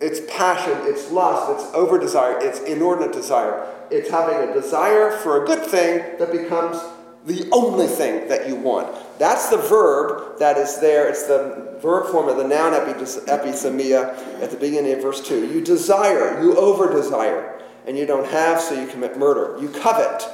it's 0.00 0.20
passion, 0.28 0.76
it's 0.82 1.10
lust, 1.10 1.52
it's 1.52 1.74
over 1.74 1.98
desire, 1.98 2.36
it's 2.40 2.60
inordinate 2.60 3.12
desire. 3.12 3.66
It's 3.90 4.10
having 4.10 4.48
a 4.48 4.52
desire 4.52 5.16
for 5.18 5.42
a 5.42 5.46
good 5.46 5.64
thing 5.64 6.18
that 6.18 6.32
becomes 6.32 6.78
the 7.26 7.48
only 7.52 7.86
thing 7.86 8.28
that 8.28 8.48
you 8.48 8.56
want. 8.56 8.94
That's 9.18 9.48
the 9.48 9.58
verb 9.58 10.38
that 10.38 10.56
is 10.56 10.78
there. 10.80 11.08
It's 11.08 11.24
the 11.24 11.76
verb 11.80 12.06
form 12.06 12.28
of 12.28 12.36
the 12.36 12.46
noun 12.46 12.72
epithemia 12.72 14.42
at 14.42 14.50
the 14.50 14.56
beginning 14.56 14.92
of 14.92 15.02
verse 15.02 15.26
2. 15.26 15.52
You 15.52 15.60
desire, 15.60 16.42
you 16.42 16.56
over 16.56 16.92
desire, 16.92 17.62
and 17.86 17.96
you 17.96 18.06
don't 18.06 18.26
have, 18.26 18.60
so 18.60 18.80
you 18.80 18.86
commit 18.88 19.16
murder. 19.16 19.56
You 19.60 19.68
covet, 19.68 20.28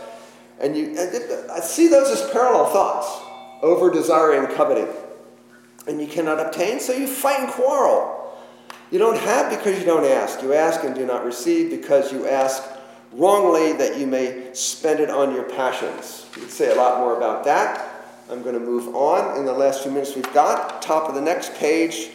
and 0.61 0.77
you 0.77 0.97
I 1.53 1.61
see 1.61 1.89
those 1.89 2.09
as 2.09 2.31
parallel 2.31 2.67
thoughts 2.71 3.09
over 3.63 3.91
desiring 3.91 4.47
and 4.47 4.55
coveting. 4.55 4.89
And 5.87 6.01
you 6.01 6.07
cannot 6.07 6.39
obtain, 6.39 6.79
so 6.81 6.93
you 6.93 7.07
fight 7.07 7.41
and 7.41 7.49
quarrel. 7.51 8.17
You 8.91 8.99
don't 8.99 9.19
have 9.19 9.51
because 9.51 9.79
you 9.79 9.85
don't 9.85 10.05
ask. 10.05 10.43
You 10.43 10.53
ask 10.53 10.85
and 10.85 10.95
do 10.95 11.07
not 11.07 11.25
receive 11.25 11.71
because 11.71 12.13
you 12.13 12.27
ask 12.27 12.63
wrongly 13.13 13.73
that 13.75 13.99
you 13.99 14.07
may 14.07 14.53
spend 14.53 15.01
it 15.01 15.11
on 15.11 15.35
your 15.35 15.45
passions. 15.45 16.27
You 16.35 16.43
could 16.43 16.51
say 16.51 16.73
a 16.73 16.75
lot 16.75 16.99
more 16.99 17.17
about 17.17 17.45
that. 17.45 17.90
I'm 18.31 18.43
going 18.43 18.55
to 18.55 18.61
move 18.61 18.95
on 18.95 19.37
in 19.37 19.45
the 19.45 19.53
last 19.53 19.83
few 19.83 19.91
minutes 19.91 20.15
we've 20.15 20.33
got. 20.33 20.81
Top 20.81 21.09
of 21.09 21.17
the 21.17 21.21
next 21.21 21.55
page. 21.55 22.11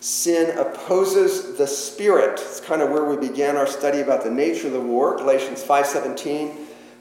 Sin 0.00 0.56
opposes 0.58 1.58
the 1.58 1.66
spirit. 1.66 2.40
It's 2.40 2.60
kind 2.60 2.80
of 2.80 2.90
where 2.90 3.04
we 3.04 3.16
began 3.16 3.56
our 3.56 3.66
study 3.66 4.00
about 4.00 4.24
the 4.24 4.30
nature 4.30 4.68
of 4.68 4.72
the 4.72 4.80
war. 4.80 5.16
Galatians 5.16 5.62
5:17. 5.62 6.56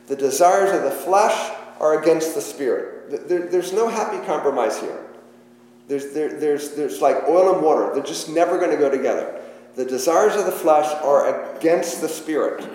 The 0.07 0.15
desires 0.15 0.71
of 0.75 0.83
the 0.83 0.91
flesh 0.91 1.51
are 1.79 2.01
against 2.01 2.35
the 2.35 2.41
spirit. 2.41 3.27
There, 3.29 3.47
there's 3.47 3.71
no 3.71 3.87
happy 3.87 4.23
compromise 4.25 4.79
here. 4.79 4.99
There's, 5.87 6.13
there, 6.13 6.39
there's, 6.39 6.75
there's 6.75 7.01
like 7.01 7.23
oil 7.27 7.53
and 7.53 7.63
water. 7.63 7.91
They're 7.93 8.03
just 8.03 8.29
never 8.29 8.57
going 8.57 8.71
to 8.71 8.77
go 8.77 8.89
together. 8.89 9.41
The 9.75 9.85
desires 9.85 10.35
of 10.35 10.45
the 10.45 10.51
flesh 10.51 10.91
are 11.03 11.55
against 11.57 12.01
the 12.01 12.09
spirit. 12.09 12.67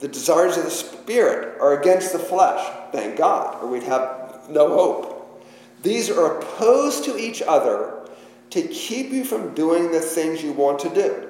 The 0.00 0.08
desires 0.08 0.56
of 0.56 0.64
the 0.64 0.70
spirit 0.70 1.60
are 1.60 1.80
against 1.80 2.12
the 2.12 2.18
flesh. 2.18 2.66
Thank 2.92 3.16
God, 3.16 3.62
or 3.62 3.68
we'd 3.68 3.82
have 3.82 4.19
no 4.50 4.68
hope. 4.68 5.44
These 5.82 6.10
are 6.10 6.38
opposed 6.38 7.04
to 7.04 7.16
each 7.16 7.42
other 7.42 8.08
to 8.50 8.62
keep 8.62 9.10
you 9.10 9.24
from 9.24 9.54
doing 9.54 9.92
the 9.92 10.00
things 10.00 10.42
you 10.42 10.52
want 10.52 10.78
to 10.80 10.94
do. 10.94 11.28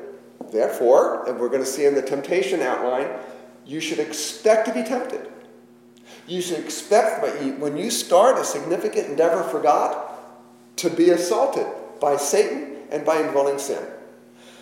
Therefore, 0.50 1.28
and 1.28 1.38
we're 1.38 1.48
going 1.48 1.62
to 1.62 1.66
see 1.66 1.84
in 1.84 1.94
the 1.94 2.02
temptation 2.02 2.60
outline, 2.60 3.08
you 3.66 3.78
should 3.78 3.98
expect 3.98 4.66
to 4.66 4.74
be 4.74 4.82
tempted. 4.82 5.30
You 6.26 6.40
should 6.40 6.58
expect 6.58 7.22
when 7.60 7.76
you 7.76 7.90
start 7.90 8.38
a 8.38 8.44
significant 8.44 9.08
endeavor 9.08 9.42
for 9.44 9.60
God, 9.60 10.08
to 10.76 10.88
be 10.88 11.10
assaulted 11.10 11.66
by 12.00 12.16
Satan 12.16 12.76
and 12.90 13.04
by 13.04 13.20
indwelling 13.20 13.58
sin. 13.58 13.84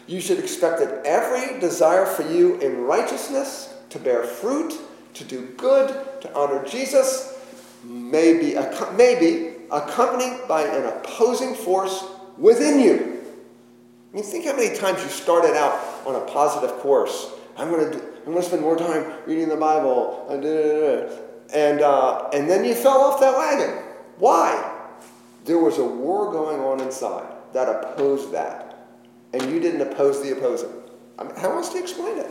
You 0.07 0.21
should 0.21 0.39
expect 0.39 0.81
that 0.81 1.07
every 1.07 1.61
desire 1.61 2.07
for 2.07 2.23
you 2.23 2.59
in 2.61 2.83
righteousness, 2.83 3.73
to 3.91 3.99
bear 3.99 4.25
fruit, 4.25 4.75
to 5.15 5.25
do 5.25 5.47
good, 5.57 5.89
to 6.23 6.35
honor 6.35 6.65
Jesus, 6.67 7.38
may 7.85 8.39
be, 8.39 8.55
may 8.97 9.18
be 9.18 9.55
accompanied 9.70 10.47
by 10.49 10.62
an 10.62 10.87
opposing 10.87 11.55
force 11.55 12.05
within 12.37 12.81
you. 12.81 13.22
I 14.12 14.16
mean, 14.16 14.24
think 14.24 14.47
how 14.47 14.57
many 14.57 14.76
times 14.76 15.03
you 15.03 15.09
started 15.09 15.55
out 15.55 15.79
on 16.07 16.14
a 16.14 16.20
positive 16.20 16.76
course. 16.79 17.33
I'm 17.57 17.70
going 17.70 17.91
to, 17.91 17.99
I'm 17.99 18.33
going 18.33 18.37
to 18.37 18.43
spend 18.43 18.62
more 18.62 18.76
time 18.76 19.05
reading 19.26 19.49
the 19.49 19.57
Bible, 19.57 20.26
and, 20.29 21.81
uh, 21.83 22.29
and 22.33 22.49
then 22.49 22.64
you 22.64 22.74
fell 22.74 23.01
off 23.01 23.20
that 23.20 23.37
wagon. 23.37 23.83
Why? 24.18 24.74
There 25.45 25.59
was 25.59 25.79
a 25.79 25.85
war 25.85 26.33
going 26.33 26.61
on 26.61 26.81
inside 26.81 27.26
that 27.53 27.68
opposed 27.68 28.33
that. 28.33 28.87
And 29.33 29.43
you 29.51 29.61
didn't 29.61 29.81
oppose 29.81 30.22
the 30.22 30.33
opposing. 30.33 30.70
I 31.18 31.24
mean, 31.24 31.35
how 31.37 31.53
else 31.53 31.70
to 31.70 31.79
explain 31.79 32.18
it? 32.18 32.31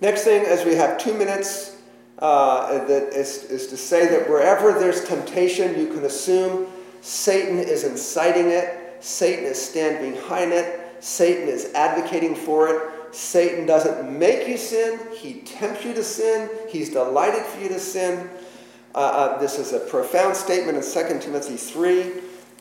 Next 0.00 0.22
thing, 0.22 0.44
as 0.44 0.64
we 0.64 0.74
have 0.76 0.98
two 0.98 1.14
minutes, 1.14 1.67
uh, 2.20 2.84
that 2.86 3.12
is, 3.12 3.44
is 3.44 3.68
to 3.68 3.76
say 3.76 4.08
that 4.08 4.28
wherever 4.28 4.78
there's 4.78 5.04
temptation, 5.04 5.78
you 5.78 5.86
can 5.86 6.04
assume 6.04 6.66
Satan 7.00 7.58
is 7.58 7.84
inciting 7.84 8.48
it, 8.48 8.96
Satan 9.00 9.44
is 9.44 9.60
standing 9.60 10.12
behind 10.12 10.52
it, 10.52 10.80
Satan 11.00 11.48
is 11.48 11.72
advocating 11.74 12.34
for 12.34 12.68
it. 12.68 13.14
Satan 13.14 13.64
doesn't 13.66 14.18
make 14.18 14.46
you 14.46 14.58
sin, 14.58 15.00
he 15.16 15.40
tempts 15.40 15.84
you 15.84 15.94
to 15.94 16.04
sin, 16.04 16.50
he's 16.68 16.90
delighted 16.90 17.42
for 17.42 17.62
you 17.62 17.68
to 17.68 17.78
sin. 17.78 18.28
Uh, 18.94 18.98
uh, 18.98 19.38
this 19.38 19.58
is 19.58 19.72
a 19.72 19.80
profound 19.80 20.36
statement 20.36 20.76
in 20.76 20.82
2 20.82 21.20
Timothy 21.20 21.56
3, 21.56 22.12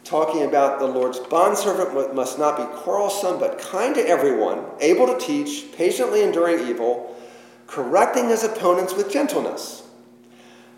talking 0.05 0.43
about 0.43 0.79
the 0.79 0.85
Lord's 0.85 1.19
bondservant 1.19 2.15
must 2.15 2.39
not 2.39 2.55
be 2.57 2.63
quarrelsome, 2.77 3.39
but 3.39 3.59
kind 3.59 3.93
to 3.95 4.07
everyone, 4.07 4.63
able 4.79 5.07
to 5.07 5.17
teach, 5.17 5.65
patiently 5.75 6.23
enduring 6.23 6.65
evil, 6.65 7.16
correcting 7.67 8.29
his 8.29 8.43
opponents 8.43 8.93
with 8.93 9.11
gentleness. 9.11 9.83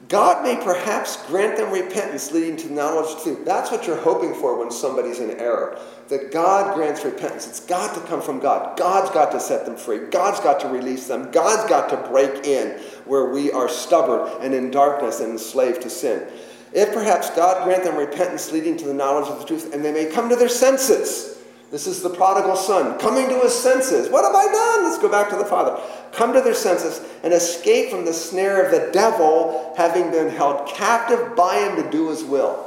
God 0.10 0.44
may 0.44 0.56
perhaps 0.56 1.24
grant 1.28 1.58
them 1.58 1.72
repentance 1.72 2.32
leading 2.32 2.58
to 2.58 2.74
knowledge 2.74 3.12
of 3.12 3.18
the 3.18 3.24
truth. 3.24 3.46
That's 3.46 3.70
what 3.70 3.86
you're 3.86 4.02
hoping 4.02 4.34
for 4.34 4.58
when 4.58 4.72
somebody's 4.72 5.20
in 5.20 5.30
error. 5.40 5.80
That 6.08 6.32
God 6.32 6.74
grants 6.74 7.06
repentance. 7.06 7.48
It's 7.48 7.60
got 7.60 7.94
to 7.94 8.02
come 8.02 8.20
from 8.20 8.40
God. 8.40 8.76
God's 8.76 9.12
got 9.12 9.32
to 9.34 9.40
set 9.40 9.68
them 9.68 9.78
free. 9.78 10.08
God's 10.10 10.40
got 10.40 10.60
to 10.62 10.68
release 10.68 11.08
them. 11.08 11.30
God's 11.32 11.70
got 11.70 11.90
to 11.90 12.10
break 12.10 12.44
in 12.44 12.80
where 13.06 13.26
we 13.26 13.52
are 13.52 13.70
stubborn 13.70 14.42
and 14.42 14.56
in 14.56 14.72
darkness 14.72 15.20
and 15.20 15.34
enslaved 15.34 15.84
to 15.84 15.92
sin. 15.92 16.28
If 16.74 16.92
perhaps 16.92 17.30
God 17.30 17.64
grant 17.64 17.84
them 17.84 17.96
repentance 17.96 18.52
leading 18.52 18.78
to 18.78 18.86
the 18.86 18.94
knowledge 18.96 19.28
of 19.28 19.40
the 19.40 19.46
truth, 19.46 19.76
and 19.76 19.86
they 19.86 19.92
may 19.92 20.08
come 20.08 20.30
to 20.30 20.36
their 20.36 20.50
senses 20.50 21.39
this 21.72 21.86
is 21.86 22.02
the 22.02 22.10
prodigal 22.10 22.56
son 22.56 22.98
coming 23.00 23.30
to 23.30 23.40
his 23.42 23.54
senses. 23.54 24.10
What 24.10 24.24
have 24.24 24.36
I 24.36 24.52
done? 24.52 24.86
Let's 24.86 24.98
go 24.98 25.10
back 25.10 25.30
to 25.30 25.36
the 25.36 25.46
father. 25.46 25.82
Come 26.12 26.34
to 26.34 26.42
their 26.42 26.56
senses 26.56 27.02
and 27.24 27.34
escape 27.34 27.92
from 27.92 28.06
the 28.06 28.14
snare 28.14 28.66
of 28.66 28.72
the 28.72 28.92
devil, 28.92 29.74
having 29.78 30.10
been 30.10 30.30
held 30.30 30.68
captive 30.68 31.36
by 31.36 31.58
him 31.58 31.84
to 31.84 31.90
do 31.92 32.10
his 32.10 32.24
will. 32.24 32.66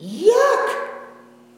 Yuck! 0.00 0.89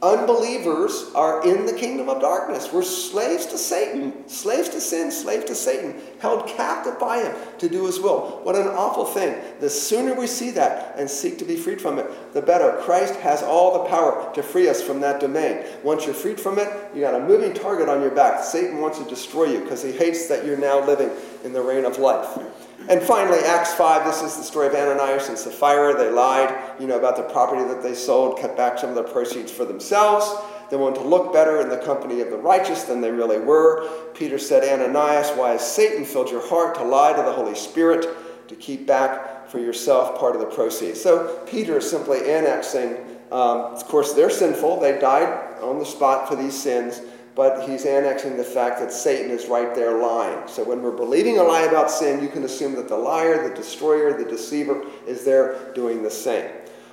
Unbelievers 0.03 1.13
are 1.15 1.47
in 1.49 1.65
the 1.65 1.73
kingdom 1.73 2.09
of 2.09 2.21
darkness. 2.21 2.73
We're 2.73 2.83
slaves 2.83 3.47
to 3.47 3.57
Satan, 3.57 4.29
slaves 4.29 4.69
to 4.71 4.81
sin, 4.81 5.13
slaves 5.13 5.45
to 5.45 5.55
Satan, 5.55 5.95
held 6.19 6.49
captive 6.49 6.99
by 6.99 7.23
him 7.23 7.33
to 7.59 7.69
do 7.69 7.87
his 7.87 8.01
will. 8.01 8.41
What 8.43 8.57
an 8.57 8.67
awful 8.67 9.05
thing. 9.05 9.41
The 9.61 9.71
sooner 9.71 10.15
we 10.15 10.27
see 10.27 10.51
that 10.51 10.97
and 10.99 11.09
seek 11.09 11.39
to 11.39 11.45
be 11.45 11.55
freed 11.55 11.81
from 11.81 12.01
it, 12.01 12.35
the 12.35 12.43
better. 12.43 12.79
Christ 12.83 13.15
has 13.21 13.45
all 13.45 13.81
the 13.81 13.89
power 13.89 14.29
to 14.35 14.43
free 14.43 14.69
us 14.69 14.83
from 14.83 14.99
that 15.03 15.21
domain. 15.21 15.65
Once 15.85 16.05
you're 16.05 16.15
freed 16.15 16.41
from 16.41 16.59
it, 16.59 16.69
you 16.93 17.01
got 17.01 17.15
a 17.15 17.21
moving 17.21 17.55
target 17.55 17.89
on 17.89 18.01
your 18.01 18.11
back. 18.11 18.43
Satan 18.43 18.81
wants 18.81 18.99
to 18.99 19.05
destroy 19.05 19.45
you 19.45 19.61
because 19.61 19.85
he 19.85 19.93
hates 19.93 20.27
that 20.27 20.45
you're 20.45 20.57
now 20.57 20.85
living 20.85 21.11
in 21.45 21.53
the 21.53 21.63
reign 21.63 21.85
of 21.85 21.99
life. 21.99 22.43
And 22.89 23.01
finally, 23.03 23.39
Acts 23.39 23.73
5, 23.75 24.05
this 24.05 24.23
is 24.23 24.37
the 24.37 24.43
story 24.43 24.67
of 24.67 24.75
Ananias 24.75 25.29
and 25.29 25.39
Sapphira. 25.39 25.97
They 25.97 26.11
lied, 26.11 26.81
you 26.81 26.87
know, 26.87 26.99
about 26.99 27.17
the 27.17 27.23
property 27.23 27.63
that 27.63 27.83
they 27.83 27.95
sold, 27.95 28.41
cut 28.41 28.57
back 28.57 28.79
some 28.79 28.91
of 28.91 28.97
the 28.97 29.05
proceeds 29.05 29.53
for 29.53 29.65
themselves. 29.65 30.29
They 30.71 30.77
wanted 30.77 31.01
to 31.01 31.07
look 31.07 31.33
better 31.33 31.61
in 31.61 31.69
the 31.69 31.79
company 31.79 32.21
of 32.23 32.31
the 32.31 32.39
righteous 32.39 32.85
than 32.85 33.01
they 33.01 33.11
really 33.11 33.39
were. 33.39 33.89
Peter 34.15 34.39
said, 34.39 34.65
Ananias, 34.65 35.31
why 35.37 35.51
has 35.51 35.67
Satan 35.67 36.05
filled 36.05 36.31
your 36.31 36.47
heart 36.49 36.75
to 36.77 36.83
lie 36.83 37.13
to 37.13 37.23
the 37.23 37.33
Holy 37.33 37.55
Spirit, 37.55 38.09
to 38.49 38.57
keep 38.57 38.87
back 38.87 39.49
for 39.49 39.59
yourself 39.59 40.19
part 40.19 40.35
of 40.35 40.41
the 40.41 40.47
proceeds? 40.47 41.01
So 41.01 41.45
Peter 41.47 41.79
is 41.79 41.89
simply 41.89 42.21
annexing. 42.21 42.97
Um, 43.31 43.75
of 43.75 43.85
course, 43.87 44.15
they're 44.15 44.31
sinful. 44.31 44.81
They 44.81 44.99
died 44.99 45.61
on 45.61 45.79
the 45.79 45.87
spot 45.87 46.29
for 46.29 46.37
these 46.37 46.61
sins 46.61 47.01
but 47.35 47.69
he's 47.69 47.85
annexing 47.85 48.37
the 48.37 48.45
fact 48.45 48.79
that 48.81 48.93
Satan 48.93 49.31
is 49.31 49.47
right 49.47 49.75
there 49.75 49.99
lying. 49.99 50.47
So 50.49 50.65
when 50.65 50.83
we're 50.83 50.97
believing 50.97 51.39
a 51.39 51.43
lie 51.43 51.63
about 51.63 51.91
sin, 51.91 52.23
you 52.23 52.29
can 52.29 52.45
assume 52.45 52.75
that 52.75 52.89
the 52.89 52.97
liar, 52.97 53.49
the 53.49 53.55
destroyer, 53.55 54.17
the 54.17 54.29
deceiver 54.29 54.85
is 55.07 55.25
there 55.25 55.73
doing 55.75 56.03
the 56.03 56.11
same. 56.11 56.51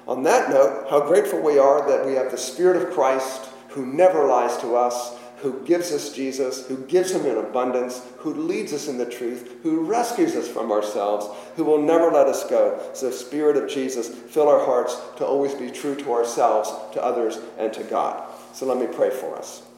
On 0.07 0.23
that 0.23 0.49
note, 0.49 0.87
how 0.89 1.01
grateful 1.01 1.39
we 1.41 1.59
are 1.59 1.87
that 1.87 2.05
we 2.05 2.13
have 2.13 2.31
the 2.31 2.37
Spirit 2.37 2.81
of 2.81 2.93
Christ 2.93 3.49
who 3.69 3.85
never 3.85 4.25
lies 4.25 4.57
to 4.57 4.75
us, 4.75 5.15
who 5.41 5.63
gives 5.65 5.91
us 5.91 6.11
Jesus, 6.11 6.67
who 6.67 6.77
gives 6.85 7.11
him 7.11 7.25
in 7.25 7.37
abundance, 7.37 8.01
who 8.17 8.33
leads 8.33 8.73
us 8.73 8.87
in 8.87 8.97
the 8.97 9.05
truth, 9.05 9.57
who 9.63 9.85
rescues 9.85 10.35
us 10.35 10.47
from 10.47 10.71
ourselves, 10.71 11.27
who 11.55 11.63
will 11.63 11.81
never 11.81 12.11
let 12.11 12.27
us 12.27 12.49
go. 12.49 12.81
So, 12.93 13.11
Spirit 13.11 13.55
of 13.55 13.69
Jesus, 13.69 14.09
fill 14.09 14.49
our 14.49 14.65
hearts 14.65 14.99
to 15.17 15.25
always 15.25 15.53
be 15.53 15.69
true 15.69 15.95
to 15.95 16.11
ourselves, 16.11 16.71
to 16.93 17.03
others, 17.03 17.39
and 17.57 17.71
to 17.73 17.83
God. 17.83 18.29
So, 18.53 18.65
let 18.65 18.77
me 18.77 18.93
pray 18.93 19.11
for 19.11 19.37
us. 19.37 19.68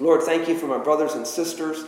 Lord, 0.00 0.22
thank 0.22 0.48
you 0.48 0.58
for 0.58 0.66
my 0.66 0.78
brothers 0.78 1.14
and 1.14 1.26
sisters. 1.26 1.84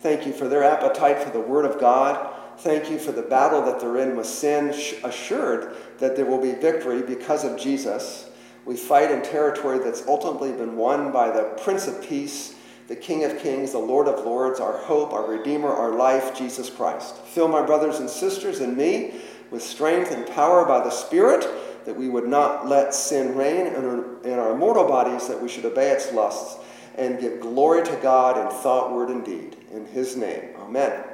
Thank 0.00 0.26
you 0.26 0.32
for 0.32 0.46
their 0.46 0.62
appetite 0.62 1.20
for 1.20 1.30
the 1.30 1.40
Word 1.40 1.64
of 1.64 1.80
God. 1.80 2.32
Thank 2.58 2.90
you 2.90 2.98
for 2.98 3.12
the 3.12 3.22
battle 3.22 3.62
that 3.62 3.80
they're 3.80 3.98
in 3.98 4.16
with 4.16 4.26
sin, 4.26 4.68
assured 5.02 5.74
that 5.98 6.16
there 6.16 6.26
will 6.26 6.40
be 6.40 6.52
victory 6.52 7.02
because 7.02 7.44
of 7.44 7.58
Jesus. 7.58 8.30
We 8.64 8.76
fight 8.76 9.10
in 9.10 9.22
territory 9.22 9.78
that's 9.78 10.06
ultimately 10.06 10.52
been 10.52 10.76
won 10.76 11.12
by 11.12 11.30
the 11.30 11.54
Prince 11.62 11.86
of 11.86 12.02
Peace, 12.02 12.54
the 12.88 12.96
King 12.96 13.24
of 13.24 13.38
Kings, 13.38 13.72
the 13.72 13.78
Lord 13.78 14.06
of 14.06 14.24
Lords, 14.24 14.60
our 14.60 14.78
hope, 14.78 15.12
our 15.12 15.28
Redeemer, 15.28 15.68
our 15.68 15.92
life, 15.92 16.36
Jesus 16.36 16.70
Christ. 16.70 17.16
Fill 17.16 17.48
my 17.48 17.64
brothers 17.64 17.98
and 17.98 18.08
sisters 18.08 18.60
and 18.60 18.76
me 18.76 19.20
with 19.50 19.62
strength 19.62 20.12
and 20.12 20.26
power 20.28 20.64
by 20.64 20.84
the 20.84 20.90
Spirit, 20.90 21.46
that 21.84 21.96
we 21.96 22.08
would 22.08 22.26
not 22.26 22.68
let 22.68 22.94
sin 22.94 23.36
reign 23.36 23.66
in 23.66 24.38
our 24.38 24.56
mortal 24.56 24.86
bodies, 24.86 25.28
that 25.28 25.40
we 25.40 25.48
should 25.48 25.64
obey 25.64 25.90
its 25.90 26.12
lusts 26.12 26.58
and 26.96 27.20
give 27.20 27.40
glory 27.40 27.84
to 27.84 27.96
God 28.02 28.38
in 28.38 28.48
thought, 28.60 28.92
word, 28.92 29.10
and 29.10 29.24
deed. 29.24 29.56
In 29.72 29.86
His 29.86 30.16
name, 30.16 30.42
Amen. 30.58 31.04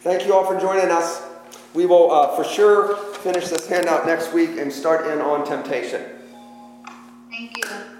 Thank 0.00 0.26
you 0.26 0.34
all 0.34 0.44
for 0.44 0.60
joining 0.60 0.90
us. 0.90 1.22
We 1.72 1.86
will 1.86 2.10
uh, 2.10 2.36
for 2.36 2.44
sure 2.44 2.96
finish 2.96 3.48
this 3.48 3.66
handout 3.66 4.06
next 4.06 4.32
week 4.32 4.50
and 4.58 4.72
start 4.72 5.06
in 5.06 5.20
on 5.20 5.46
temptation. 5.46 6.02
Thank 7.30 7.56
you. 7.56 7.93